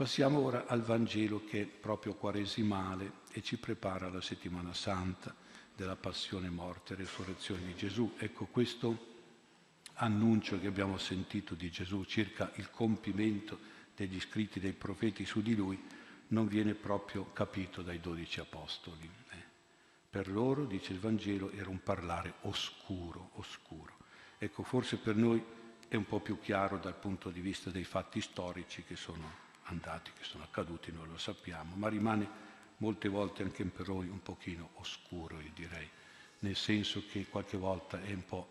Passiamo 0.01 0.39
ora 0.39 0.65
al 0.67 0.81
Vangelo 0.81 1.45
che 1.45 1.61
è 1.61 1.67
proprio 1.67 2.15
quaresimale 2.15 3.13
e 3.33 3.43
ci 3.43 3.59
prepara 3.59 4.09
la 4.09 4.23
settimana 4.23 4.73
santa 4.73 5.35
della 5.77 5.95
passione, 5.95 6.49
morte 6.49 6.95
e 6.95 6.97
resurrezione 6.97 7.67
di 7.67 7.75
Gesù. 7.75 8.15
Ecco 8.17 8.47
questo 8.47 9.09
annuncio 9.97 10.59
che 10.59 10.69
abbiamo 10.69 10.97
sentito 10.97 11.55
di 11.55 11.71
Gesù 11.71 12.05
circa 12.05 12.51
il 12.55 12.71
compimento 12.71 13.59
degli 13.95 14.19
scritti 14.19 14.59
dei 14.59 14.73
profeti 14.73 15.27
su 15.27 15.43
di 15.43 15.55
lui 15.55 15.79
non 16.29 16.49
viene 16.49 16.73
proprio 16.73 17.31
capito 17.35 17.83
dai 17.83 18.01
dodici 18.01 18.41
apostoli. 18.41 19.05
Eh. 19.33 19.45
Per 20.09 20.31
loro, 20.31 20.65
dice 20.65 20.95
il 20.95 20.99
Vangelo, 20.99 21.51
era 21.51 21.69
un 21.69 21.83
parlare 21.83 22.37
oscuro, 22.45 23.33
oscuro. 23.35 23.99
Ecco, 24.39 24.63
forse 24.63 24.97
per 24.97 25.17
noi 25.17 25.45
è 25.89 25.97
un 25.97 26.07
po' 26.07 26.21
più 26.21 26.41
chiaro 26.41 26.79
dal 26.79 26.97
punto 26.97 27.29
di 27.29 27.43
vista 27.43 27.69
dei 27.69 27.85
fatti 27.85 28.23
storici 28.23 28.83
che 28.85 28.97
sono 28.97 29.49
andati, 29.71 30.11
che 30.17 30.25
sono 30.25 30.45
accaduti, 30.45 30.93
noi 30.93 31.09
lo 31.09 31.19
sappiamo, 31.19 31.75
ma 31.77 31.89
rimane 31.89 32.49
molte 32.79 33.09
volte 33.09 33.43
anche 33.43 33.65
per 33.65 33.89
noi 33.89 34.09
un 34.09 34.23
pochino 34.23 34.71
oscuro, 34.75 35.41
io 35.41 35.51
direi, 35.55 35.89
nel 36.41 36.57
senso 36.57 37.05
che 37.11 37.27
qualche 37.27 37.57
volta 37.57 38.03
è 38.03 38.13
un 38.13 38.25
po' 38.25 38.49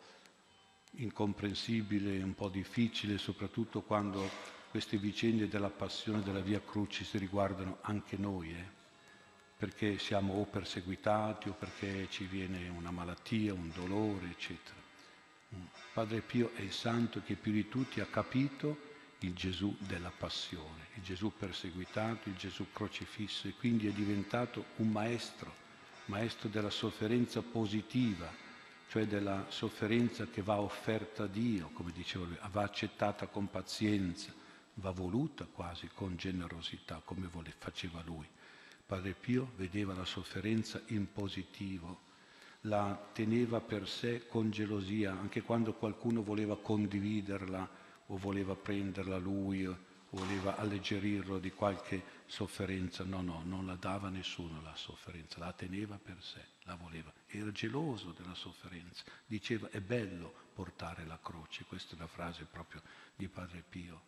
incomprensibile, 0.92 2.22
un 2.22 2.36
po' 2.36 2.50
difficile, 2.50 3.18
soprattutto 3.18 3.82
quando 3.82 4.30
queste 4.70 4.98
vicende 4.98 5.48
della 5.48 5.70
passione 5.70 6.22
della 6.22 6.42
Via 6.42 6.62
Crucis 6.62 7.16
riguardano 7.16 7.78
anche 7.82 8.18
noi, 8.18 8.52
eh? 8.52 8.78
perché 9.58 9.98
siamo 9.98 10.36
o 10.36 10.46
perseguitati 10.46 11.50
o 11.50 11.54
perché 11.54 12.08
ci 12.10 12.26
viene 12.26 12.70
una 12.70 12.92
malattia, 12.92 13.54
un 13.54 13.72
dolore, 13.74 14.28
eccetera. 14.28 14.78
Mm. 15.56 15.64
Padre 15.94 16.22
Pio 16.22 16.52
è 16.54 16.62
il 16.62 16.72
santo 16.72 17.22
che 17.24 17.36
più 17.36 17.52
di 17.52 17.68
tutti 17.68 18.00
ha 18.00 18.06
capito 18.06 18.89
il 19.20 19.34
Gesù 19.34 19.76
della 19.80 20.12
passione, 20.16 20.88
il 20.96 21.04
Gesù 21.04 21.34
perseguitato, 21.38 22.30
il 22.30 22.36
Gesù 22.36 22.68
crocifisso 22.72 23.48
e 23.48 23.54
quindi 23.54 23.88
è 23.88 23.92
diventato 23.92 24.66
un 24.78 24.90
maestro, 24.90 25.54
maestro 26.06 26.48
della 26.48 26.70
sofferenza 26.70 27.42
positiva, 27.42 28.32
cioè 28.88 29.06
della 29.06 29.46
sofferenza 29.50 30.28
che 30.28 30.42
va 30.42 30.60
offerta 30.60 31.24
a 31.24 31.28
Dio, 31.28 31.70
come 31.74 31.92
diceva 31.92 32.26
lui, 32.26 32.38
va 32.52 32.64
accettata 32.64 33.28
con 33.28 33.50
pazienza, 33.50 34.34
va 34.76 34.92
voluta 34.92 35.46
quasi 35.46 35.90
con 35.94 36.16
generosità, 36.16 37.02
come 37.04 37.30
faceva 37.58 38.02
lui. 38.06 38.28
Padre 38.86 39.14
Pio 39.14 39.52
vedeva 39.58 39.94
la 39.94 40.06
sofferenza 40.06 40.82
in 40.88 41.12
positivo, 41.12 42.08
la 42.62 43.10
teneva 43.14 43.60
per 43.62 43.88
sé 43.88 44.26
con 44.28 44.50
gelosia, 44.50 45.12
anche 45.12 45.42
quando 45.42 45.74
qualcuno 45.74 46.24
voleva 46.24 46.58
condividerla 46.58 47.70
o 48.12 48.18
voleva 48.18 48.56
prenderla 48.56 49.18
lui 49.18 49.66
o 49.66 49.78
voleva 50.12 50.58
alleggerirlo 50.58 51.40
di 51.40 51.52
qualche 51.52 52.04
sofferenza. 52.26 53.04
No, 53.04 53.22
no, 53.22 53.42
non 53.46 53.66
la 53.66 53.76
dava 53.76 54.10
nessuno 54.10 54.62
la 54.62 54.76
sofferenza, 54.76 55.40
la 55.40 55.54
teneva 55.54 55.98
per 55.98 56.22
sé, 56.22 56.44
la 56.64 56.76
voleva. 56.76 57.12
Era 57.28 57.52
geloso 57.52 58.12
della 58.12 58.36
sofferenza. 58.36 59.04
Diceva 59.26 59.70
è 59.70 59.82
bello 59.82 60.48
portare 60.54 61.06
la 61.06 61.20
croce, 61.22 61.66
questa 61.66 61.96
è 61.96 62.00
la 62.00 62.08
frase 62.08 62.46
proprio 62.46 62.82
di 63.16 63.28
Padre 63.28 63.64
Pio. 63.68 64.08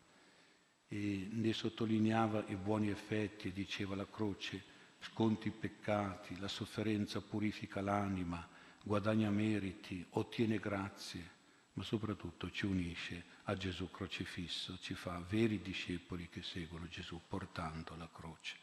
E 0.87 1.27
ne 1.31 1.53
sottolineava 1.53 2.43
i 2.47 2.55
buoni 2.55 2.89
effetti 2.89 3.51
diceva 3.51 3.95
la 3.95 4.07
croce 4.09 4.69
sconti 4.99 5.47
i 5.47 5.51
peccati, 5.51 6.37
la 6.39 6.47
sofferenza 6.47 7.21
purifica 7.21 7.81
l'anima, 7.81 8.47
guadagna 8.83 9.29
meriti, 9.29 10.05
ottiene 10.11 10.59
grazie, 10.59 11.39
ma 11.73 11.83
soprattutto 11.83 12.51
ci 12.51 12.65
unisce 12.65 13.23
a 13.51 13.57
Gesù 13.57 13.91
crocifisso, 13.91 14.77
ci 14.79 14.93
fa 14.93 15.21
veri 15.27 15.61
discepoli 15.61 16.29
che 16.29 16.41
seguono 16.41 16.87
Gesù 16.87 17.19
portando 17.27 17.95
la 17.97 18.09
croce. 18.11 18.55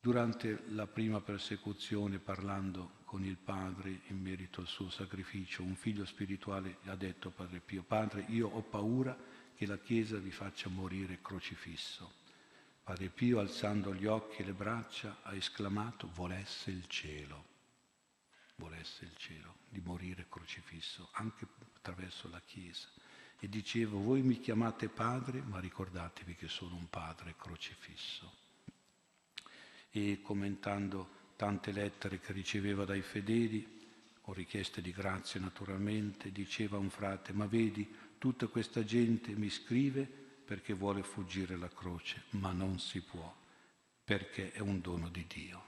Durante 0.00 0.64
la 0.68 0.86
prima 0.86 1.20
persecuzione, 1.20 2.18
parlando 2.18 2.98
con 3.04 3.24
il 3.24 3.36
Padre 3.36 4.02
in 4.08 4.20
merito 4.20 4.60
al 4.60 4.66
suo 4.66 4.90
sacrificio, 4.90 5.62
un 5.62 5.76
figlio 5.76 6.04
spirituale 6.04 6.78
ha 6.84 6.94
detto 6.94 7.28
a 7.28 7.32
Padre 7.32 7.60
Pio, 7.60 7.82
Padre, 7.82 8.26
io 8.28 8.48
ho 8.48 8.62
paura 8.62 9.16
che 9.54 9.66
la 9.66 9.78
Chiesa 9.78 10.18
vi 10.18 10.30
faccia 10.30 10.68
morire 10.68 11.20
crocifisso. 11.22 12.16
Padre 12.84 13.08
Pio, 13.08 13.40
alzando 13.40 13.94
gli 13.94 14.06
occhi 14.06 14.42
e 14.42 14.44
le 14.44 14.52
braccia, 14.52 15.20
ha 15.22 15.34
esclamato, 15.34 16.10
volesse 16.12 16.70
il 16.70 16.86
cielo, 16.86 17.44
volesse 18.56 19.06
il 19.06 19.16
cielo, 19.16 19.56
di 19.70 19.80
morire 19.80 20.26
crocifisso, 20.28 21.08
anche 21.12 21.46
attraverso 21.74 22.28
la 22.28 22.40
Chiesa. 22.40 22.88
E 23.40 23.48
dicevo, 23.48 23.98
voi 23.98 24.22
mi 24.22 24.40
chiamate 24.40 24.88
padre, 24.88 25.40
ma 25.42 25.60
ricordatevi 25.60 26.34
che 26.34 26.48
sono 26.48 26.74
un 26.74 26.88
padre 26.90 27.34
crocifisso. 27.36 28.32
E 29.90 30.20
commentando 30.22 31.16
tante 31.36 31.70
lettere 31.70 32.18
che 32.18 32.32
riceveva 32.32 32.84
dai 32.84 33.02
fedeli, 33.02 33.76
o 34.22 34.32
richieste 34.32 34.82
di 34.82 34.92
grazia 34.92 35.40
naturalmente, 35.40 36.30
diceva 36.32 36.76
un 36.76 36.90
frate, 36.90 37.32
ma 37.32 37.46
vedi, 37.46 37.88
tutta 38.18 38.46
questa 38.48 38.84
gente 38.84 39.32
mi 39.32 39.48
scrive 39.48 40.02
perché 40.04 40.74
vuole 40.74 41.02
fuggire 41.02 41.56
la 41.56 41.68
croce, 41.68 42.24
ma 42.30 42.52
non 42.52 42.78
si 42.78 43.00
può, 43.00 43.34
perché 44.04 44.52
è 44.52 44.60
un 44.60 44.80
dono 44.80 45.08
di 45.08 45.24
Dio. 45.26 45.64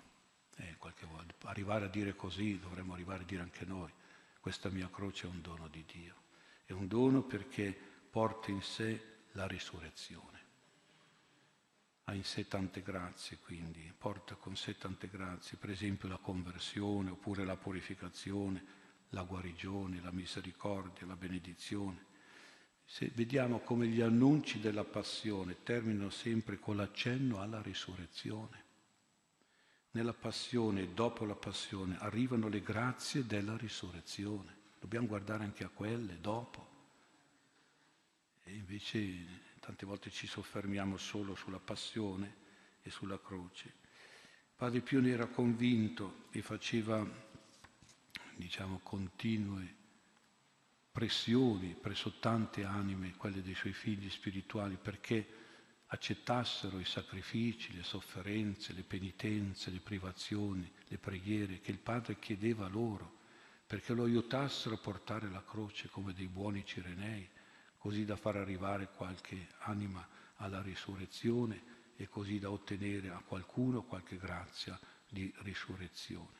Eh, 0.56 0.76
volta, 0.78 1.48
arrivare 1.48 1.86
a 1.86 1.88
dire 1.88 2.14
così 2.14 2.58
dovremmo 2.58 2.92
arrivare 2.92 3.22
a 3.22 3.26
dire 3.26 3.42
anche 3.42 3.64
noi, 3.64 3.90
questa 4.40 4.68
mia 4.68 4.90
croce 4.90 5.26
è 5.26 5.30
un 5.30 5.40
dono 5.40 5.68
di 5.68 5.84
Dio. 5.90 6.19
È 6.70 6.72
un 6.72 6.86
dono 6.86 7.22
perché 7.24 7.76
porta 8.08 8.52
in 8.52 8.62
sé 8.62 9.24
la 9.32 9.48
risurrezione. 9.48 10.38
Ha 12.04 12.14
in 12.14 12.22
sé 12.22 12.46
tante 12.46 12.80
grazie, 12.80 13.38
quindi 13.38 13.92
porta 13.98 14.36
con 14.36 14.54
sé 14.54 14.78
tante 14.78 15.08
grazie, 15.08 15.58
per 15.58 15.70
esempio 15.70 16.08
la 16.08 16.18
conversione, 16.18 17.10
oppure 17.10 17.44
la 17.44 17.56
purificazione, 17.56 18.64
la 19.08 19.24
guarigione, 19.24 20.00
la 20.00 20.12
misericordia, 20.12 21.08
la 21.08 21.16
benedizione. 21.16 22.04
Se 22.84 23.10
vediamo 23.16 23.58
come 23.58 23.88
gli 23.88 24.00
annunci 24.00 24.60
della 24.60 24.84
passione 24.84 25.64
terminano 25.64 26.10
sempre 26.10 26.60
con 26.60 26.76
l'accenno 26.76 27.40
alla 27.40 27.60
risurrezione. 27.60 28.64
Nella 29.90 30.14
passione 30.14 30.82
e 30.82 30.88
dopo 30.90 31.24
la 31.24 31.34
passione 31.34 31.96
arrivano 31.98 32.46
le 32.46 32.60
grazie 32.60 33.26
della 33.26 33.56
risurrezione. 33.56 34.58
Dobbiamo 34.80 35.06
guardare 35.06 35.44
anche 35.44 35.62
a 35.62 35.68
quelle 35.68 36.18
dopo. 36.20 36.68
E 38.44 38.54
invece 38.54 39.48
tante 39.60 39.84
volte 39.84 40.10
ci 40.10 40.26
soffermiamo 40.26 40.96
solo 40.96 41.34
sulla 41.34 41.60
passione 41.60 42.36
e 42.82 42.90
sulla 42.90 43.20
croce. 43.20 43.74
Padre 44.56 44.80
Pio 44.80 45.00
ne 45.00 45.10
era 45.10 45.26
convinto 45.26 46.24
e 46.30 46.42
faceva, 46.42 47.06
diciamo, 48.34 48.80
continue 48.82 49.76
pressioni 50.90 51.76
presso 51.80 52.18
tante 52.18 52.64
anime, 52.64 53.14
quelle 53.16 53.42
dei 53.42 53.54
suoi 53.54 53.72
figli 53.72 54.10
spirituali, 54.10 54.76
perché 54.80 55.26
accettassero 55.86 56.78
i 56.78 56.84
sacrifici, 56.84 57.74
le 57.74 57.82
sofferenze, 57.82 58.72
le 58.72 58.82
penitenze, 58.82 59.70
le 59.70 59.80
privazioni, 59.80 60.70
le 60.88 60.98
preghiere 60.98 61.60
che 61.60 61.70
il 61.70 61.78
Padre 61.78 62.18
chiedeva 62.18 62.66
loro, 62.68 63.18
perché 63.70 63.92
lo 63.92 64.02
aiutassero 64.02 64.74
a 64.74 64.78
portare 64.78 65.30
la 65.30 65.44
croce 65.44 65.88
come 65.90 66.12
dei 66.12 66.26
buoni 66.26 66.66
cirenei, 66.66 67.30
così 67.78 68.04
da 68.04 68.16
far 68.16 68.34
arrivare 68.34 68.88
qualche 68.96 69.46
anima 69.58 70.04
alla 70.38 70.60
risurrezione 70.60 71.92
e 71.94 72.08
così 72.08 72.40
da 72.40 72.50
ottenere 72.50 73.10
a 73.10 73.22
qualcuno 73.24 73.84
qualche 73.84 74.16
grazia 74.16 74.76
di 75.08 75.32
risurrezione. 75.42 76.36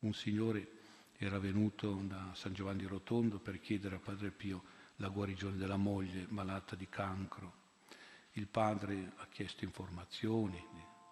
Un 0.00 0.12
Signore 0.12 0.72
era 1.16 1.38
venuto 1.38 1.94
da 2.02 2.32
San 2.34 2.52
Giovanni 2.52 2.84
Rotondo 2.84 3.38
per 3.38 3.58
chiedere 3.58 3.96
a 3.96 4.00
Padre 4.00 4.30
Pio 4.30 4.62
la 4.96 5.08
guarigione 5.08 5.56
della 5.56 5.78
moglie 5.78 6.26
malata 6.28 6.76
di 6.76 6.86
cancro. 6.86 7.64
Il 8.32 8.46
padre 8.46 9.12
ha 9.16 9.26
chiesto 9.28 9.64
informazioni 9.64 10.62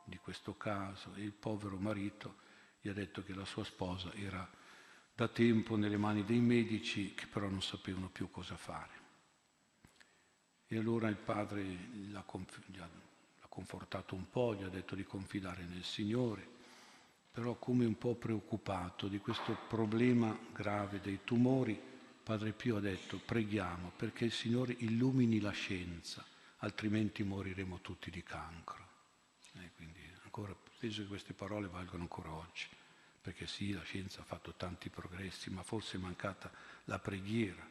di, 0.04 0.18
questo 0.18 0.54
caso 0.54 1.14
e 1.14 1.22
il 1.22 1.32
povero 1.32 1.78
marito 1.78 2.42
gli 2.82 2.90
ha 2.90 2.92
detto 2.92 3.22
che 3.22 3.32
la 3.32 3.46
sua 3.46 3.64
sposa 3.64 4.12
era 4.12 4.46
da 5.14 5.28
tempo 5.28 5.76
nelle 5.76 5.96
mani 5.96 6.24
dei 6.24 6.40
medici 6.40 7.14
che 7.14 7.26
però 7.26 7.48
non 7.48 7.62
sapevano 7.62 8.08
più 8.08 8.30
cosa 8.30 8.56
fare. 8.56 9.02
E 10.66 10.76
allora 10.76 11.08
il 11.08 11.16
padre 11.16 11.62
l'ha, 12.10 12.22
conf- 12.22 12.60
l'ha 12.74 12.88
confortato 13.48 14.14
un 14.14 14.28
po', 14.28 14.54
gli 14.54 14.62
ha 14.62 14.68
detto 14.68 14.94
di 14.94 15.04
confidare 15.04 15.64
nel 15.64 15.84
Signore 15.84 16.54
però 17.34 17.56
come 17.56 17.84
un 17.84 17.98
po' 17.98 18.14
preoccupato 18.14 19.08
di 19.08 19.18
questo 19.18 19.58
problema 19.66 20.38
grave 20.52 21.00
dei 21.00 21.22
tumori, 21.24 21.76
Padre 22.22 22.52
Pio 22.52 22.76
ha 22.76 22.80
detto 22.80 23.18
preghiamo 23.18 23.90
perché 23.96 24.24
il 24.24 24.30
Signore 24.30 24.76
illumini 24.78 25.40
la 25.40 25.50
scienza, 25.50 26.24
altrimenti 26.58 27.24
moriremo 27.24 27.80
tutti 27.80 28.08
di 28.08 28.22
cancro. 28.22 28.86
E 29.54 29.72
quindi 29.74 29.98
ancora, 30.22 30.54
penso 30.78 31.02
che 31.02 31.08
queste 31.08 31.32
parole 31.32 31.66
valgono 31.66 32.02
ancora 32.02 32.32
oggi, 32.32 32.68
perché 33.24 33.46
sì, 33.46 33.72
la 33.72 33.82
scienza 33.84 34.20
ha 34.20 34.24
fatto 34.24 34.52
tanti 34.52 34.90
progressi, 34.90 35.48
ma 35.48 35.62
forse 35.62 35.96
è 35.96 36.00
mancata 36.00 36.52
la 36.84 36.98
preghiera 36.98 37.66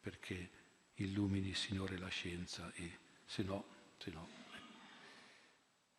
perché 0.00 0.50
illumini 0.94 1.48
il 1.48 1.56
Signore 1.56 1.98
la 1.98 2.06
scienza 2.06 2.70
e 2.74 2.98
se 3.24 3.42
no, 3.42 3.64
se 3.98 4.12
no 4.12 4.42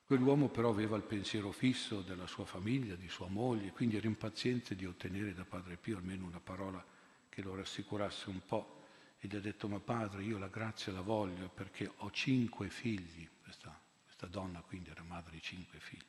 Quell'uomo 0.05 0.47
però 0.47 0.69
aveva 0.69 0.95
il 0.95 1.03
pensiero 1.03 1.51
fisso 1.51 2.01
della 2.01 2.27
sua 2.27 2.45
famiglia, 2.45 2.95
di 2.95 3.09
sua 3.09 3.27
moglie, 3.27 3.71
quindi 3.71 3.97
era 3.97 4.07
impaziente 4.07 4.73
di 4.73 4.85
ottenere 4.85 5.33
da 5.33 5.43
Padre 5.43 5.75
Pio 5.75 5.97
almeno 5.97 6.25
una 6.25 6.39
parola 6.39 6.81
che 7.27 7.41
lo 7.41 7.55
rassicurasse 7.55 8.29
un 8.29 8.45
po'. 8.45 8.85
E 9.19 9.27
gli 9.27 9.35
ha 9.35 9.39
detto, 9.41 9.67
ma 9.67 9.79
padre, 9.79 10.23
io 10.23 10.37
la 10.37 10.47
grazia 10.47 10.93
la 10.93 11.01
voglio 11.01 11.49
perché 11.49 11.91
ho 11.95 12.11
cinque 12.11 12.69
figli. 12.69 13.27
Questa, 13.41 13.77
questa 14.03 14.27
donna 14.27 14.61
quindi 14.61 14.91
era 14.91 15.03
madre 15.03 15.31
di 15.31 15.41
cinque 15.41 15.79
figli. 15.79 16.03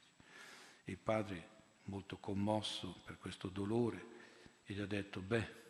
E 0.84 0.92
il 0.92 0.98
padre, 0.98 1.48
molto 1.84 2.16
commosso 2.16 3.00
per 3.04 3.18
questo 3.18 3.48
dolore, 3.48 4.12
gli 4.64 4.80
ha 4.80 4.86
detto, 4.86 5.20
beh, 5.20 5.62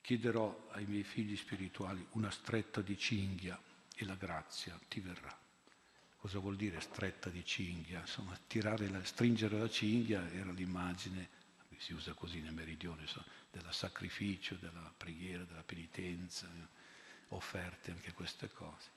chiederò 0.00 0.68
ai 0.72 0.84
miei 0.86 1.02
figli 1.02 1.36
spirituali 1.36 2.06
una 2.12 2.30
stretta 2.30 2.80
di 2.80 2.96
cinghia 2.96 3.60
e 3.94 4.04
la 4.04 4.14
grazia 4.14 4.78
ti 4.88 5.00
verrà. 5.00 5.36
Cosa 6.16 6.38
vuol 6.38 6.56
dire 6.56 6.80
stretta 6.80 7.28
di 7.28 7.44
cinghia? 7.44 8.00
Insomma, 8.00 8.38
la, 8.48 9.04
stringere 9.04 9.58
la 9.58 9.68
cinghia 9.68 10.30
era 10.32 10.52
l'immagine, 10.52 11.28
si 11.76 11.92
usa 11.92 12.14
così 12.14 12.40
nel 12.40 12.54
meridione, 12.54 13.02
insomma, 13.02 13.26
del 13.50 13.66
sacrificio, 13.70 14.54
della 14.54 14.92
preghiera, 14.96 15.44
della 15.44 15.62
penitenza, 15.62 16.48
offerte 17.28 17.90
anche 17.90 18.12
queste 18.12 18.50
cose. 18.50 18.90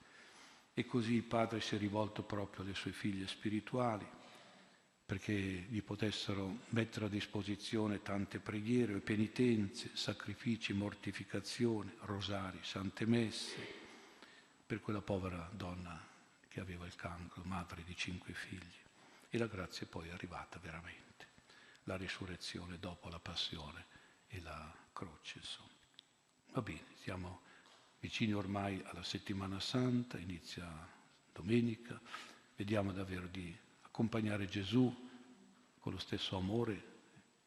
E 0.74 0.86
così 0.86 1.14
il 1.16 1.24
padre 1.24 1.60
si 1.60 1.76
è 1.76 1.78
rivolto 1.78 2.24
proprio 2.24 2.64
alle 2.64 2.76
sue 2.76 2.92
figlie 2.92 3.28
spirituali 3.28 4.08
perché 5.08 5.34
gli 5.34 5.82
potessero 5.82 6.64
mettere 6.72 7.06
a 7.06 7.10
disposizione 7.10 8.02
tante 8.02 8.40
preghiere, 8.40 9.00
penitenze, 9.00 9.92
sacrifici, 9.96 10.74
mortificazione, 10.74 11.94
rosari, 12.02 12.60
sante 12.62 13.06
messe, 13.06 13.56
per 14.66 14.82
quella 14.82 15.00
povera 15.00 15.50
donna 15.54 16.06
che 16.50 16.60
aveva 16.60 16.86
il 16.86 16.96
cancro, 16.96 17.42
madre 17.46 17.86
di 17.86 17.96
cinque 17.96 18.34
figli. 18.34 18.76
E 19.30 19.38
la 19.38 19.48
grazia 19.48 19.88
poi 19.88 20.10
è 20.10 20.12
arrivata 20.12 20.60
veramente, 20.60 21.28
la 21.86 21.96
risurrezione 21.96 22.78
dopo 22.78 23.08
la 23.08 23.20
passione 23.20 23.86
e 24.28 24.42
la 24.42 24.76
croce. 24.92 25.38
Insomma. 25.38 25.70
Va 26.52 26.62
bene, 26.62 26.84
siamo 27.00 27.44
vicini 28.02 28.34
ormai 28.34 28.84
alla 28.84 29.04
settimana 29.04 29.62
santa, 29.62 30.18
inizia 30.18 30.68
domenica, 31.32 31.98
vediamo 32.58 32.92
davvero 32.92 33.28
di 33.28 33.58
accompagnare 33.98 34.48
Gesù 34.48 34.96
con 35.80 35.92
lo 35.92 35.98
stesso 35.98 36.38
amore 36.38 36.96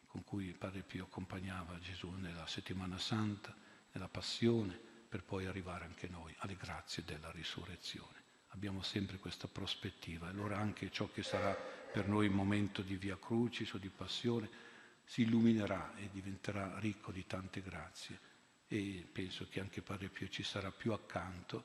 con 0.06 0.24
cui 0.24 0.46
il 0.46 0.58
Padre 0.58 0.82
Pio 0.82 1.04
accompagnava 1.04 1.78
Gesù 1.78 2.10
nella 2.10 2.44
settimana 2.48 2.98
santa, 2.98 3.54
nella 3.92 4.08
passione, 4.08 4.76
per 5.08 5.22
poi 5.22 5.46
arrivare 5.46 5.84
anche 5.84 6.08
noi 6.08 6.34
alle 6.38 6.56
grazie 6.56 7.04
della 7.04 7.30
risurrezione. 7.30 8.18
Abbiamo 8.48 8.82
sempre 8.82 9.18
questa 9.18 9.46
prospettiva, 9.46 10.26
allora 10.26 10.58
anche 10.58 10.90
ciò 10.90 11.08
che 11.12 11.22
sarà 11.22 11.54
per 11.54 12.08
noi 12.08 12.26
un 12.26 12.34
momento 12.34 12.82
di 12.82 12.96
via 12.96 13.16
crucis 13.16 13.72
o 13.74 13.78
di 13.78 13.88
passione 13.88 14.50
si 15.04 15.22
illuminerà 15.22 15.94
e 15.94 16.10
diventerà 16.10 16.80
ricco 16.80 17.12
di 17.12 17.24
tante 17.28 17.62
grazie 17.62 18.18
e 18.66 19.06
penso 19.12 19.46
che 19.48 19.60
anche 19.60 19.82
Padre 19.82 20.08
Pio 20.08 20.28
ci 20.28 20.42
sarà 20.42 20.72
più 20.72 20.92
accanto 20.92 21.62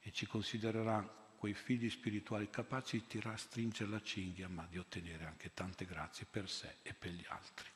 e 0.00 0.10
ci 0.10 0.26
considererà 0.26 1.22
quei 1.44 1.52
figli 1.52 1.90
spirituali 1.90 2.48
capaci 2.48 2.96
di 2.96 3.06
tirare, 3.06 3.36
stringere 3.36 3.90
la 3.90 4.00
cinghia, 4.00 4.48
ma 4.48 4.66
di 4.66 4.78
ottenere 4.78 5.26
anche 5.26 5.52
tante 5.52 5.84
grazie 5.84 6.24
per 6.24 6.48
sé 6.48 6.76
e 6.80 6.94
per 6.94 7.10
gli 7.10 7.24
altri. 7.28 7.73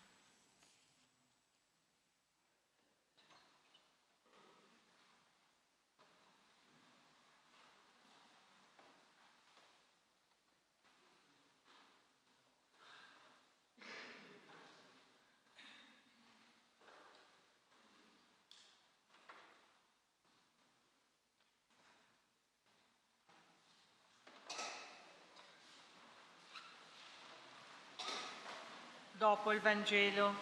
Dopo 29.48 29.60
il 29.60 29.64
Vangelo, 29.64 30.34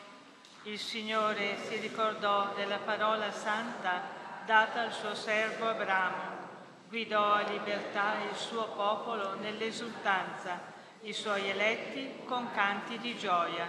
il 0.65 0.81
Signore 0.81 1.59
si 1.69 1.77
ricordò 1.77 2.53
della 2.57 2.79
parola 2.79 3.31
santa 3.31 4.03
data 4.45 4.81
al 4.81 4.93
suo 4.93 5.15
servo 5.15 5.69
Abramo. 5.69 6.37
Guidò 6.89 7.35
a 7.35 7.49
libertà 7.49 8.21
il 8.29 8.35
suo 8.35 8.67
popolo 8.71 9.39
nell'esultanza, 9.39 10.61
i 11.03 11.13
suoi 11.13 11.49
eletti 11.49 12.25
con 12.25 12.51
canti 12.51 12.99
di 12.99 13.17
gioia. 13.17 13.69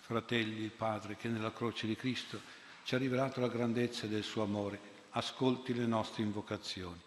Fratelli, 0.00 0.62
il 0.62 0.70
Padre, 0.70 1.16
che 1.16 1.28
nella 1.28 1.52
croce 1.52 1.86
di 1.86 1.96
Cristo 1.96 2.40
ci 2.84 2.94
ha 2.94 2.98
rivelato 2.98 3.40
la 3.40 3.48
grandezza 3.48 4.06
del 4.06 4.22
suo 4.22 4.42
amore, 4.42 4.80
ascolti 5.10 5.74
le 5.74 5.84
nostre 5.84 6.22
invocazioni. 6.22 6.98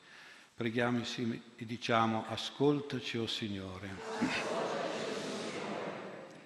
Preghiamo 0.53 0.99
insieme 0.99 1.41
e 1.55 1.65
diciamo, 1.65 2.25
ascoltaci, 2.27 3.17
o 3.17 3.23
oh 3.23 3.27
Signore 3.27 4.56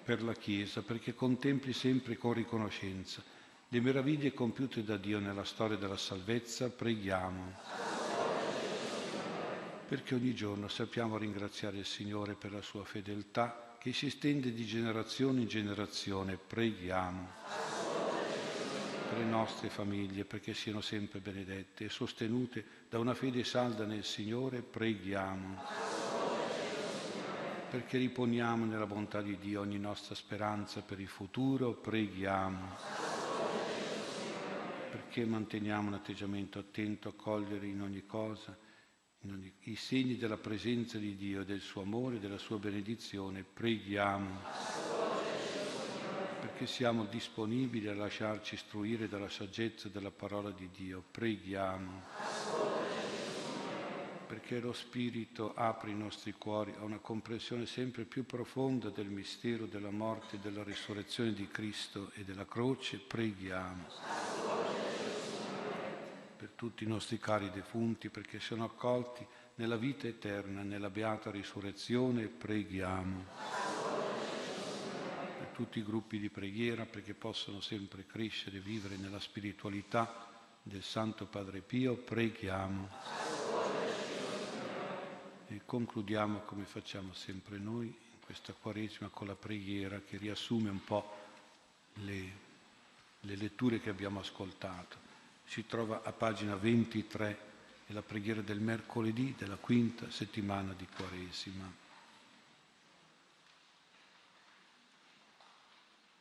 per 0.04 0.22
la 0.22 0.34
Chiesa, 0.34 0.82
perché 0.82 1.14
contempli 1.14 1.72
sempre 1.72 2.16
con 2.16 2.32
riconoscenza 2.32 3.22
le 3.72 3.80
meraviglie 3.80 4.34
compiute 4.34 4.84
da 4.84 4.98
Dio 4.98 5.18
nella 5.18 5.44
storia 5.44 5.78
della 5.78 5.96
salvezza, 5.96 6.68
preghiamo. 6.68 7.54
Perché 9.88 10.14
ogni 10.14 10.34
giorno 10.34 10.68
sappiamo 10.68 11.16
ringraziare 11.16 11.78
il 11.78 11.86
Signore 11.86 12.34
per 12.34 12.52
la 12.52 12.60
sua 12.60 12.84
fedeltà 12.84 13.76
che 13.78 13.94
si 13.94 14.06
estende 14.06 14.52
di 14.52 14.66
generazione 14.66 15.40
in 15.40 15.48
generazione, 15.48 16.36
preghiamo. 16.36 17.28
Per 19.08 19.16
le 19.16 19.24
nostre 19.24 19.70
famiglie, 19.70 20.26
perché 20.26 20.52
siano 20.52 20.82
sempre 20.82 21.20
benedette 21.20 21.86
e 21.86 21.88
sostenute 21.88 22.64
da 22.90 22.98
una 22.98 23.14
fede 23.14 23.42
salda 23.42 23.86
nel 23.86 24.04
Signore, 24.04 24.60
preghiamo 24.60 25.91
perché 27.72 27.96
riponiamo 27.96 28.66
nella 28.66 28.84
bontà 28.84 29.22
di 29.22 29.38
Dio 29.38 29.62
ogni 29.62 29.78
nostra 29.78 30.14
speranza 30.14 30.82
per 30.82 31.00
il 31.00 31.08
futuro, 31.08 31.72
preghiamo. 31.72 32.76
Perché 34.90 35.24
manteniamo 35.24 35.88
un 35.88 35.94
atteggiamento 35.94 36.58
attento 36.58 37.08
a 37.08 37.14
cogliere 37.16 37.66
in 37.66 37.80
ogni 37.80 38.04
cosa 38.04 38.54
in 39.22 39.32
ogni, 39.32 39.54
i 39.60 39.76
segni 39.76 40.18
della 40.18 40.36
presenza 40.36 40.98
di 40.98 41.16
Dio, 41.16 41.44
del 41.44 41.60
suo 41.60 41.80
amore, 41.80 42.20
della 42.20 42.36
sua 42.36 42.58
benedizione, 42.58 43.42
preghiamo. 43.42 44.40
Perché 46.40 46.66
siamo 46.66 47.06
disponibili 47.06 47.88
a 47.88 47.94
lasciarci 47.94 48.54
istruire 48.54 49.08
dalla 49.08 49.30
saggezza 49.30 49.88
della 49.88 50.10
parola 50.10 50.50
di 50.50 50.68
Dio, 50.76 51.02
preghiamo 51.10 52.02
perché 54.32 54.60
lo 54.60 54.72
Spirito 54.72 55.52
apre 55.54 55.90
i 55.90 55.94
nostri 55.94 56.32
cuori 56.32 56.72
a 56.78 56.84
una 56.84 56.96
comprensione 56.96 57.66
sempre 57.66 58.04
più 58.04 58.24
profonda 58.24 58.88
del 58.88 59.08
mistero 59.08 59.66
della 59.66 59.90
morte 59.90 60.36
e 60.36 60.38
della 60.38 60.62
risurrezione 60.62 61.34
di 61.34 61.48
Cristo 61.48 62.10
e 62.14 62.24
della 62.24 62.46
croce, 62.46 62.96
preghiamo. 62.96 63.84
Per 66.34 66.50
tutti 66.56 66.84
i 66.84 66.86
nostri 66.86 67.18
cari 67.18 67.50
defunti, 67.50 68.08
perché 68.08 68.40
siano 68.40 68.64
accolti 68.64 69.22
nella 69.56 69.76
vita 69.76 70.06
eterna, 70.06 70.62
nella 70.62 70.88
beata 70.88 71.30
risurrezione, 71.30 72.26
preghiamo. 72.28 73.24
Per 75.40 75.48
tutti 75.52 75.78
i 75.78 75.84
gruppi 75.84 76.18
di 76.18 76.30
preghiera, 76.30 76.86
perché 76.86 77.12
possano 77.12 77.60
sempre 77.60 78.06
crescere 78.06 78.56
e 78.56 78.60
vivere 78.60 78.96
nella 78.96 79.20
spiritualità 79.20 80.26
del 80.62 80.82
Santo 80.82 81.26
Padre 81.26 81.60
Pio, 81.60 81.96
preghiamo. 81.96 83.31
E 85.52 85.60
concludiamo 85.66 86.38
come 86.46 86.64
facciamo 86.64 87.12
sempre 87.12 87.58
noi 87.58 87.84
in 87.88 88.20
questa 88.24 88.54
Quaresima 88.54 89.10
con 89.10 89.26
la 89.26 89.34
preghiera 89.34 90.00
che 90.00 90.16
riassume 90.16 90.70
un 90.70 90.82
po' 90.82 91.14
le, 91.96 92.32
le 93.20 93.36
letture 93.36 93.78
che 93.78 93.90
abbiamo 93.90 94.20
ascoltato. 94.20 94.96
Si 95.44 95.66
trova 95.66 96.00
a 96.04 96.12
pagina 96.12 96.56
23 96.56 97.50
è 97.84 97.92
la 97.92 98.00
preghiera 98.00 98.40
del 98.40 98.60
mercoledì 98.60 99.34
della 99.36 99.56
quinta 99.56 100.10
settimana 100.10 100.72
di 100.72 100.86
Quaresima. 100.86 101.70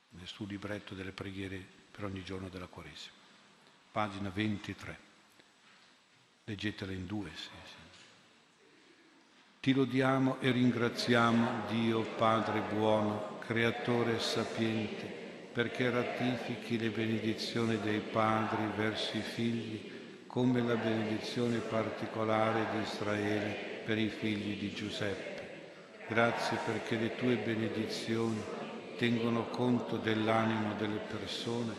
Nel 0.09 0.27
suo 0.27 0.45
libretto 0.45 0.93
delle 0.93 1.13
preghiere 1.13 1.65
per 1.89 2.03
ogni 2.03 2.21
giorno 2.25 2.49
della 2.49 2.67
Quaresima. 2.67 3.15
Pagina 3.93 4.29
23. 4.29 4.99
Leggetela 6.43 6.91
in 6.91 7.05
due, 7.05 7.29
sì, 7.33 7.49
sì. 7.63 7.80
Ti 9.61 9.73
lodiamo 9.73 10.37
e 10.39 10.49
ringraziamo, 10.49 11.67
Dio 11.69 12.01
Padre 12.17 12.63
buono, 12.73 13.37
Creatore 13.41 14.19
sapiente, 14.19 15.05
perché 15.53 15.91
ratifichi 15.91 16.79
le 16.79 16.89
benedizioni 16.89 17.77
dei 17.79 17.99
padri 17.99 18.63
verso 18.75 19.17
i 19.17 19.21
figli, 19.21 19.91
come 20.25 20.63
la 20.63 20.73
benedizione 20.73 21.57
particolare 21.57 22.65
di 22.71 22.81
Israele 22.81 23.55
per 23.85 23.99
i 23.99 24.07
figli 24.07 24.57
di 24.57 24.73
Giuseppe. 24.73 25.49
Grazie 26.07 26.57
perché 26.65 26.95
le 26.95 27.15
tue 27.15 27.35
benedizioni 27.35 28.41
tengono 28.97 29.43
conto 29.49 29.97
dell'animo 29.97 30.73
delle 30.79 31.01
persone 31.07 31.73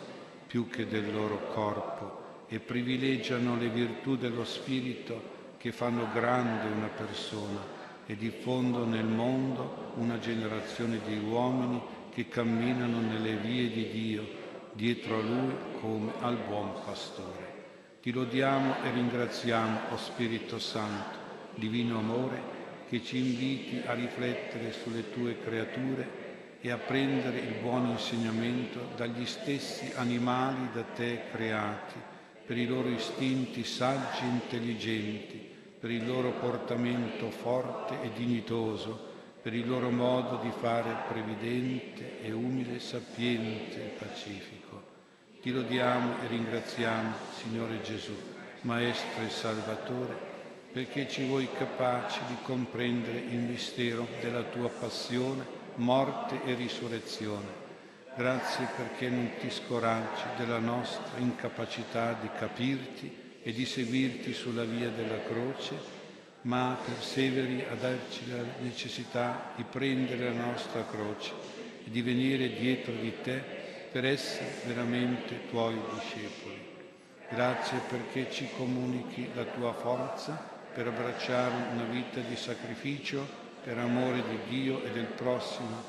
più 0.47 0.69
che 0.69 0.87
del 0.87 1.13
loro 1.13 1.49
corpo 1.49 2.45
e 2.47 2.61
privilegiano 2.61 3.57
le 3.57 3.71
virtù 3.71 4.17
dello 4.17 4.45
Spirito 4.45 5.41
che 5.63 5.71
fanno 5.71 6.09
grande 6.13 6.75
una 6.75 6.89
persona 6.89 7.61
e 8.05 8.17
diffondono 8.17 8.85
nel 8.85 9.05
mondo 9.05 9.93
una 9.95 10.19
generazione 10.19 10.99
di 11.07 11.17
uomini 11.19 11.81
che 12.13 12.27
camminano 12.27 12.99
nelle 12.99 13.37
vie 13.37 13.71
di 13.71 13.89
Dio 13.91 14.27
dietro 14.73 15.21
a 15.21 15.23
Lui 15.23 15.55
come 15.81 16.11
al 16.19 16.37
buon 16.49 16.73
pastore. 16.85 17.61
Ti 18.03 18.11
lodiamo 18.11 18.83
e 18.83 18.91
ringraziamo, 18.91 19.79
o 19.93 19.97
Spirito 19.99 20.59
Santo, 20.59 21.17
divino 21.55 21.99
amore, 21.99 22.43
che 22.89 23.01
ci 23.05 23.19
inviti 23.19 23.83
a 23.87 23.95
riflettere 23.95 24.73
sulle 24.73 25.13
tue 25.13 25.39
creature 25.45 26.59
e 26.61 26.73
a 26.73 26.77
prendere 26.77 27.39
il 27.39 27.55
buon 27.63 27.87
insegnamento 27.87 28.89
dagli 28.97 29.27
stessi 29.27 29.93
animali 29.95 30.71
da 30.73 30.83
te 30.83 31.23
creati, 31.31 32.01
per 32.45 32.59
i 32.59 32.67
loro 32.67 32.89
istinti 32.89 33.63
saggi 33.63 34.25
e 34.25 34.27
intelligenti, 34.27 35.51
per 35.83 35.91
il 35.91 36.07
loro 36.07 36.31
portamento 36.35 37.29
forte 37.33 38.01
e 38.03 38.13
dignitoso, 38.15 39.11
per 39.43 39.53
il 39.53 39.67
loro 39.67 39.91
modo 39.91 40.37
di 40.37 40.53
fare 40.61 40.95
previdente 41.09 42.23
e 42.23 42.31
umile, 42.31 42.79
sapiente 42.79 43.87
e 43.87 43.89
pacifico. 43.99 44.81
Ti 45.41 45.51
lodiamo 45.51 46.23
e 46.23 46.29
ringraziamo, 46.29 47.15
Signore 47.37 47.83
Gesù, 47.83 48.15
Maestro 48.61 49.25
e 49.25 49.29
Salvatore, 49.29 50.17
perché 50.71 51.09
ci 51.09 51.27
vuoi 51.27 51.49
capaci 51.53 52.21
di 52.29 52.37
comprendere 52.45 53.19
il 53.19 53.41
mistero 53.41 54.07
della 54.21 54.45
tua 54.45 54.69
passione, 54.69 55.45
morte 55.75 56.45
e 56.45 56.55
risurrezione. 56.55 57.61
Grazie 58.17 58.69
perché 58.77 59.09
non 59.09 59.33
ti 59.41 59.51
scoraggi 59.51 60.23
della 60.37 60.61
nostra 60.61 61.19
incapacità 61.19 62.13
di 62.21 62.29
capirti 62.39 63.22
e 63.43 63.53
di 63.53 63.67
seguirti 63.67 64.33
sulla 64.33 64.65
via 64.65 64.89
della 64.91 65.23
croce, 65.23 66.01
ma 66.43 66.79
perseveri 66.85 67.65
a 67.71 67.75
darci 67.75 68.31
la 68.31 68.43
necessità 68.61 69.53
di 69.57 69.65
prendere 69.65 70.33
la 70.33 70.45
nostra 70.45 70.85
croce 70.85 71.33
e 71.85 71.91
di 71.91 72.03
venire 72.03 72.55
dietro 72.55 72.93
di 72.95 73.13
te 73.23 73.41
per 73.91 74.05
essere 74.05 74.51
veramente 74.67 75.49
tuoi 75.49 75.79
discepoli. 75.95 76.71
Grazie 77.31 77.81
perché 77.89 78.31
ci 78.31 78.49
comunichi 78.57 79.29
la 79.35 79.45
tua 79.45 79.73
forza 79.73 80.51
per 80.73 80.87
abbracciare 80.87 81.55
una 81.73 81.85
vita 81.85 82.21
di 82.21 82.37
sacrificio 82.37 83.41
per 83.63 83.79
amore 83.79 84.23
di 84.29 84.39
Dio 84.49 84.83
e 84.83 84.91
del 84.91 85.07
prossimo, 85.07 85.83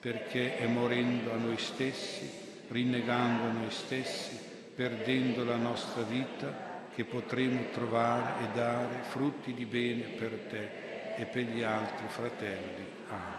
perché 0.00 0.58
è 0.58 0.66
morendo 0.66 1.32
a 1.32 1.36
noi 1.36 1.58
stessi, 1.58 2.30
rinnegando 2.68 3.50
noi 3.52 3.70
stessi, 3.70 4.38
perdendo 4.74 5.44
la 5.44 5.56
nostra 5.56 6.02
vita, 6.02 6.65
che 6.96 7.04
potremo 7.04 7.68
trovare 7.74 8.42
e 8.42 8.54
dare 8.54 9.02
frutti 9.02 9.52
di 9.52 9.66
bene 9.66 10.16
per 10.16 10.30
te 10.48 11.14
e 11.18 11.26
per 11.26 11.42
gli 11.42 11.60
altri 11.60 12.06
fratelli. 12.08 12.86
Amen. 13.08 13.34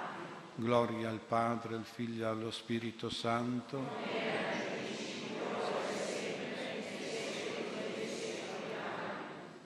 Gloria 0.54 1.10
al 1.10 1.22
Padre, 1.28 1.74
al 1.74 1.84
Figlio 1.84 2.26
e 2.26 2.28
allo 2.28 2.52
Spirito 2.52 3.10
Santo. 3.10 3.82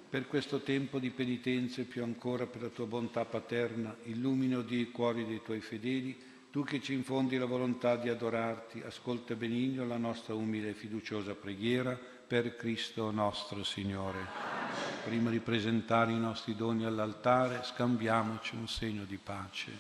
Per 0.09 0.25
questo 0.25 0.61
tempo 0.61 0.97
di 0.97 1.09
penitenza 1.09 1.81
e 1.81 1.83
più 1.83 2.01
ancora 2.03 2.45
per 2.45 2.61
la 2.61 2.69
tua 2.69 2.85
bontà 2.85 3.25
paterna, 3.25 3.93
illumino 4.03 4.63
i 4.69 4.89
cuori 4.89 5.25
dei 5.25 5.41
tuoi 5.43 5.59
fedeli, 5.59 6.17
tu 6.49 6.63
che 6.63 6.79
ci 6.79 6.93
infondi 6.93 7.37
la 7.37 7.43
volontà 7.45 7.97
di 7.97 8.07
adorarti, 8.07 8.83
ascolta 8.85 9.35
benigno 9.35 9.85
la 9.85 9.97
nostra 9.97 10.33
umile 10.33 10.69
e 10.69 10.75
fiduciosa 10.75 11.35
preghiera 11.35 12.10
per 12.31 12.55
Cristo 12.55 13.11
nostro 13.11 13.61
Signore. 13.61 14.25
Prima 15.03 15.29
di 15.29 15.41
presentare 15.41 16.13
i 16.13 16.17
nostri 16.17 16.55
doni 16.55 16.85
all'altare, 16.85 17.61
scambiamoci 17.61 18.55
un 18.55 18.69
segno 18.69 19.03
di 19.03 19.17
pace. 19.17 19.71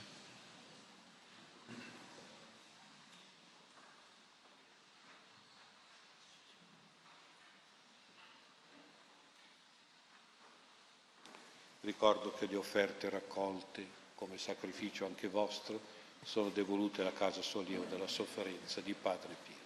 Ricordo 11.79 12.33
che 12.33 12.47
le 12.47 12.57
offerte 12.57 13.09
raccolte 13.09 13.87
come 14.15 14.37
sacrificio 14.37 15.05
anche 15.05 15.29
vostro 15.29 15.79
sono 16.21 16.49
devolute 16.49 16.99
alla 16.99 17.13
casa 17.13 17.41
sollievo 17.41 17.85
della 17.85 18.07
sofferenza 18.07 18.81
di 18.81 18.93
Padre 18.93 19.37
Pio. 19.41 19.60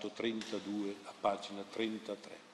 Canto 0.00 0.08
32, 0.14 0.96
a 1.04 1.12
pagina 1.20 1.62
33. 1.62 2.49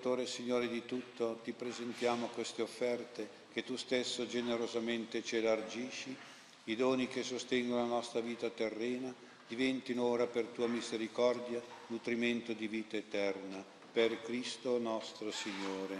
Creatore 0.00 0.22
e 0.22 0.26
Signore 0.26 0.66
di 0.66 0.86
tutto, 0.86 1.40
ti 1.44 1.52
presentiamo 1.52 2.28
queste 2.28 2.62
offerte 2.62 3.28
che 3.52 3.62
tu 3.64 3.76
stesso 3.76 4.26
generosamente 4.26 5.22
ci 5.22 5.36
elargisci, 5.36 6.16
i 6.64 6.74
doni 6.74 7.06
che 7.06 7.22
sostengono 7.22 7.82
la 7.82 7.86
nostra 7.86 8.20
vita 8.20 8.48
terrena, 8.48 9.12
diventino 9.46 10.04
ora 10.04 10.26
per 10.26 10.46
tua 10.46 10.68
misericordia 10.68 11.60
nutrimento 11.88 12.54
di 12.54 12.66
vita 12.66 12.96
eterna, 12.96 13.62
per 13.92 14.22
Cristo 14.22 14.78
nostro 14.78 15.30
Signore. 15.30 15.98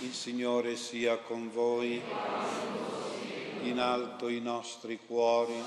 Il 0.00 0.12
Signore 0.12 0.74
sia 0.74 1.16
con 1.18 1.52
voi, 1.52 2.02
in 3.62 3.78
alto 3.78 4.28
i 4.28 4.40
nostri 4.40 4.98
cuori. 5.06 5.62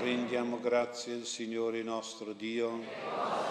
Rendiamo 0.00 0.58
grazie 0.58 1.14
al 1.14 1.24
Signore 1.24 1.84
nostro 1.84 2.32
Dio 2.32 3.41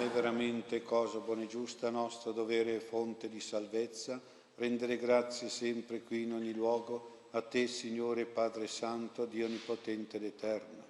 è 0.00 0.08
veramente 0.10 0.82
cosa 0.82 1.18
buona 1.18 1.42
e 1.42 1.46
giusta, 1.48 1.90
nostro 1.90 2.30
dovere 2.30 2.76
e 2.76 2.80
fonte 2.80 3.28
di 3.28 3.40
salvezza, 3.40 4.20
rendere 4.54 4.96
grazie 4.96 5.48
sempre 5.48 6.02
qui 6.02 6.22
in 6.22 6.34
ogni 6.34 6.52
luogo 6.52 7.26
a 7.32 7.42
te, 7.42 7.66
Signore 7.66 8.24
Padre 8.24 8.68
Santo, 8.68 9.24
Dio 9.24 9.46
Onnipotente 9.46 10.18
ed 10.18 10.24
Eterno, 10.24 10.84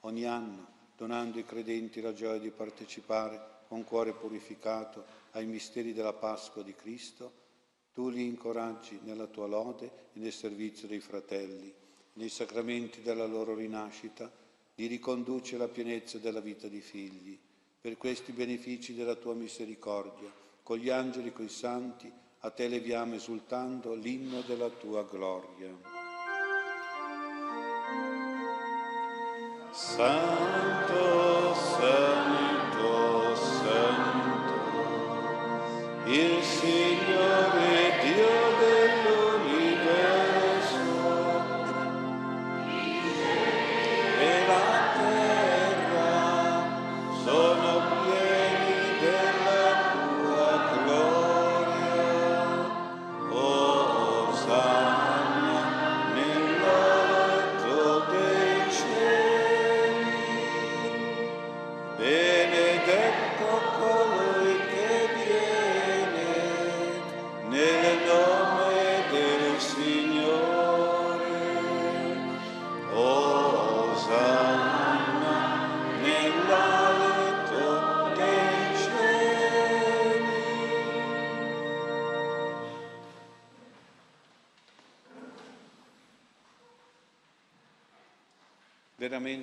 ogni 0.00 0.26
anno 0.26 0.68
donando 0.94 1.38
ai 1.38 1.46
credenti 1.46 2.02
la 2.02 2.12
gioia 2.12 2.38
di 2.38 2.50
partecipare 2.50 3.40
con 3.66 3.82
cuore 3.84 4.12
purificato 4.12 5.04
ai 5.30 5.46
misteri 5.46 5.94
della 5.94 6.12
Pasqua 6.12 6.62
di 6.62 6.74
Cristo, 6.74 7.32
tu 7.94 8.10
li 8.10 8.26
incoraggi 8.26 9.00
nella 9.04 9.26
tua 9.26 9.46
lode 9.46 9.86
e 10.12 10.18
nel 10.18 10.32
servizio 10.32 10.86
dei 10.86 11.00
fratelli 11.00 11.72
nei 12.14 12.28
sacramenti 12.28 13.00
della 13.00 13.26
loro 13.26 13.54
rinascita, 13.54 14.30
li 14.74 14.86
riconduce 14.86 15.54
alla 15.54 15.68
pienezza 15.68 16.18
della 16.18 16.40
vita 16.40 16.68
di 16.68 16.80
figli. 16.80 17.38
Per 17.82 17.96
questi 17.96 18.32
benefici 18.32 18.94
della 18.94 19.14
tua 19.14 19.32
misericordia, 19.32 20.30
con 20.62 20.76
gli 20.76 20.90
angeli 20.90 21.28
e 21.28 21.32
coi 21.32 21.48
santi, 21.48 22.12
a 22.40 22.50
te 22.50 22.68
leviamo 22.68 23.14
esultando 23.14 23.94
l'inno 23.94 24.42
della 24.42 24.68
tua 24.68 25.02
gloria. 25.04 25.74
Santo, 29.70 31.54
Santo, 31.54 32.09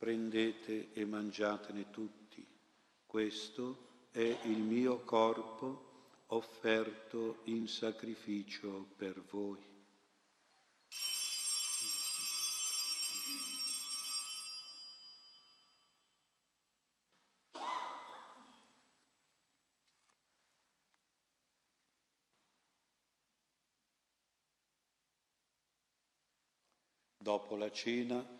prendete 0.00 0.94
e 0.94 1.04
mangiatene 1.04 1.90
tutti. 1.90 2.42
Questo 3.04 4.06
è 4.10 4.38
il 4.44 4.56
mio 4.56 5.00
corpo 5.00 6.22
offerto 6.28 7.40
in 7.44 7.68
sacrificio 7.68 8.86
per 8.96 9.20
voi. 9.28 9.58
Dopo 27.18 27.54
la 27.54 27.70
cena, 27.70 28.39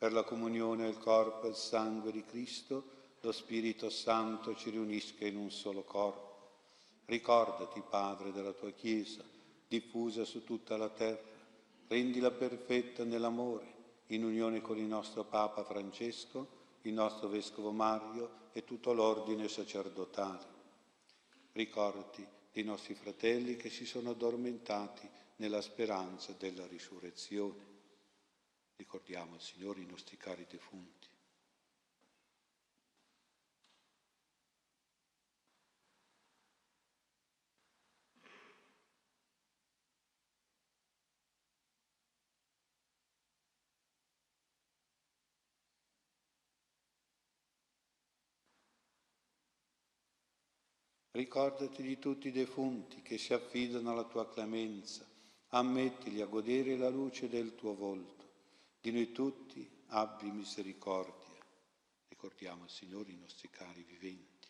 per 0.00 0.14
la 0.14 0.22
comunione 0.22 0.86
al 0.86 0.96
corpo 0.96 1.44
e 1.44 1.48
al 1.50 1.56
sangue 1.56 2.10
di 2.10 2.24
Cristo, 2.24 2.84
lo 3.20 3.32
Spirito 3.32 3.90
Santo 3.90 4.56
ci 4.56 4.70
riunisca 4.70 5.26
in 5.26 5.36
un 5.36 5.50
solo 5.50 5.82
corpo. 5.82 6.52
Ricordati, 7.04 7.82
Padre, 7.86 8.32
della 8.32 8.54
tua 8.54 8.70
Chiesa, 8.70 9.22
diffusa 9.68 10.24
su 10.24 10.42
tutta 10.42 10.78
la 10.78 10.88
terra, 10.88 11.20
rendila 11.88 12.30
perfetta 12.30 13.04
nell'amore, 13.04 13.74
in 14.06 14.24
unione 14.24 14.62
con 14.62 14.78
il 14.78 14.86
nostro 14.86 15.24
Papa 15.24 15.64
Francesco, 15.64 16.48
il 16.80 16.94
nostro 16.94 17.28
Vescovo 17.28 17.70
Mario 17.70 18.48
e 18.52 18.64
tutto 18.64 18.94
l'ordine 18.94 19.48
sacerdotale. 19.48 20.46
Ricordati 21.52 22.26
dei 22.50 22.64
nostri 22.64 22.94
fratelli 22.94 23.56
che 23.56 23.68
si 23.68 23.84
sono 23.84 24.12
addormentati 24.12 25.06
nella 25.36 25.60
speranza 25.60 26.34
della 26.38 26.66
risurrezione. 26.66 27.69
Ricordiamo 28.80 29.38
Signore 29.38 29.82
i 29.82 29.86
nostri 29.86 30.16
cari 30.16 30.46
defunti. 30.48 31.06
Ricordati 51.10 51.82
di 51.82 51.98
tutti 51.98 52.28
i 52.28 52.32
defunti 52.32 53.02
che 53.02 53.18
si 53.18 53.34
affidano 53.34 53.90
alla 53.90 54.04
tua 54.04 54.26
clemenza, 54.26 55.06
ammettili 55.48 56.22
a 56.22 56.26
godere 56.26 56.78
la 56.78 56.88
luce 56.88 57.28
del 57.28 57.54
tuo 57.54 57.74
volto. 57.74 58.29
Di 58.82 58.92
noi 58.92 59.12
tutti 59.12 59.70
abbi 59.88 60.30
misericordia. 60.30 61.36
Ricordiamo 62.08 62.66
Signore 62.66 63.10
i 63.10 63.16
nostri 63.18 63.50
cari 63.50 63.82
viventi. 63.82 64.48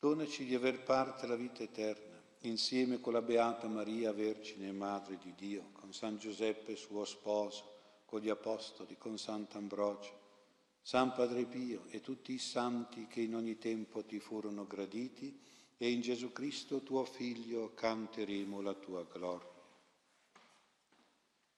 Donaci 0.00 0.46
di 0.46 0.54
aver 0.56 0.82
parte 0.82 1.26
alla 1.26 1.36
vita 1.36 1.62
eterna, 1.62 2.09
insieme 2.42 3.00
con 3.00 3.12
la 3.12 3.22
Beata 3.22 3.68
Maria, 3.68 4.12
Vergine 4.12 4.68
e 4.68 4.72
Madre 4.72 5.18
di 5.18 5.34
Dio, 5.36 5.70
con 5.72 5.92
San 5.92 6.16
Giuseppe 6.16 6.76
suo 6.76 7.04
sposo, 7.04 7.78
con 8.06 8.20
gli 8.20 8.28
Apostoli, 8.28 8.96
con 8.96 9.18
Sant'Ambrogio, 9.18 10.18
San 10.80 11.12
Padre 11.12 11.44
Pio 11.44 11.84
e 11.90 12.00
tutti 12.00 12.32
i 12.32 12.38
santi 12.38 13.06
che 13.06 13.20
in 13.20 13.34
ogni 13.34 13.58
tempo 13.58 14.04
ti 14.04 14.18
furono 14.18 14.66
graditi, 14.66 15.38
e 15.82 15.90
in 15.90 16.02
Gesù 16.02 16.30
Cristo 16.30 16.82
tuo 16.82 17.04
Figlio 17.04 17.72
canteremo 17.74 18.60
la 18.60 18.74
tua 18.74 19.02
gloria. 19.10 19.48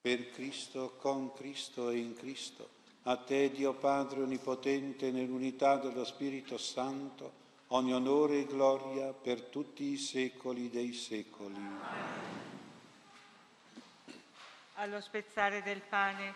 Per 0.01 0.31
Cristo, 0.31 0.95
con 0.97 1.33
Cristo 1.33 1.91
e 1.91 1.99
in 1.99 2.15
Cristo, 2.15 2.69
a 3.03 3.17
te 3.17 3.51
Dio 3.51 3.75
Padre 3.75 4.23
Onnipotente, 4.23 5.11
nell'unità 5.11 5.77
dello 5.77 6.05
Spirito 6.05 6.57
Santo, 6.57 7.42
ogni 7.75 7.95
onore 7.95 8.41
e 8.41 8.47
gloria 8.47 9.13
per 9.13 9.43
tutti 9.43 9.93
i 9.93 9.97
secoli 9.97 10.69
dei 10.69 10.93
secoli. 10.93 11.57
Allo 14.75 15.01
spezzare 15.01 15.63
del 15.63 15.81
pane, 15.81 16.35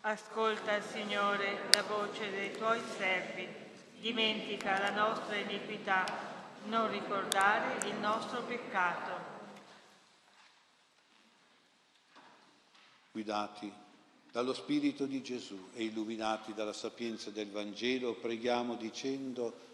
ascolta, 0.00 0.80
Signore, 0.80 1.68
la 1.72 1.82
voce 1.82 2.30
dei 2.30 2.52
tuoi 2.52 2.80
servi, 2.96 3.46
dimentica 4.00 4.80
la 4.80 4.90
nostra 4.90 5.36
iniquità 5.36 6.04
non 6.66 6.90
ricordare 6.90 7.86
il 7.86 7.94
nostro 7.96 8.42
peccato. 8.42 9.32
Guidati 13.12 13.72
dallo 14.32 14.52
Spirito 14.52 15.06
di 15.06 15.22
Gesù 15.22 15.68
e 15.74 15.84
illuminati 15.84 16.52
dalla 16.52 16.72
sapienza 16.72 17.30
del 17.30 17.50
Vangelo, 17.50 18.14
preghiamo 18.14 18.74
dicendo, 18.74 19.73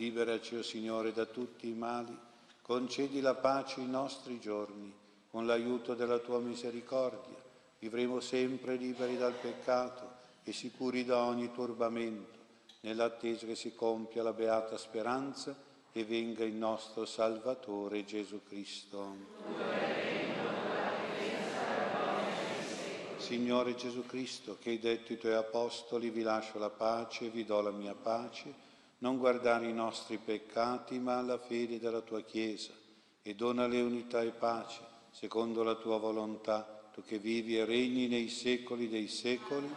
Liberaci, 0.00 0.54
o 0.54 0.60
oh 0.60 0.62
Signore, 0.62 1.12
da 1.12 1.26
tutti 1.26 1.68
i 1.68 1.74
mali, 1.74 2.16
concedi 2.62 3.20
la 3.20 3.34
pace 3.34 3.80
ai 3.80 3.86
nostri 3.86 4.40
giorni, 4.40 4.90
con 5.30 5.44
l'aiuto 5.44 5.92
della 5.92 6.16
tua 6.16 6.38
misericordia. 6.38 7.36
Vivremo 7.78 8.18
sempre 8.20 8.76
liberi 8.76 9.18
dal 9.18 9.34
peccato 9.34 10.10
e 10.42 10.54
sicuri 10.54 11.04
da 11.04 11.18
ogni 11.18 11.52
turbamento, 11.52 12.38
nell'attesa 12.80 13.44
che 13.44 13.54
si 13.54 13.74
compia 13.74 14.22
la 14.22 14.32
beata 14.32 14.78
speranza 14.78 15.54
e 15.92 16.02
venga 16.06 16.44
il 16.44 16.54
nostro 16.54 17.04
Salvatore 17.04 18.02
Gesù 18.06 18.40
Cristo. 18.48 19.16
Signore 23.18 23.74
Gesù 23.74 24.06
Cristo, 24.06 24.56
che 24.58 24.70
hai 24.70 24.78
detto 24.78 25.12
ai 25.12 25.18
tuoi 25.18 25.34
apostoli, 25.34 26.08
vi 26.08 26.22
lascio 26.22 26.58
la 26.58 26.70
pace, 26.70 27.28
vi 27.28 27.44
do 27.44 27.60
la 27.60 27.70
mia 27.70 27.94
pace, 27.94 28.68
non 29.00 29.18
guardare 29.18 29.66
i 29.66 29.72
nostri 29.72 30.18
peccati, 30.18 30.98
ma 30.98 31.20
la 31.20 31.38
fede 31.38 31.78
della 31.78 32.00
tua 32.00 32.22
Chiesa, 32.22 32.72
e 33.22 33.34
donale 33.34 33.80
unità 33.80 34.22
e 34.22 34.30
pace, 34.30 34.80
secondo 35.10 35.62
la 35.62 35.74
tua 35.74 35.98
volontà, 35.98 36.88
tu 36.92 37.02
che 37.02 37.18
vivi 37.18 37.56
e 37.58 37.64
regni 37.64 38.08
nei 38.08 38.28
secoli 38.28 38.88
dei 38.88 39.08
secoli. 39.08 39.68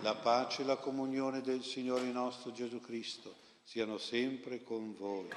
La 0.00 0.14
pace 0.14 0.62
e 0.62 0.64
la 0.64 0.76
comunione 0.76 1.40
del 1.40 1.62
Signore 1.62 2.04
nostro 2.04 2.52
Gesù 2.52 2.80
Cristo 2.80 3.34
siano 3.64 3.98
sempre 3.98 4.62
con 4.62 4.94
voi. 4.96 5.28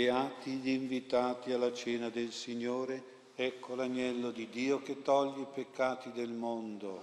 Beati 0.00 0.52
gli 0.52 0.70
invitati 0.70 1.52
alla 1.52 1.74
cena 1.74 2.08
del 2.08 2.32
Signore, 2.32 3.02
ecco 3.34 3.74
l'agnello 3.74 4.30
di 4.30 4.48
Dio 4.48 4.80
che 4.80 5.02
toglie 5.02 5.42
i 5.42 5.46
peccati 5.52 6.10
del 6.12 6.30
mondo. 6.30 7.02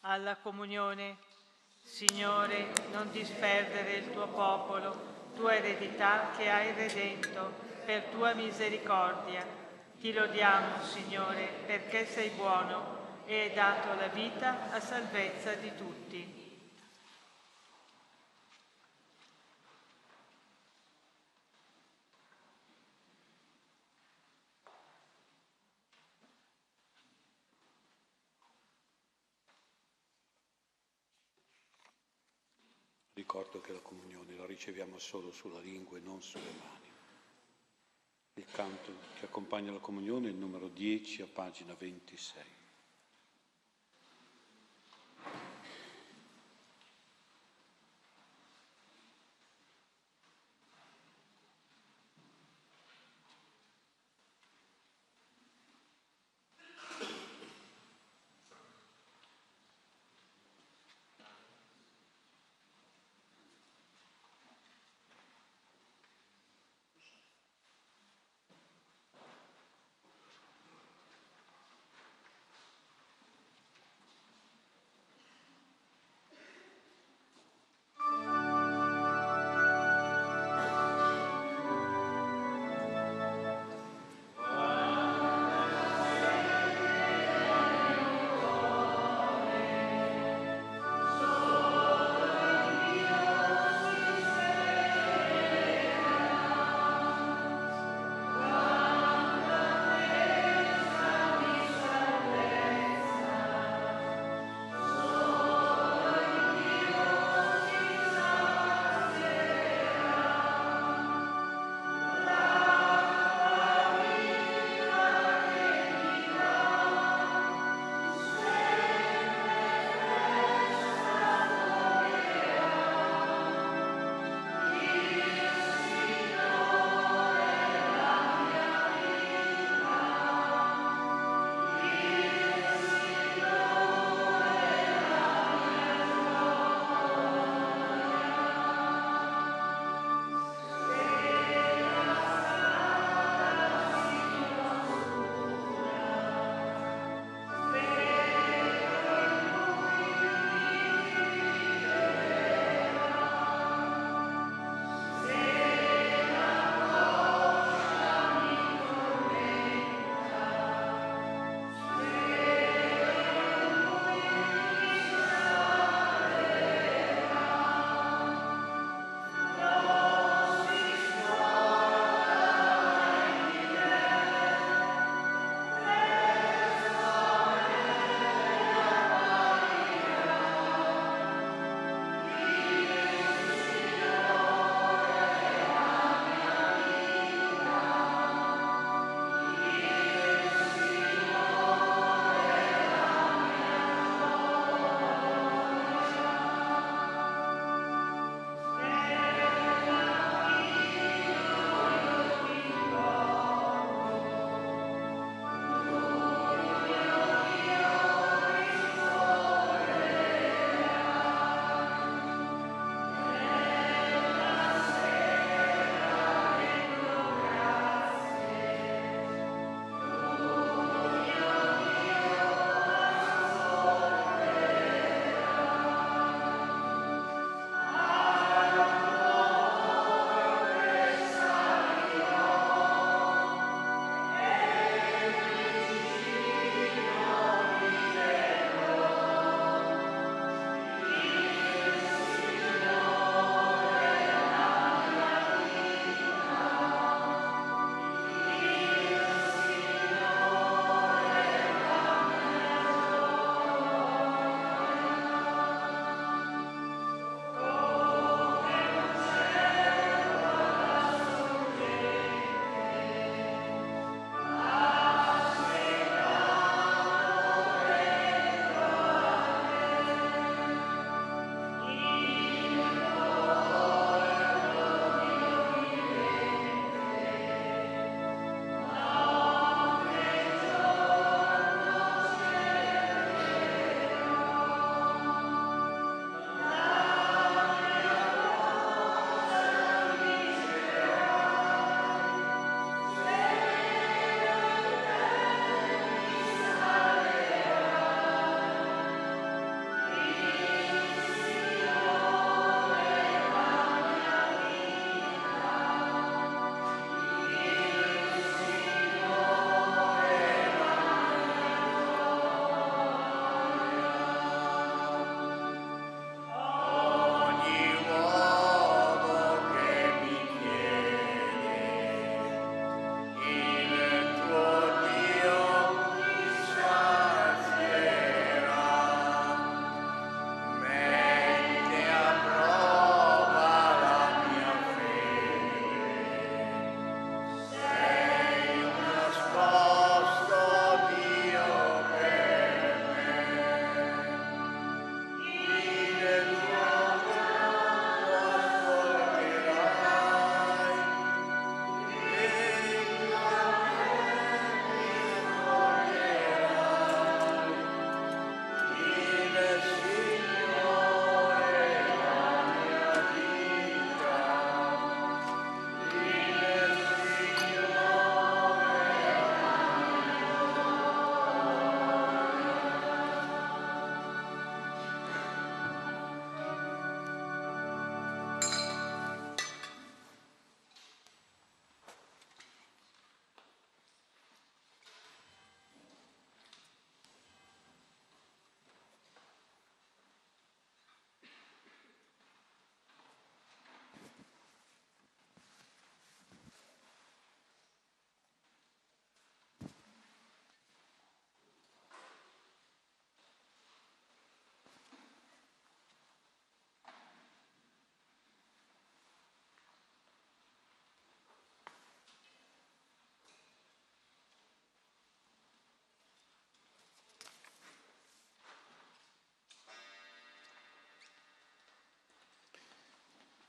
alla 0.00 0.36
comunione. 0.38 1.18
Signore, 1.84 2.72
non 2.90 3.12
disperdere 3.12 3.92
il 3.98 4.10
tuo 4.10 4.26
popolo, 4.26 5.30
tua 5.36 5.54
eredità 5.54 6.32
che 6.36 6.50
hai 6.50 6.72
redento 6.72 7.52
per 7.84 8.02
tua 8.06 8.34
misericordia. 8.34 9.61
Ti 10.02 10.12
lodiamo, 10.12 10.84
Signore, 10.84 11.46
perché 11.64 12.06
sei 12.06 12.30
buono 12.30 13.22
e 13.24 13.38
hai 13.38 13.52
dato 13.54 13.94
la 13.94 14.08
vita 14.08 14.72
a 14.72 14.80
salvezza 14.80 15.54
di 15.54 15.72
tutti. 15.76 16.58
Ricordo 33.12 33.60
che 33.60 33.72
la 33.72 33.78
comunione 33.78 34.34
la 34.34 34.46
riceviamo 34.46 34.98
solo 34.98 35.30
sulla 35.30 35.60
lingua 35.60 35.96
e 35.96 36.00
non 36.00 36.20
sulle 36.20 36.50
mani. 36.58 36.90
Il 38.34 38.46
canto 38.50 39.11
che 39.22 39.28
accompagna 39.28 39.70
la 39.70 39.78
comunione 39.78 40.30
il 40.30 40.34
numero 40.34 40.66
10 40.66 41.22
a 41.22 41.26
pagina 41.32 41.76
26. 41.78 42.42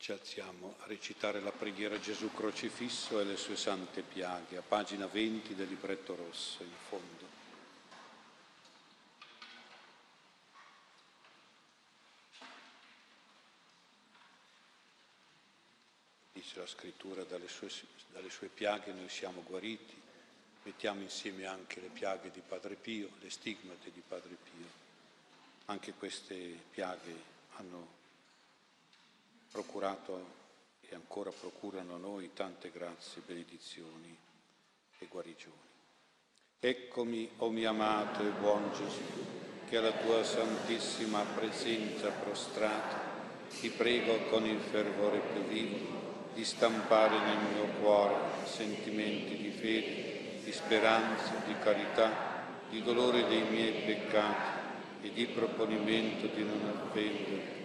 Ci 0.04 0.12
alziamo 0.12 0.76
a 0.80 0.88
recitare 0.88 1.40
la 1.40 1.54
preghiera 1.54 1.98
Gesù 1.98 2.30
crocifisso 2.34 3.22
e 3.22 3.24
le 3.24 3.38
sue 3.38 3.56
sante 3.56 4.02
piaghe, 4.02 4.58
a 4.58 4.62
pagina 4.62 5.08
20 5.08 5.56
del 5.56 5.70
libretto 5.70 6.14
rosso, 6.14 6.62
in 6.62 6.76
fondo. 6.90 7.26
Dice 16.34 16.60
la 16.60 16.68
scrittura, 16.68 17.24
dalle 17.24 17.48
sue, 17.48 17.72
dalle 18.12 18.30
sue 18.30 18.50
piaghe 18.50 18.92
noi 18.92 19.08
siamo 19.08 19.42
guariti, 19.44 19.96
mettiamo 20.64 21.00
insieme 21.00 21.46
anche 21.46 21.80
le 21.80 21.88
piaghe 21.88 22.30
di 22.30 22.42
Padre 22.46 22.76
Pio, 22.76 23.10
le 23.22 23.30
stigmate 23.30 23.90
di 23.90 24.04
Padre 24.06 24.36
Pio. 24.36 24.68
Anche 25.68 25.94
queste 25.94 26.36
piaghe 26.72 27.24
hanno 27.52 28.02
procurato 29.74 30.42
e 30.82 30.94
ancora 30.94 31.32
procurano 31.32 31.96
a 31.96 31.98
noi 31.98 32.30
tante 32.34 32.70
grazie, 32.70 33.24
benedizioni 33.26 34.16
e 35.00 35.08
guarigioni. 35.08 35.58
Eccomi, 36.60 37.28
o 37.38 37.46
oh 37.48 37.50
mio 37.50 37.70
amato 37.70 38.22
e 38.22 38.30
buon 38.40 38.72
Gesù, 38.72 39.02
che 39.68 39.78
alla 39.78 39.94
tua 39.94 40.24
santissima 40.24 41.24
presenza 41.24 42.10
prostrato 42.10 42.96
ti 43.60 43.70
prego 43.70 44.16
con 44.30 44.46
il 44.46 44.60
fervore 44.60 45.20
più 45.34 45.42
vivo 45.46 46.30
di 46.36 46.46
stampare 46.46 47.18
nel 47.18 47.54
mio 47.54 47.66
cuore 47.82 48.46
sentimenti 48.46 49.38
di 49.38 49.50
fede, 49.50 50.44
di 50.44 50.52
speranza, 50.52 51.34
di 51.48 51.58
carità, 51.58 52.12
di 52.70 52.84
dolore 52.84 53.28
dei 53.28 53.50
miei 53.50 53.86
peccati 53.86 55.08
e 55.08 55.12
di 55.12 55.26
proponimento 55.26 56.28
di 56.28 56.44
non 56.44 56.80
offenderti 56.86 57.63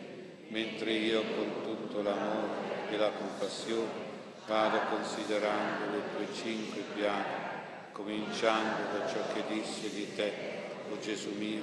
mentre 0.49 0.93
io 0.93 1.23
con 1.35 1.63
tutto 1.63 2.03
l'amore 2.03 2.91
e 2.91 2.97
la 2.97 3.11
compassione 3.11 4.07
vado 4.47 4.81
considerando 4.89 5.91
le 5.93 6.03
tue 6.15 6.35
cinque 6.35 6.81
piaghe, 6.95 7.47
cominciando 7.93 8.99
da 8.99 9.07
ciò 9.07 9.21
che 9.33 9.45
disse 9.47 9.91
di 9.91 10.15
te, 10.15 10.33
o 10.91 10.99
Gesù 10.99 11.35
mio, 11.35 11.63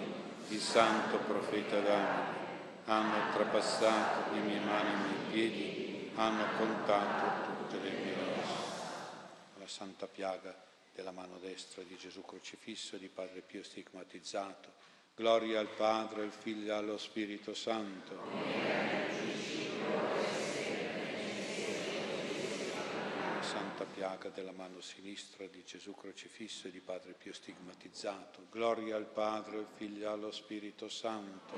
il 0.50 0.60
santo 0.60 1.18
profeta 1.18 1.80
d'anima, 1.80 2.44
hanno 2.86 3.34
trapassato 3.34 4.32
le 4.34 4.42
mie 4.42 4.60
mani 4.60 4.90
e 4.90 4.94
i 4.94 4.98
miei 4.98 5.32
piedi, 5.32 6.12
hanno 6.14 6.46
contato 6.58 7.50
tutte 7.50 7.84
le 7.84 7.90
mie 7.90 8.14
ossa. 8.14 8.74
La 9.58 9.68
santa 9.68 10.06
piaga 10.06 10.56
della 10.94 11.12
mano 11.12 11.40
destra 11.40 11.82
di 11.82 11.98
Gesù 11.98 12.24
crocifisso 12.24 12.96
e 12.96 13.00
di 13.00 13.10
Padre 13.10 13.42
Pio 13.42 13.64
stigmatizzato, 13.64 14.74
Gloria 15.18 15.62
al 15.62 15.70
Padre, 15.70 16.24
al 16.24 16.32
Figlio 16.34 16.74
e 16.74 16.76
allo 16.76 16.98
Spirito 16.98 17.54
Santo. 17.54 18.20
Santa 23.40 23.86
piaga 23.86 24.28
della 24.28 24.52
mano 24.52 24.82
sinistra 24.82 25.48
di 25.48 25.64
Gesù 25.64 25.96
crocifisso 25.96 26.68
e 26.68 26.72
di 26.72 26.82
Padre 26.82 27.14
Pio 27.14 27.32
stigmatizzato. 27.32 28.48
Gloria 28.52 28.98
al 28.98 29.06
Padre, 29.06 29.60
al 29.60 29.68
Figlio 29.74 30.04
e 30.04 30.12
allo 30.12 30.32
Spirito 30.32 30.90
Santo. 30.90 31.54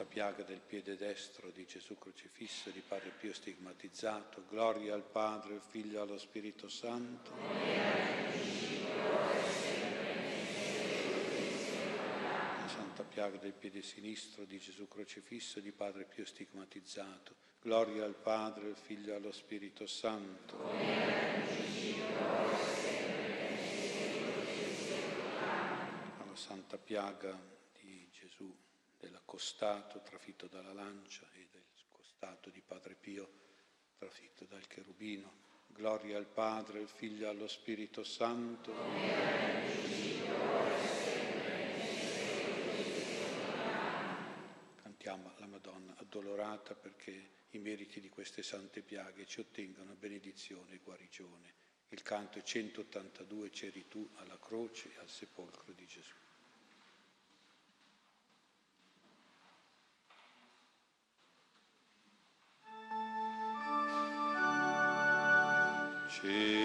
Santa 0.00 0.04
piaga 0.04 0.42
del 0.44 0.60
piede 0.66 0.96
destro 0.96 1.50
di 1.50 1.66
Gesù 1.66 1.98
crocifisso 1.98 2.70
di 2.70 2.80
Padre 2.80 3.10
Pio 3.10 3.34
stigmatizzato. 3.34 4.44
Gloria 4.48 4.94
al 4.94 5.02
Padre, 5.02 5.54
al 5.54 5.60
Figlio 5.60 5.98
e 5.98 6.00
allo 6.00 6.16
Spirito 6.16 6.70
Santo. 6.70 7.30
La 12.56 12.68
santa 12.68 13.02
piaga 13.02 13.36
del 13.36 13.52
piede 13.52 13.82
sinistro 13.82 14.44
di 14.44 14.58
Gesù 14.58 14.88
crocifisso 14.88 15.60
di 15.60 15.70
Padre 15.70 16.04
Pio 16.04 16.24
stigmatizzato. 16.24 17.34
Gloria 17.60 18.04
al 18.04 18.14
Padre, 18.14 18.68
al 18.68 18.76
Figlio 18.76 19.12
e 19.12 19.16
allo 19.16 19.32
Spirito 19.32 19.86
Santo. 19.86 20.56
La 26.24 26.36
santa 26.36 26.78
piaga 26.78 27.59
del 29.00 29.20
costato 29.24 30.00
trafitto 30.02 30.46
dalla 30.46 30.74
lancia 30.74 31.26
e 31.32 31.48
del 31.50 31.64
costato 31.90 32.50
di 32.50 32.60
Padre 32.60 32.94
Pio 32.94 33.28
trafitto 33.96 34.44
dal 34.44 34.66
cherubino. 34.66 35.48
Gloria 35.66 36.18
al 36.18 36.26
Padre, 36.26 36.80
al 36.80 36.88
Figlio 36.88 37.26
e 37.26 37.28
allo 37.28 37.48
Spirito 37.48 38.04
Santo. 38.04 38.72
Cantiamo 44.82 45.32
la 45.38 45.46
Madonna 45.46 45.94
addolorata 45.96 46.74
perché 46.74 47.38
i 47.50 47.58
meriti 47.58 48.00
di 48.00 48.08
queste 48.08 48.42
sante 48.42 48.82
piaghe 48.82 49.26
ci 49.26 49.40
ottengano 49.40 49.94
benedizione 49.94 50.74
e 50.74 50.80
guarigione. 50.82 51.54
Il 51.88 52.02
canto 52.02 52.38
è 52.38 52.42
182, 52.42 53.50
c'eri 53.50 53.88
tu 53.88 54.08
alla 54.16 54.38
croce 54.38 54.92
e 54.92 54.98
al 54.98 55.08
sepolcro 55.08 55.72
di 55.72 55.86
Gesù. 55.86 56.19
C'eri 66.20 66.59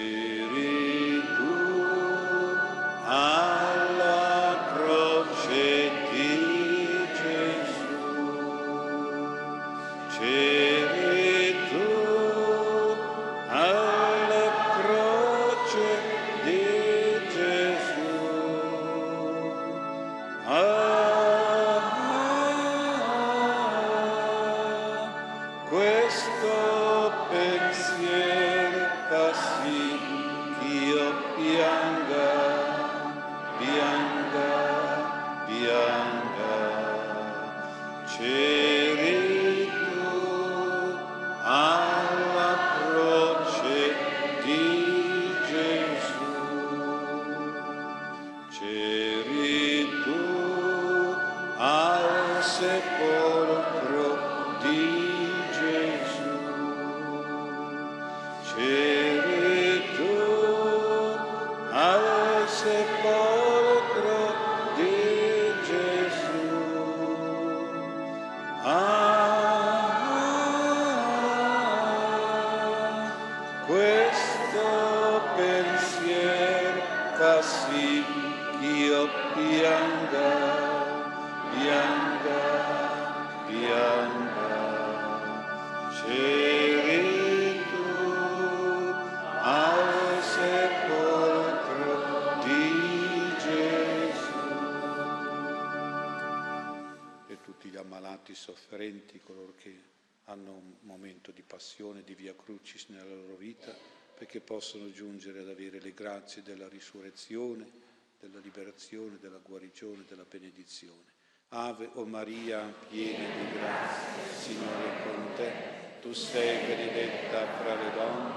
passione, 101.76 102.04
di 102.06 102.16
via 102.16 102.34
crucis 102.34 102.86
nella 102.88 103.14
loro 103.14 103.36
vita, 103.36 103.76
perché 104.18 104.40
possono 104.40 104.90
giungere 104.92 105.42
ad 105.42 105.50
avere 105.50 105.82
le 105.82 105.94
grazie 105.94 106.42
della 106.42 106.70
risurrezione, 106.70 107.70
della 108.18 108.40
liberazione, 108.40 109.18
della 109.20 109.42
guarigione, 109.44 110.06
della 110.08 110.24
benedizione. 110.24 111.12
Ave 111.50 111.90
o 111.96 112.06
Maria, 112.06 112.74
piena 112.90 113.26
di 113.36 113.58
grazia, 113.58 114.38
Signore 114.38 114.86
è 114.86 115.04
con 115.04 115.34
te, 115.36 115.52
tu 116.00 116.14
sei 116.14 116.66
benedetta 116.66 117.46
fra 117.58 117.76
le 117.76 117.94
donne 117.94 118.34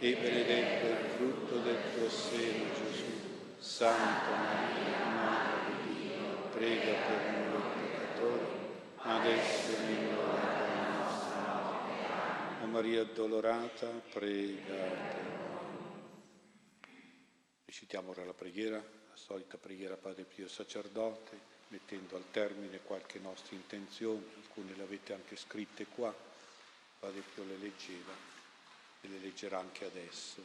e 0.00 0.16
benedetto 0.16 0.86
il 0.86 1.10
frutto 1.16 1.58
del 1.60 1.78
tuo 1.94 2.10
seno, 2.10 2.64
Gesù. 2.74 3.12
Santa 3.60 4.30
Maria, 4.30 5.06
Madre 5.06 5.72
di 5.86 6.00
Dio, 6.02 6.50
prega 6.52 6.92
per 6.92 7.32
noi 7.32 7.44
adesso 9.06 9.72
e 9.72 9.80
nell'ora 9.86 10.52
della 10.58 10.88
nostra 10.98 11.42
morte. 11.52 12.64
O 12.64 12.66
Maria 12.84 13.00
addolorata, 13.00 13.86
prega 14.12 15.32
Recitiamo 17.64 18.10
ora 18.10 18.26
la 18.26 18.34
preghiera, 18.34 18.76
la 18.76 19.16
solita 19.16 19.56
preghiera 19.56 19.96
Padre 19.96 20.24
Pio 20.24 20.46
Sacerdote, 20.48 21.40
mettendo 21.68 22.16
al 22.16 22.30
termine 22.30 22.80
qualche 22.84 23.18
nostra 23.20 23.56
intenzione, 23.56 24.22
alcune 24.36 24.74
le 24.74 24.82
avete 24.82 25.14
anche 25.14 25.34
scritte 25.34 25.86
qua, 25.86 26.14
Padre 27.00 27.22
Pio 27.34 27.44
le 27.44 27.56
leggeva 27.56 28.12
e 29.00 29.08
le 29.08 29.18
leggerà 29.18 29.60
anche 29.60 29.86
adesso, 29.86 30.44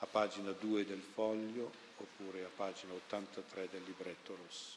a 0.00 0.06
pagina 0.06 0.52
2 0.52 0.84
del 0.84 1.00
foglio 1.00 1.72
oppure 1.96 2.44
a 2.44 2.50
pagina 2.54 2.92
83 2.92 3.68
del 3.70 3.82
libretto 3.84 4.36
rosso. 4.36 4.76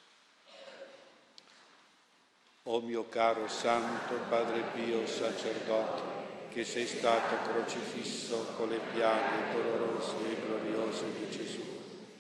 O 2.64 2.80
mio 2.80 3.10
caro 3.10 3.49
Santo 3.49 4.15
Padre 4.30 4.61
Pio 4.73 5.06
Sacerdote, 5.06 6.22
che 6.53 6.63
sei 6.63 6.85
stato 6.85 7.49
crocifisso 7.51 8.53
con 8.55 8.69
le 8.69 8.80
piaghe 8.93 9.51
dolorose 9.53 10.13
e 10.30 10.38
gloriose 10.45 11.05
di 11.17 11.30
Gesù 11.35 11.61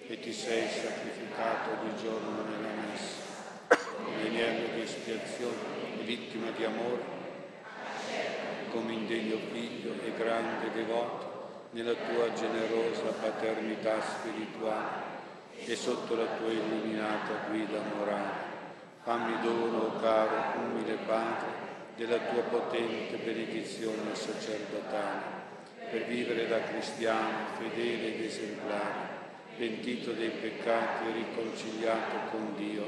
e 0.07 0.19
ti 0.19 0.33
sei 0.33 0.67
sacrificato 0.67 1.69
ogni 1.79 1.95
giorno 2.01 2.43
nella 2.43 2.73
messa 2.89 3.23
come 3.93 4.73
di 4.73 4.81
espiazione 4.81 5.99
e 5.99 6.03
vittima 6.03 6.49
di 6.51 6.63
amore, 6.63 7.01
come 8.71 8.93
indegno 8.93 9.37
figlio 9.51 9.93
e 10.03 10.11
grande 10.17 10.71
devoto 10.73 11.67
nella 11.71 11.93
tua 11.93 12.33
generosa 12.33 13.13
paternità 13.21 14.01
spirituale 14.01 15.11
e 15.57 15.75
sotto 15.75 16.15
la 16.15 16.25
tua 16.37 16.51
illuminata 16.51 17.47
guida 17.49 17.79
morale. 17.95 18.51
Fammi 19.03 19.41
dono, 19.41 19.99
caro, 19.99 20.59
umile 20.59 20.97
Padre, 21.05 21.72
della 21.95 22.17
tua 22.17 22.41
potente 22.43 23.17
benedizione 23.17 24.15
sacerdotale, 24.15 25.41
per 25.89 26.05
vivere 26.05 26.47
da 26.47 26.63
cristiano 26.63 27.45
fedele 27.59 28.15
ed 28.15 28.21
esemplare, 28.25 29.21
pentito 29.57 30.11
dei 30.11 30.29
peccati 30.29 31.07
e 31.07 31.13
riconciliato 31.13 32.31
con 32.31 32.55
Dio, 32.55 32.83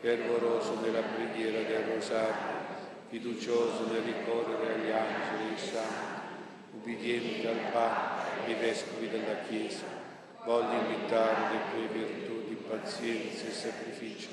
fervoroso 0.00 0.78
nella 0.80 1.00
preghiera 1.00 1.62
del 1.62 1.94
rosario, 1.94 2.60
fiducioso 3.08 3.86
nel 3.90 4.02
ricorrere 4.02 4.74
agli 4.74 4.90
angeli 4.90 5.48
e 5.48 5.52
ai 5.52 5.58
santi, 5.58 6.20
ubbidiente 6.74 7.48
al 7.48 7.70
Papa 7.72 8.44
e 8.44 8.52
ai 8.52 8.58
vescovi 8.58 9.08
della 9.08 9.40
Chiesa, 9.48 9.86
voglio 10.44 10.84
imitare 10.86 11.54
le 11.54 11.60
tue 11.70 11.98
virtù 11.98 12.48
di 12.48 12.54
pazienza 12.68 13.46
e 13.46 13.52
sacrificio, 13.52 14.28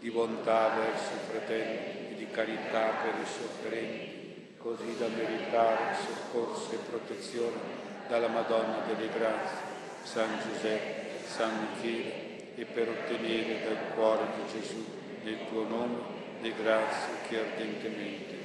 di 0.00 0.10
bontà 0.10 0.70
verso 0.70 1.12
i 1.12 1.30
fratelli, 1.30 2.09
carità 2.32 2.90
per 3.02 3.14
i 3.22 3.26
sofferenti, 3.26 4.54
così 4.56 4.96
da 4.98 5.08
meritare 5.08 5.94
soccorso 5.94 6.72
e 6.72 6.78
protezione 6.88 7.78
dalla 8.08 8.28
Madonna 8.28 8.80
delle 8.86 9.08
Grazie, 9.08 9.58
San 10.02 10.38
Giuseppe, 10.40 11.24
San 11.26 11.68
Michele, 11.74 12.54
e 12.54 12.64
per 12.64 12.88
ottenere 12.88 13.62
dal 13.64 13.94
cuore 13.94 14.26
di 14.36 14.60
Gesù, 14.60 14.84
nel 15.22 15.38
tuo 15.48 15.64
nome, 15.64 15.98
le 16.40 16.52
grazie 16.54 17.14
che 17.28 17.38
ardentemente. 17.38 18.40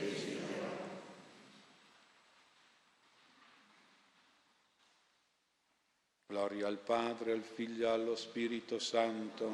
Gloria 6.36 6.68
al 6.68 6.80
Padre, 6.80 7.32
al 7.32 7.44
Figlio 7.44 7.88
e 7.88 7.92
allo 7.92 8.16
Spirito 8.18 8.78
Santo. 8.78 9.50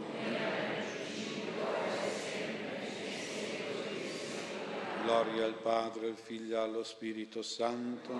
Gloria 5.04 5.46
al 5.46 5.56
Padre, 5.56 6.10
al 6.10 6.16
Figlio 6.16 6.62
allo 6.62 6.84
Spirito 6.84 7.42
Santo. 7.42 8.14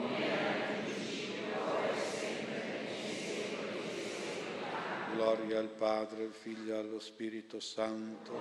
Gloria 5.14 5.60
al 5.60 5.70
Padre, 5.70 6.24
al 6.24 6.34
Figlio 6.34 6.80
allo 6.80 7.00
Spirito 7.00 7.60
Santo. 7.60 8.40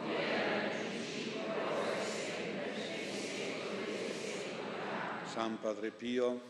San 5.25 5.59
Padre 5.61 5.91
Pio. 5.91 6.41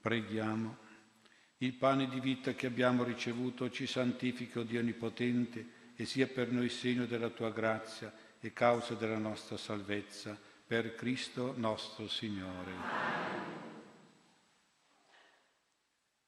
Preghiamo. 0.00 0.83
Il 1.58 1.74
pane 1.74 2.08
di 2.08 2.18
vita 2.20 2.52
che 2.54 2.66
abbiamo 2.66 3.04
ricevuto 3.04 3.70
ci 3.70 3.86
santifica, 3.86 4.60
o 4.60 4.62
Dio 4.64 4.80
Onnipotente, 4.80 5.82
e 5.96 6.04
sia 6.04 6.26
per 6.26 6.50
noi 6.50 6.68
segno 6.68 7.06
della 7.06 7.30
tua 7.30 7.50
grazia 7.50 8.12
e 8.40 8.52
causa 8.52 8.94
della 8.94 9.18
nostra 9.18 9.56
salvezza, 9.56 10.36
per 10.66 10.94
Cristo 10.94 11.54
nostro 11.56 12.08
Signore. 12.08 12.72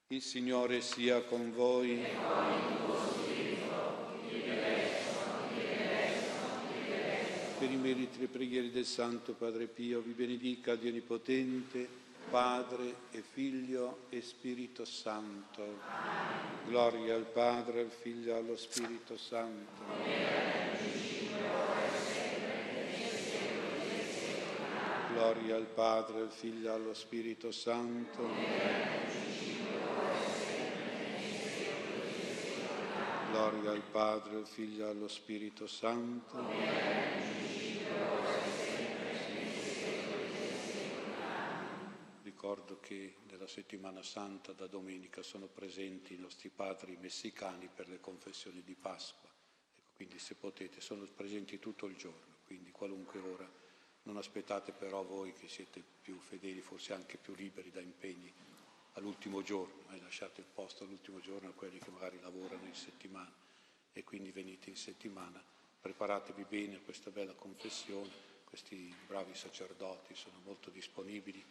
Il 0.08 0.22
Signore 0.22 0.80
sia 0.82 1.22
con 1.22 1.52
voi. 1.52 2.04
Per 7.58 7.70
i 7.70 7.76
meriti 7.76 8.22
e 8.22 8.26
preghiere 8.26 8.70
del 8.70 8.84
Santo 8.84 9.32
Padre 9.32 9.66
Pio, 9.66 10.00
vi 10.00 10.12
benedica 10.12 10.76
Dio 10.76 10.90
Onnipotente, 10.90 12.05
Padre 12.30 12.96
e 13.12 13.22
Figlio 13.22 14.06
e 14.08 14.20
Spirito 14.20 14.84
Santo. 14.84 15.78
Gloria 16.66 17.14
al 17.14 17.26
Padre, 17.26 17.80
al 17.80 17.90
Figlio 17.90 18.34
e 18.34 18.38
allo 18.38 18.56
Spirito 18.56 19.16
Santo. 19.16 19.82
Gloria 25.12 25.56
al 25.56 25.66
Padre, 25.66 26.20
al 26.20 26.30
Figlio 26.30 26.68
e 26.68 26.74
allo 26.74 26.94
Spirito 26.94 27.52
Santo. 27.52 28.28
Gloria 33.30 33.70
al 33.70 33.82
Padre, 33.90 34.36
al 34.36 34.46
Figlio 34.46 34.86
e 34.86 34.90
allo 34.90 35.08
Spirito 35.08 35.66
Santo. 35.66 36.36
ricordo 36.38 37.55
che 42.86 43.16
nella 43.28 43.48
settimana 43.48 44.00
santa 44.00 44.52
da 44.52 44.68
domenica 44.68 45.20
sono 45.20 45.46
presenti 45.46 46.14
i 46.14 46.18
nostri 46.18 46.50
padri 46.50 46.96
messicani 47.00 47.66
per 47.66 47.88
le 47.88 47.98
confessioni 47.98 48.62
di 48.62 48.76
Pasqua. 48.76 49.28
Ecco, 49.28 49.90
quindi 49.96 50.20
se 50.20 50.36
potete, 50.36 50.80
sono 50.80 51.04
presenti 51.06 51.58
tutto 51.58 51.86
il 51.86 51.96
giorno, 51.96 52.36
quindi 52.46 52.70
qualunque 52.70 53.18
ora. 53.18 53.50
Non 54.04 54.18
aspettate 54.18 54.70
però 54.70 55.02
voi 55.02 55.32
che 55.32 55.48
siete 55.48 55.82
più 56.00 56.16
fedeli, 56.20 56.60
forse 56.60 56.92
anche 56.92 57.16
più 57.16 57.34
liberi 57.34 57.72
da 57.72 57.80
impegni 57.80 58.32
all'ultimo 58.92 59.42
giorno, 59.42 59.92
e 59.92 60.00
lasciate 60.00 60.42
il 60.42 60.46
posto 60.46 60.84
all'ultimo 60.84 61.18
giorno 61.18 61.48
a 61.48 61.54
quelli 61.54 61.80
che 61.80 61.90
magari 61.90 62.20
lavorano 62.20 62.66
in 62.66 62.74
settimana 62.76 63.34
e 63.92 64.04
quindi 64.04 64.30
venite 64.30 64.70
in 64.70 64.76
settimana, 64.76 65.42
preparatevi 65.80 66.44
bene 66.48 66.76
a 66.76 66.80
questa 66.84 67.10
bella 67.10 67.32
confessione, 67.32 68.12
questi 68.44 68.94
bravi 69.08 69.34
sacerdoti 69.34 70.14
sono 70.14 70.38
molto 70.44 70.70
disponibili 70.70 71.44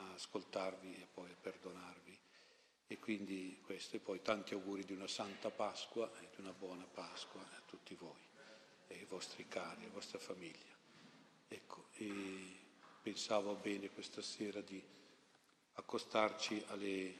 a 0.00 0.14
ascoltarvi 0.14 0.94
e 0.94 1.06
poi 1.12 1.30
a 1.30 1.36
perdonarvi. 1.40 2.18
E 2.86 2.98
quindi 2.98 3.60
questo, 3.62 3.96
e 3.96 4.00
poi 4.00 4.20
tanti 4.20 4.54
auguri 4.54 4.84
di 4.84 4.92
una 4.92 5.06
santa 5.06 5.50
Pasqua 5.50 6.10
e 6.20 6.28
di 6.34 6.40
una 6.40 6.52
buona 6.52 6.84
Pasqua 6.84 7.40
a 7.40 7.62
tutti 7.64 7.94
voi 7.94 8.28
e 8.88 8.94
ai 8.94 9.04
vostri 9.04 9.46
cari, 9.46 9.84
alla 9.84 9.92
vostra 9.92 10.18
famiglia. 10.18 10.76
Ecco, 11.46 11.86
e 11.94 12.58
pensavo 13.00 13.54
bene 13.54 13.90
questa 13.90 14.22
sera 14.22 14.60
di 14.60 14.82
accostarci 15.74 16.64
alle, 16.68 17.18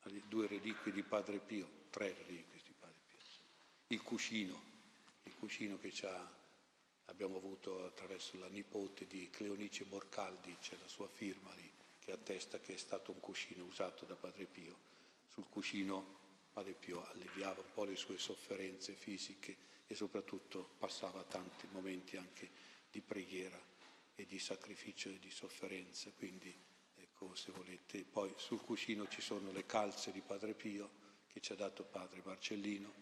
alle 0.00 0.22
due 0.26 0.46
reliquie 0.46 0.92
di 0.92 1.02
Padre 1.02 1.38
Pio, 1.38 1.68
tre 1.90 2.14
reliquie 2.26 2.60
di 2.64 2.74
Padre 2.78 3.00
Pio. 3.06 3.18
Il 3.88 4.02
cuscino, 4.02 4.62
il 5.24 5.34
cuscino 5.36 5.78
che 5.78 5.92
abbiamo 7.06 7.36
avuto 7.36 7.84
attraverso 7.84 8.38
la 8.38 8.48
nipote 8.48 9.06
di 9.06 9.30
Cleonice 9.30 9.84
Borcaldi, 9.84 10.56
c'è 10.60 10.76
la 10.80 10.88
sua 10.88 11.08
firma 11.08 11.52
lì, 11.54 11.70
che 12.00 12.12
attesta 12.12 12.58
che 12.58 12.74
è 12.74 12.76
stato 12.76 13.12
un 13.12 13.20
cuscino 13.20 13.64
usato 13.64 14.04
da 14.04 14.16
Padre 14.16 14.46
Pio. 14.46 14.88
Sul 15.28 15.48
cuscino 15.48 16.18
Padre 16.52 16.72
Pio 16.72 17.06
alleviava 17.10 17.60
un 17.60 17.72
po' 17.72 17.84
le 17.84 17.94
sue 17.94 18.18
sofferenze 18.18 18.94
fisiche 18.94 19.56
e 19.86 19.94
soprattutto 19.94 20.70
passava 20.78 21.22
tanti 21.22 21.68
momenti 21.70 22.16
anche 22.16 22.50
di 22.90 23.00
preghiera 23.00 23.60
e 24.14 24.26
di 24.26 24.38
sacrificio 24.38 25.08
e 25.10 25.18
di 25.18 25.30
sofferenza. 25.30 26.10
Quindi, 26.16 26.52
ecco, 26.96 27.34
se 27.34 27.52
volete, 27.52 28.02
poi 28.04 28.32
sul 28.36 28.60
cuscino 28.60 29.06
ci 29.08 29.20
sono 29.20 29.52
le 29.52 29.66
calze 29.66 30.10
di 30.10 30.20
Padre 30.20 30.54
Pio 30.54 30.98
che 31.28 31.40
ci 31.40 31.52
ha 31.52 31.56
dato 31.56 31.84
Padre 31.84 32.22
Marcellino, 32.24 32.92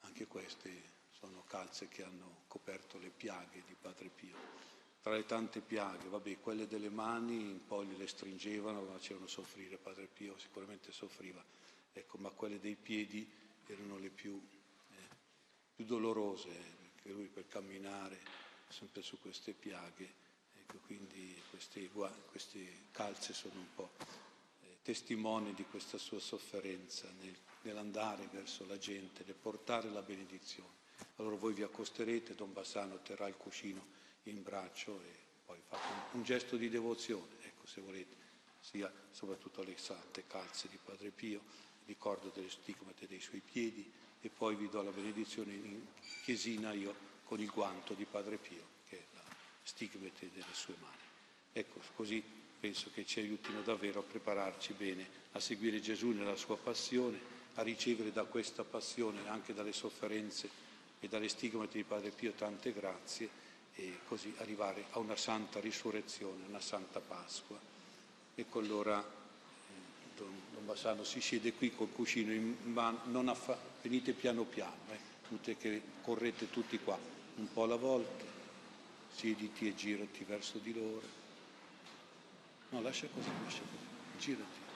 anche 0.00 0.26
queste 0.26 0.96
sono 1.10 1.44
calze 1.44 1.88
che 1.88 2.02
hanno 2.02 2.44
coperto 2.48 2.98
le 2.98 3.10
piaghe 3.10 3.62
di 3.66 3.74
Padre 3.74 4.08
Pio 4.08 4.77
tra 5.00 5.14
le 5.14 5.24
tante 5.24 5.60
piaghe, 5.60 6.08
vabbè, 6.08 6.40
quelle 6.40 6.66
delle 6.66 6.90
mani 6.90 7.36
un 7.36 7.64
po' 7.66 7.84
gliele 7.84 8.06
stringevano, 8.06 8.84
facevano 8.84 9.26
soffrire, 9.26 9.76
Padre 9.76 10.06
Pio 10.06 10.36
sicuramente 10.38 10.92
soffriva, 10.92 11.42
ecco, 11.92 12.18
ma 12.18 12.30
quelle 12.30 12.58
dei 12.58 12.74
piedi 12.74 13.28
erano 13.66 13.98
le 13.98 14.10
più, 14.10 14.40
eh, 14.90 15.08
più 15.74 15.84
dolorose, 15.84 16.50
perché 16.94 17.10
lui 17.10 17.28
per 17.28 17.46
camminare 17.46 18.18
sempre 18.68 19.02
su 19.02 19.18
queste 19.20 19.52
piaghe, 19.52 20.12
ecco, 20.60 20.78
quindi 20.84 21.40
queste, 21.50 21.88
queste 22.30 22.86
calze 22.90 23.32
sono 23.32 23.58
un 23.58 23.74
po' 23.74 23.90
eh, 24.62 24.78
testimoni 24.82 25.54
di 25.54 25.64
questa 25.64 25.96
sua 25.96 26.18
sofferenza 26.18 27.08
nel, 27.20 27.36
nell'andare 27.62 28.28
verso 28.32 28.66
la 28.66 28.78
gente, 28.78 29.22
nel 29.24 29.36
portare 29.36 29.90
la 29.90 30.02
benedizione. 30.02 30.76
Allora 31.16 31.36
voi 31.36 31.54
vi 31.54 31.62
accosterete, 31.62 32.34
Don 32.34 32.52
Bassano 32.52 33.00
terrà 33.02 33.28
il 33.28 33.36
cuscino 33.36 33.96
in 34.28 34.42
braccio 34.42 35.00
e 35.02 35.26
poi 35.44 35.58
fate 35.66 35.86
un, 36.12 36.22
gesto 36.22 36.56
di 36.56 36.68
devozione, 36.68 37.36
ecco 37.42 37.66
se 37.66 37.80
volete, 37.80 38.16
sia 38.60 38.92
soprattutto 39.10 39.62
alle 39.62 39.76
sante 39.76 40.24
calze 40.26 40.68
di 40.68 40.78
Padre 40.82 41.10
Pio, 41.10 41.40
ricordo 41.86 42.30
delle 42.34 42.50
stigmate 42.50 43.06
dei 43.06 43.20
suoi 43.20 43.40
piedi 43.40 43.90
e 44.20 44.28
poi 44.28 44.56
vi 44.56 44.68
do 44.68 44.82
la 44.82 44.90
benedizione 44.90 45.52
in 45.52 45.80
chiesina 46.22 46.72
io 46.72 46.94
con 47.24 47.40
il 47.40 47.50
guanto 47.50 47.94
di 47.94 48.04
Padre 48.04 48.36
Pio, 48.36 48.62
che 48.88 48.98
è 48.98 49.04
la 49.14 49.22
stigmate 49.62 50.30
delle 50.32 50.52
sue 50.52 50.74
mani. 50.80 50.96
Ecco, 51.52 51.80
così 51.94 52.22
penso 52.60 52.90
che 52.92 53.06
ci 53.06 53.20
aiutino 53.20 53.62
davvero 53.62 54.00
a 54.00 54.02
prepararci 54.02 54.72
bene 54.74 55.06
a 55.32 55.40
seguire 55.40 55.80
Gesù 55.80 56.10
nella 56.10 56.36
sua 56.36 56.56
passione, 56.56 57.36
a 57.54 57.62
ricevere 57.62 58.12
da 58.12 58.24
questa 58.24 58.64
passione, 58.64 59.28
anche 59.28 59.54
dalle 59.54 59.72
sofferenze 59.72 60.66
e 61.00 61.08
dalle 61.08 61.28
stigmate 61.28 61.78
di 61.78 61.84
Padre 61.84 62.10
Pio 62.10 62.32
tante 62.32 62.72
grazie 62.72 63.46
e 63.80 64.00
così 64.08 64.34
arrivare 64.38 64.86
a 64.90 64.98
una 64.98 65.14
santa 65.14 65.60
risurrezione, 65.60 66.46
una 66.48 66.60
santa 66.60 66.98
Pasqua. 66.98 67.56
Ecco 68.34 68.58
allora 68.58 68.98
eh, 68.98 70.16
Don, 70.16 70.34
Don 70.52 70.66
Bassano 70.66 71.04
si 71.04 71.20
siede 71.20 71.52
qui 71.52 71.72
col 71.72 71.92
cuscino 71.92 72.32
in 72.32 72.56
mano, 72.64 73.30
affa- 73.30 73.58
venite 73.80 74.12
piano 74.14 74.42
piano, 74.42 74.74
eh, 74.90 74.98
tutte 75.28 75.56
che 75.56 75.80
correte 76.02 76.50
tutti 76.50 76.76
qua, 76.80 76.98
un 77.36 77.52
po' 77.52 77.62
alla 77.62 77.76
volta, 77.76 78.24
siediti 79.14 79.68
e 79.68 79.74
girati 79.76 80.24
verso 80.24 80.58
di 80.58 80.74
loro. 80.74 81.06
No, 82.70 82.80
lascia 82.80 83.06
così, 83.14 83.30
lascia 83.44 83.60
così, 83.60 84.18
girati. 84.18 84.66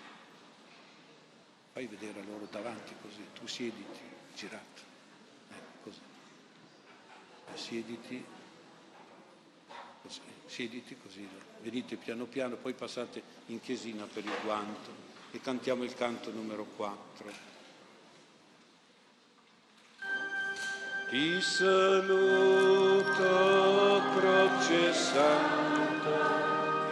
Fai 1.73 1.87
vedere 1.87 2.21
a 2.21 2.25
loro 2.25 2.47
davanti 2.49 2.95
così, 3.03 3.25
tu 3.35 3.49
siediti, 3.49 4.01
girato. 4.37 4.83
Eh, 5.51 5.83
così. 5.83 6.01
Siediti 7.55 8.25
siediti 10.53 10.95
così, 11.03 11.27
venite 11.63 11.97
piano 11.97 12.27
piano, 12.27 12.57
poi 12.57 12.75
passate 12.75 13.23
in 13.47 13.59
chiesina 13.59 14.05
per 14.05 14.23
il 14.23 14.37
guanto 14.45 14.91
e 15.31 15.41
cantiamo 15.41 15.83
il 15.83 15.95
canto 15.95 16.31
numero 16.31 16.67
4. 16.77 17.31
Ti 21.09 21.41
saluto, 21.41 23.13
croce 24.15 24.93
santa, 24.93 26.21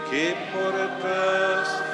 che 0.08 0.34
portasti 0.50 1.89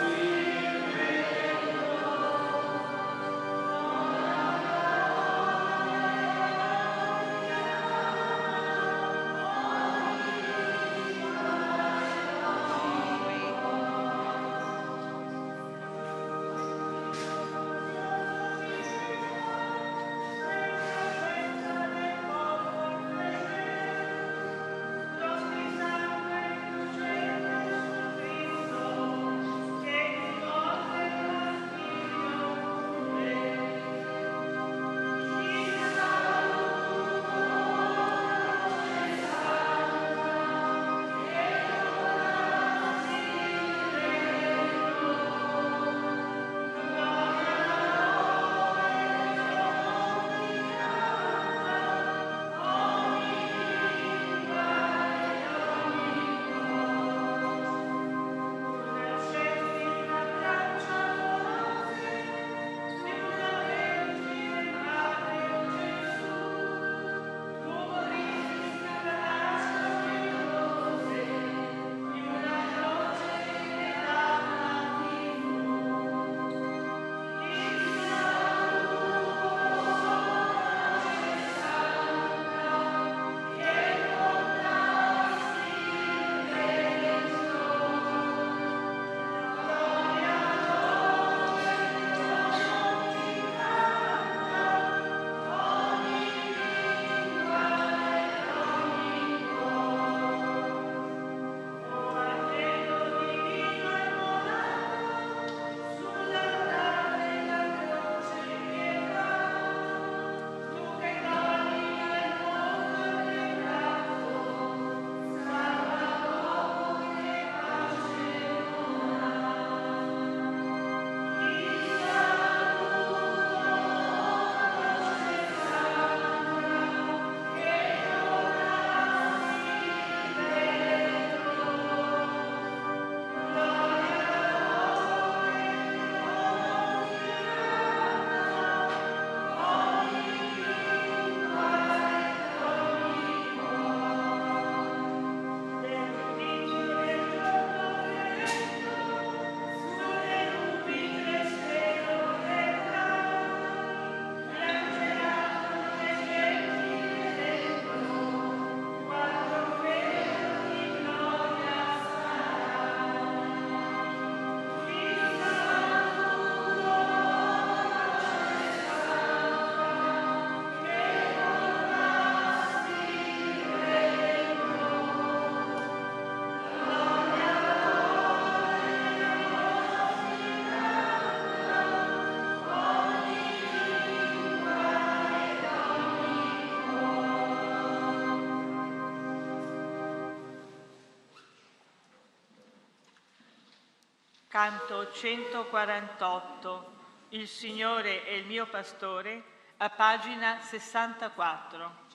Canto 194.56 195.12
148. 195.12 196.92
Il 197.28 197.46
Signore 197.46 198.24
è 198.24 198.30
il 198.30 198.46
mio 198.46 198.64
pastore, 198.64 199.42
a 199.76 199.90
pagina 199.90 200.60
64. 200.62 202.05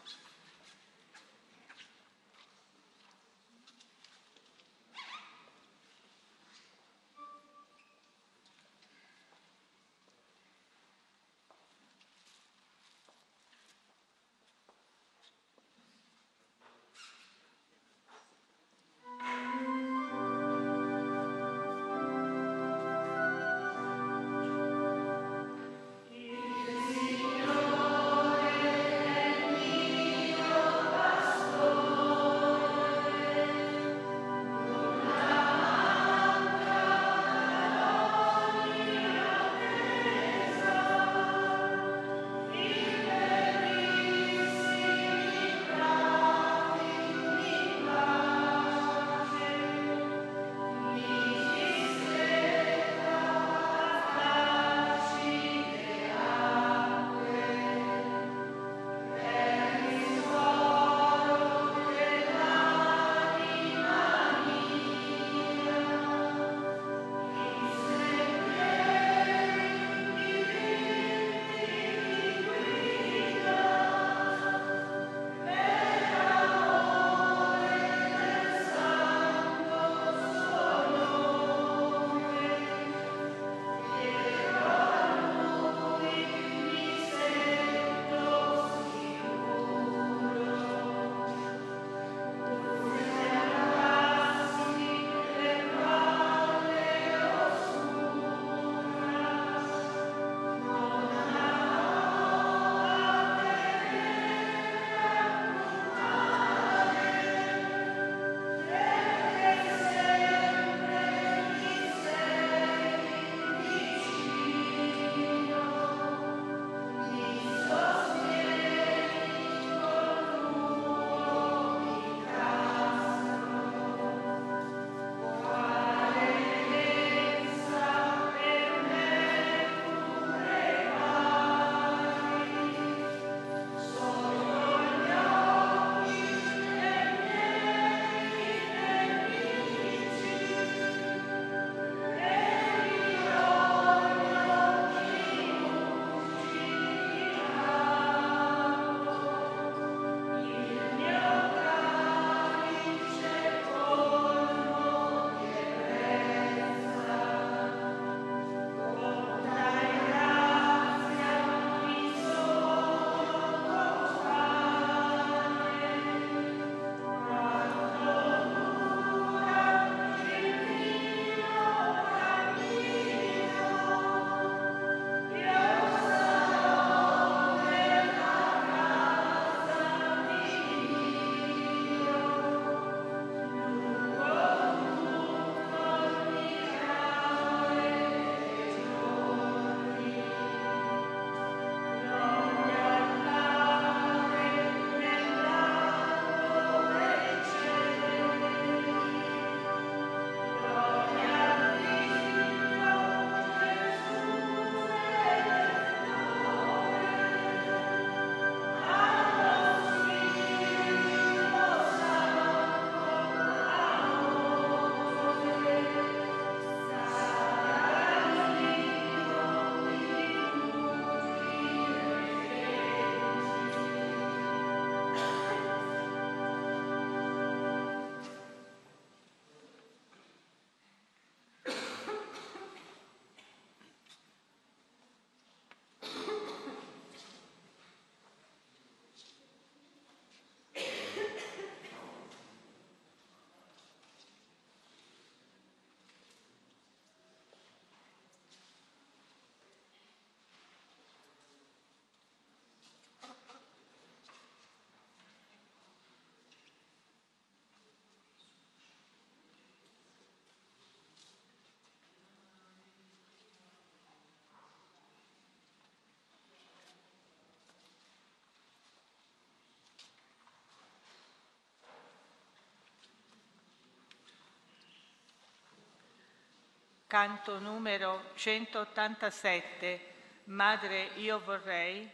Canto 277.12 277.60
numero 277.60 278.32
187, 278.36 280.00
Madre 280.46 281.10
io 281.18 281.42
vorrei, 281.42 282.10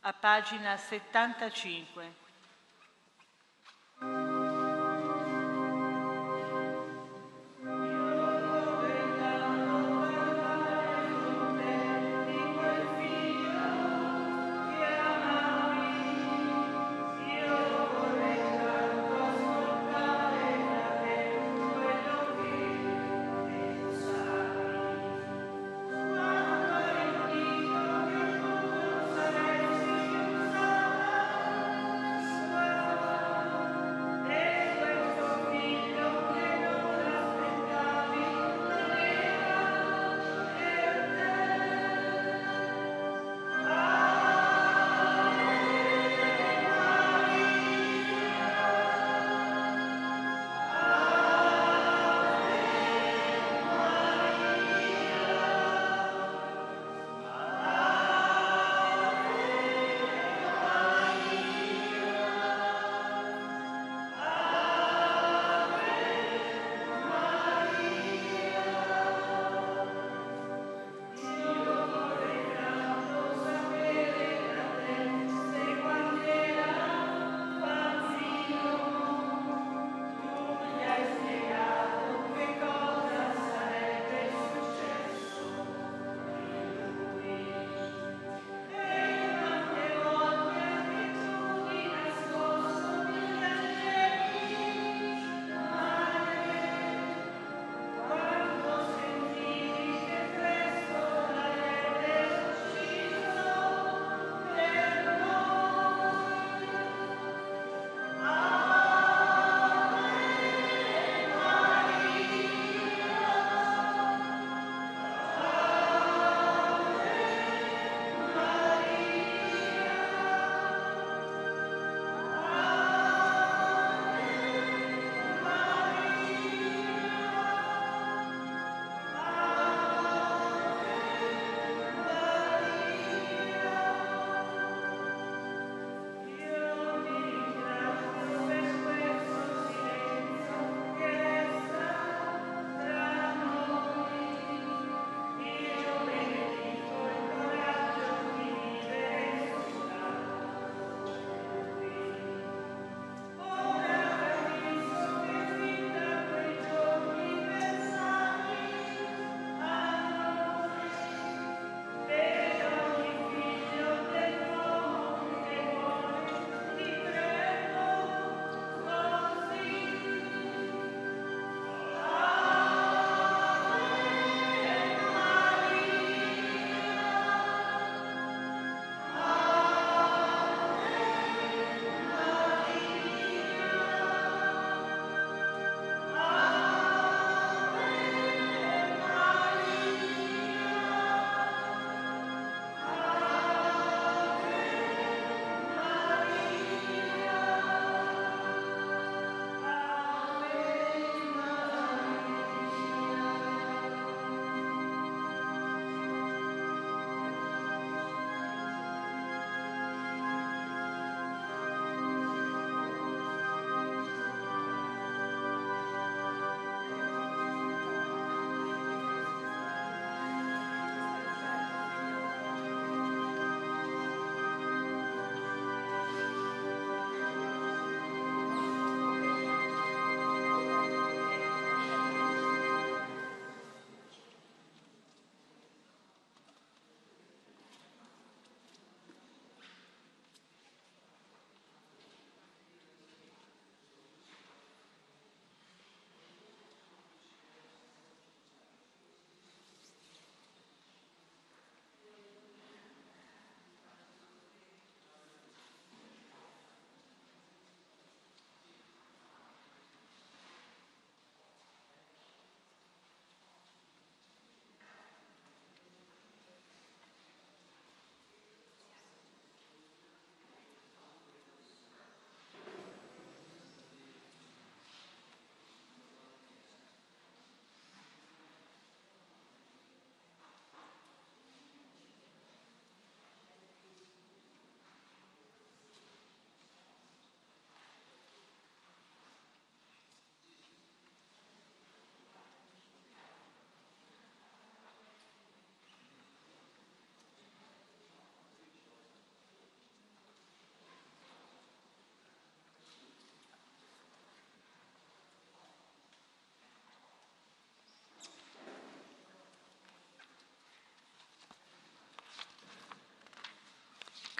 a 0.00 0.12
pagina 0.12 0.76
75. 0.76 2.21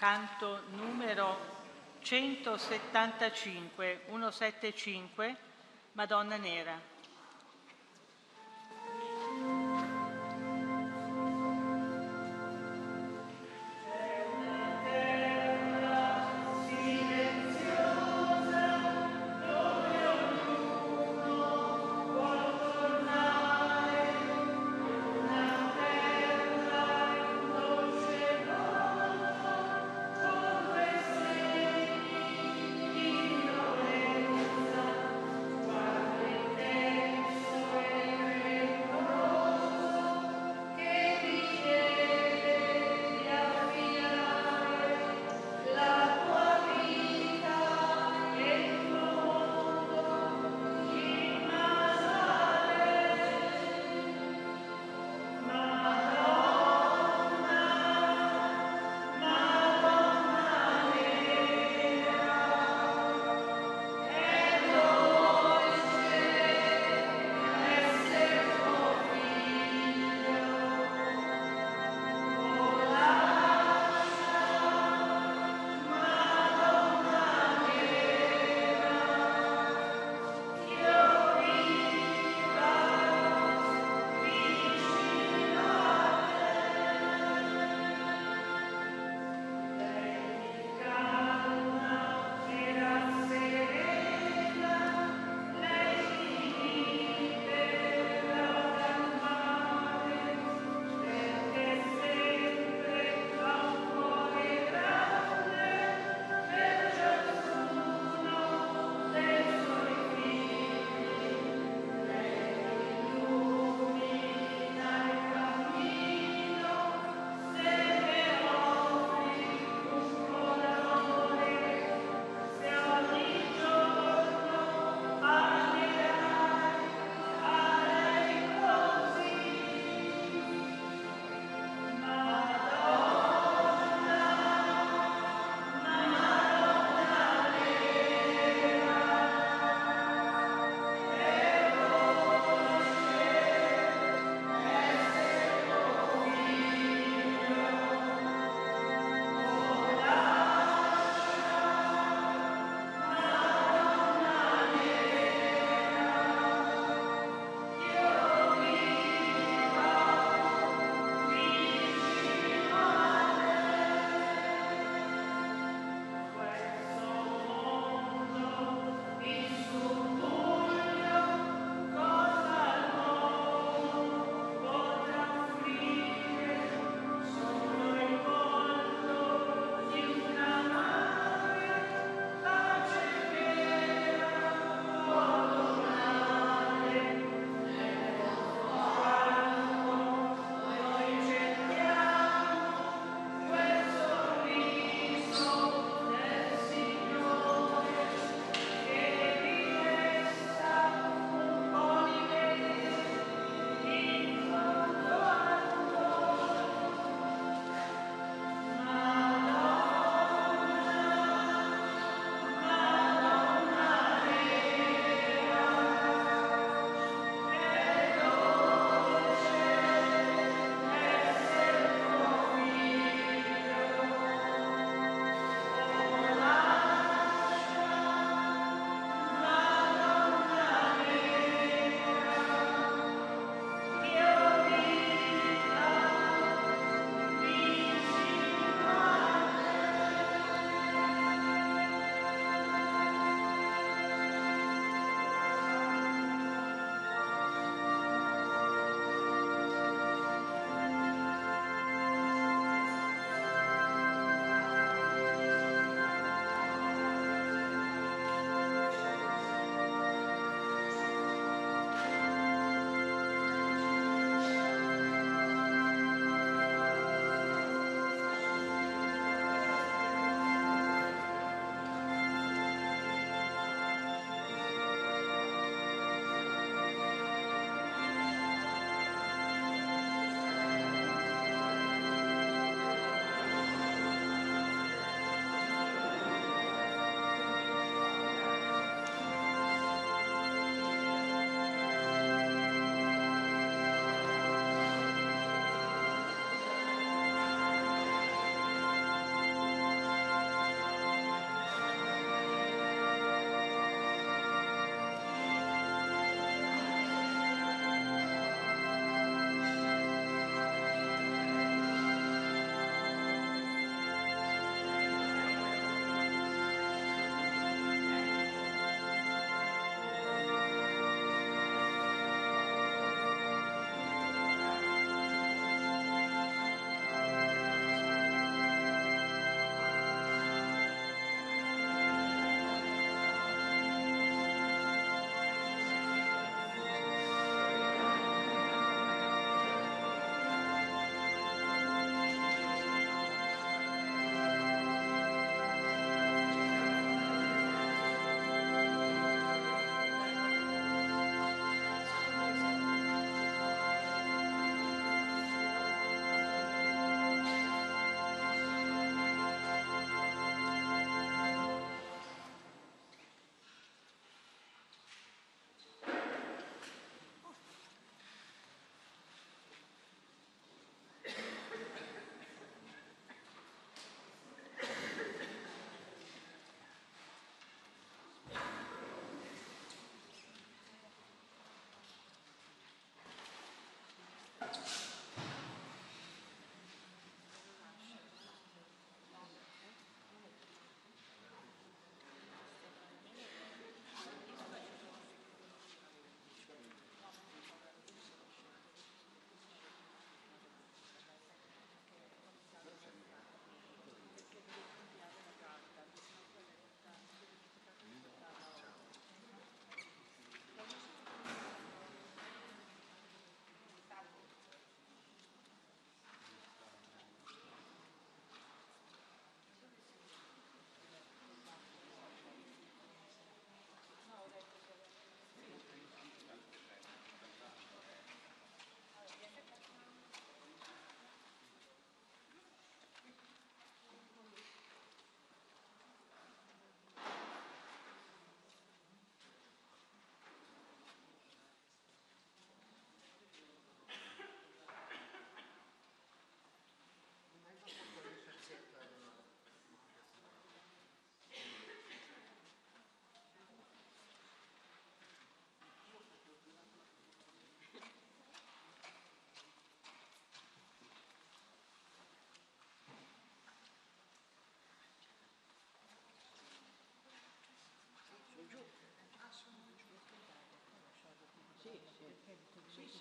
Canto 0.03 0.63
numero 0.71 1.37
175, 2.01 4.01
175, 4.09 5.37
Madonna 5.93 6.35
Nera. 6.35 6.77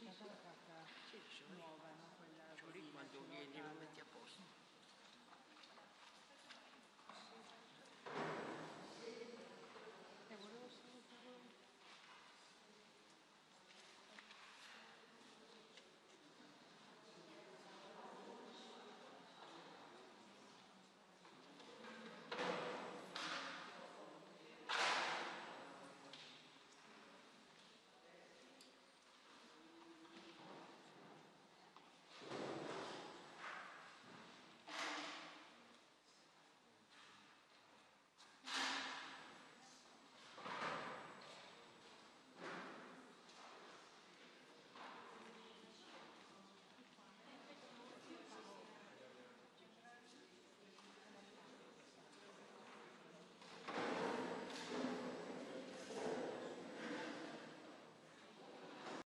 La 0.03 0.37
carta 0.43 0.85
nuova, 1.55 1.89
no? 1.95 2.16
quella 2.16 2.43
Cioè 2.59 2.91
quando 2.91 3.24
vieni 3.29 3.61